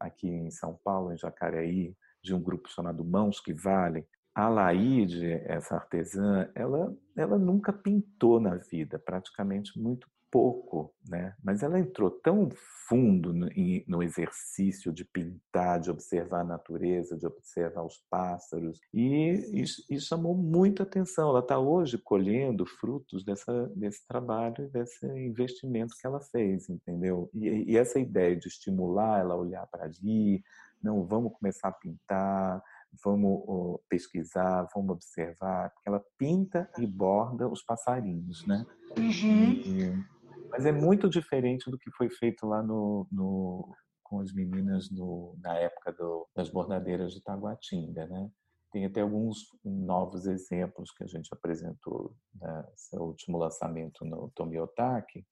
[0.01, 4.07] aqui em São Paulo, em Jacareí, de um grupo chamado Mãos que Valem.
[4.35, 11.35] A Laide, essa artesã, ela, ela nunca pintou na vida, praticamente muito pouco, né?
[11.43, 12.49] Mas ela entrou tão
[12.89, 13.49] fundo no,
[13.87, 19.65] no, exercício de pintar, de observar a natureza, de observar os pássaros e, e,
[19.95, 21.31] e chamou muita atenção.
[21.31, 27.31] Ela está hoje colhendo frutos dessa, desse trabalho, desse investimento que ela fez, entendeu?
[27.35, 30.43] E, e essa ideia de estimular ela a olhar para ali,
[30.83, 32.63] não, vamos começar a pintar,
[33.05, 38.65] vamos pesquisar, vamos observar, porque ela pinta e borda os passarinhos, né?
[38.97, 39.53] Uhum.
[39.53, 40.18] E,
[40.49, 45.37] mas é muito diferente do que foi feito lá no, no com as meninas no,
[45.41, 48.31] na época do, das bordadeiras de Taguatinga, né?
[48.73, 55.27] Tem até alguns novos exemplos que a gente apresentou nesse último lançamento no Tomiotaki,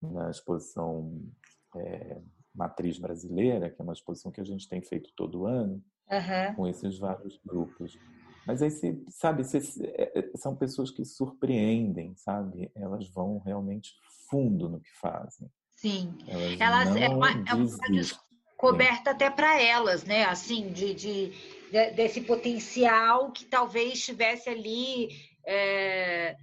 [0.00, 1.20] na exposição
[1.76, 2.20] é,
[2.54, 6.54] Matriz Brasileira, que é uma exposição que a gente tem feito todo ano, uhum.
[6.56, 7.98] com esses vários grupos.
[8.46, 8.70] Mas aí,
[9.10, 9.42] sabe,
[9.82, 12.70] é, é, são pessoas que surpreendem, sabe?
[12.74, 13.92] Elas vão realmente
[14.28, 15.48] fundo no que fazem.
[15.76, 20.24] Sim, elas, elas é, uma, é uma descoberta até para elas, né?
[20.24, 21.30] Assim, de, de,
[21.70, 25.08] de, desse potencial que talvez estivesse ali
[25.46, 26.36] é,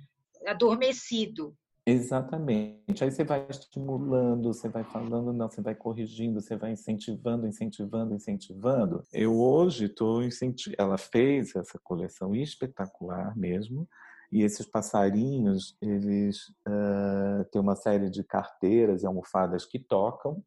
[0.47, 1.55] adormecido.
[1.87, 3.03] Exatamente.
[3.03, 8.15] Aí você vai estimulando, você vai falando, não, você vai corrigindo, você vai incentivando, incentivando,
[8.15, 9.03] incentivando.
[9.13, 10.81] Eu hoje estou incentivando.
[10.81, 13.87] Ela fez essa coleção espetacular mesmo.
[14.35, 20.43] E esses passarinhos, eles uh, têm uma série de carteiras e almofadas que tocam,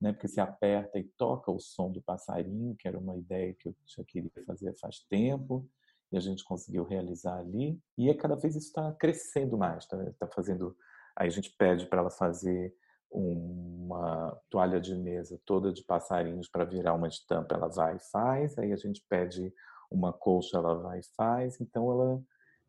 [0.00, 0.12] né?
[0.12, 3.76] Porque se aperta e toca o som do passarinho, que era uma ideia que eu
[3.86, 5.64] já queria fazer faz tempo
[6.10, 7.80] e a gente conseguiu realizar ali.
[7.96, 10.76] E é cada vez isso está crescendo mais, está tá fazendo.
[11.16, 12.74] Aí a gente pede para ela fazer
[13.08, 18.58] uma toalha de mesa toda de passarinhos para virar uma estampa, ela vai e faz.
[18.58, 19.54] Aí a gente pede
[19.88, 21.60] uma colcha, ela vai e faz.
[21.60, 22.20] Então ela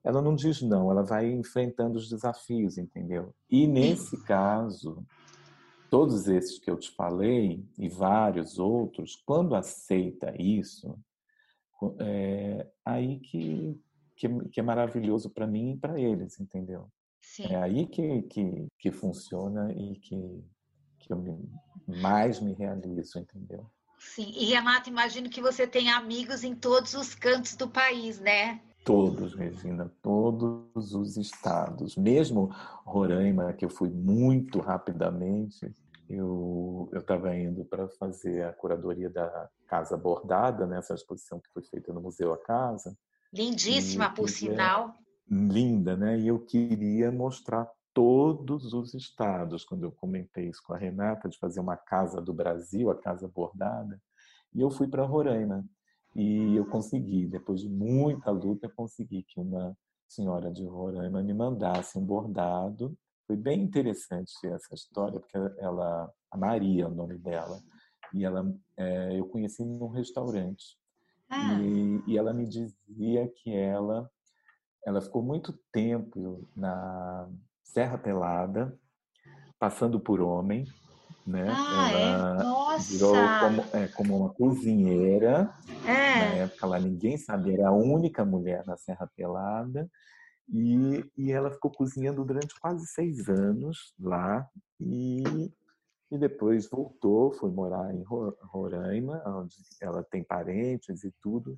[0.03, 3.33] ela não diz não, ela vai enfrentando os desafios, entendeu?
[3.49, 5.05] E nesse caso,
[5.89, 10.97] todos esses que eu te falei e vários outros, quando aceita isso,
[11.99, 13.79] é aí que,
[14.15, 16.87] que, que é maravilhoso para mim e para eles, entendeu?
[17.21, 17.45] Sim.
[17.45, 20.43] É aí que, que, que funciona e que,
[20.99, 21.37] que eu me,
[21.87, 23.69] mais me realizo, entendeu?
[23.99, 28.59] Sim, e Renato, imagino que você tem amigos em todos os cantos do país, né?
[28.83, 31.95] Todos, Regina, todos os estados.
[31.95, 32.49] Mesmo
[32.83, 35.73] Roraima, que eu fui muito rapidamente,
[36.09, 41.63] eu estava indo para fazer a curadoria da Casa Bordada, nessa né, exposição que foi
[41.63, 42.97] feita no Museu A Casa.
[43.31, 44.93] Lindíssima, por sinal.
[45.29, 46.19] Linda, né?
[46.19, 51.37] E eu queria mostrar todos os estados, quando eu comentei isso com a Renata, de
[51.37, 54.01] fazer uma Casa do Brasil, a Casa Bordada.
[54.53, 55.63] E eu fui para Roraima.
[56.15, 59.75] E eu consegui, depois de muita luta, consegui que uma
[60.07, 66.37] senhora de Roraima me mandasse um bordado foi bem interessante essa história, porque ela, a
[66.37, 67.61] Maria é o nome dela,
[68.13, 70.77] e ela, é, eu conheci num restaurante.
[71.29, 71.53] Ah.
[71.61, 74.11] E, e ela me dizia que ela,
[74.85, 77.29] ela ficou muito tempo na
[77.63, 78.77] Serra Pelada,
[79.57, 80.65] passando por homem,
[81.25, 81.47] né?
[81.49, 82.43] Ah, ela é?
[82.43, 82.91] Nossa.
[82.91, 85.53] virou como, é, como uma cozinheira.
[85.85, 86.19] É.
[86.19, 89.89] Na época lá ninguém sabia, era a única mulher na Serra Pelada.
[90.53, 94.45] E, e ela ficou cozinhando durante quase seis anos lá
[94.79, 95.23] e,
[96.11, 101.57] e depois voltou, foi morar em Roraima, onde ela tem parentes e tudo.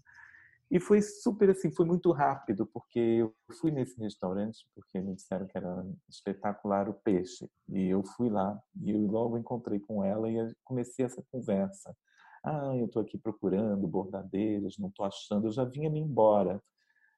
[0.73, 3.31] E foi super assim, foi muito rápido, porque eu
[3.61, 7.47] fui nesse restaurante porque me disseram que era espetacular o peixe.
[7.69, 11.95] E eu fui lá e eu logo encontrei com ela e comecei essa conversa.
[12.43, 15.45] Ah, eu estou aqui procurando bordadeiras, não estou achando.
[15.45, 16.59] Eu já vinha me embora.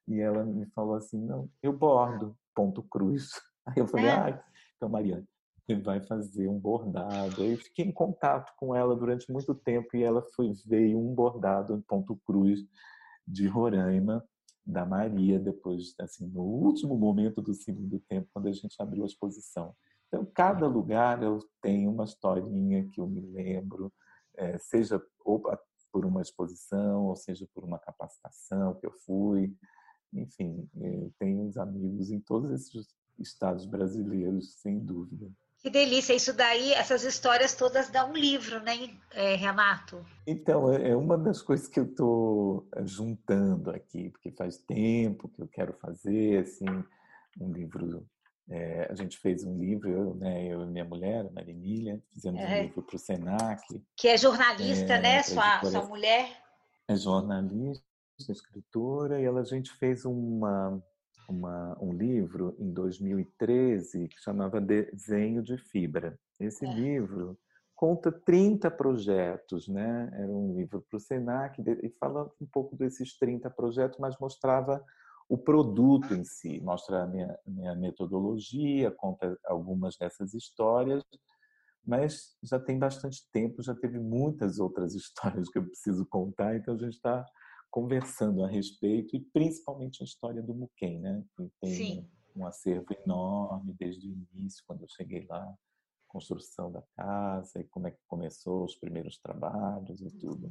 [0.06, 3.30] E ela me falou assim: não, eu bordo, ponto cruz.
[3.64, 4.12] Aí eu falei: é.
[4.12, 4.44] ah,
[4.76, 5.26] então, Mariana,
[5.66, 7.40] você vai fazer um bordado.
[7.40, 11.14] Aí eu fiquei em contato com ela durante muito tempo e ela foi veio um
[11.14, 12.60] bordado em ponto cruz
[13.26, 14.24] de Roraima
[14.64, 19.06] da Maria depois assim no último momento do segundo tempo quando a gente abriu a
[19.06, 19.74] exposição.
[20.08, 23.92] Então cada lugar eu tenho uma historinha que eu me lembro
[24.36, 25.00] é, seja
[25.96, 29.56] por uma exposição ou seja por uma capacitação que eu fui.
[30.12, 35.30] Enfim, eh, tenho uns amigos em todos esses estados brasileiros, sem dúvida.
[35.66, 36.14] Que delícia!
[36.14, 40.06] Isso daí, essas histórias todas dão um livro, né, eh, Renato?
[40.24, 45.28] Então, é, é uma das coisas que eu estou eh, juntando aqui, porque faz tempo
[45.28, 46.66] que eu quero fazer, assim,
[47.40, 48.06] um livro
[48.48, 52.40] é, a gente fez um livro, eu, né, eu e minha mulher, a Marimília, fizemos
[52.42, 52.46] é.
[52.46, 53.82] um livro para o Senac.
[53.96, 56.30] Que é jornalista, é, né, sua, sua mulher?
[56.86, 57.82] É jornalista,
[58.30, 60.80] escritora, e ela, a gente fez uma,
[61.28, 66.18] uma, um livro em 2013 que chamava Desenho de Fibra.
[66.38, 66.72] Esse é.
[66.72, 67.38] livro
[67.74, 70.10] conta 30 projetos, né?
[70.14, 74.82] Era um livro para o Senac e falando um pouco desses 30 projetos, mas mostrava
[75.28, 81.02] o produto em si, mostra a minha, minha metodologia, conta algumas dessas histórias,
[81.84, 86.74] mas já tem bastante tempo, já teve muitas outras histórias que eu preciso contar, então
[86.74, 87.24] a gente está
[87.76, 91.22] conversando a respeito e principalmente a história do Muquem, né?
[91.36, 92.10] Que tem Sim.
[92.34, 95.46] um acervo enorme desde o início, quando eu cheguei lá,
[96.08, 100.50] construção da casa e como é que começou os primeiros trabalhos e tudo.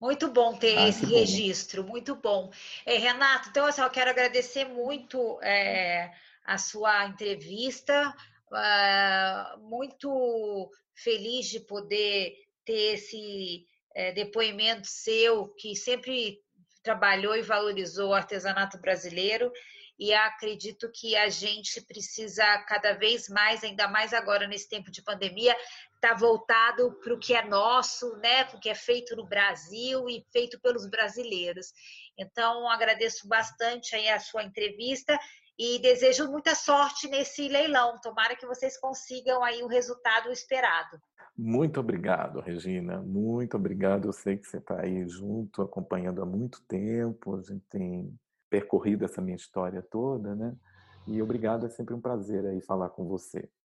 [0.00, 1.90] Muito bom ter ah, esse registro, bom.
[1.90, 2.50] muito bom.
[2.84, 6.12] É, Renato, então assim, eu quero agradecer muito é,
[6.44, 8.12] a sua entrevista,
[8.50, 12.34] uh, muito feliz de poder
[12.64, 13.64] ter esse
[13.94, 16.42] é, depoimento seu, que sempre
[16.84, 19.50] trabalhou e valorizou o artesanato brasileiro
[19.98, 25.02] e acredito que a gente precisa cada vez mais, ainda mais agora nesse tempo de
[25.02, 25.56] pandemia,
[25.94, 30.08] estar tá voltado para o que é nosso, né, o que é feito no Brasil
[30.08, 31.72] e feito pelos brasileiros.
[32.18, 35.18] Então, agradeço bastante aí a sua entrevista
[35.58, 37.98] e desejo muita sorte nesse leilão.
[38.02, 41.00] Tomara que vocês consigam aí o resultado esperado.
[41.36, 43.00] Muito obrigado, Regina.
[43.00, 44.08] Muito obrigado.
[44.08, 47.36] Eu sei que você está aí junto, acompanhando há muito tempo.
[47.36, 48.16] A gente tem
[48.48, 50.54] percorrido essa minha história toda, né?
[51.06, 53.48] E obrigado, é sempre um prazer aí falar com você.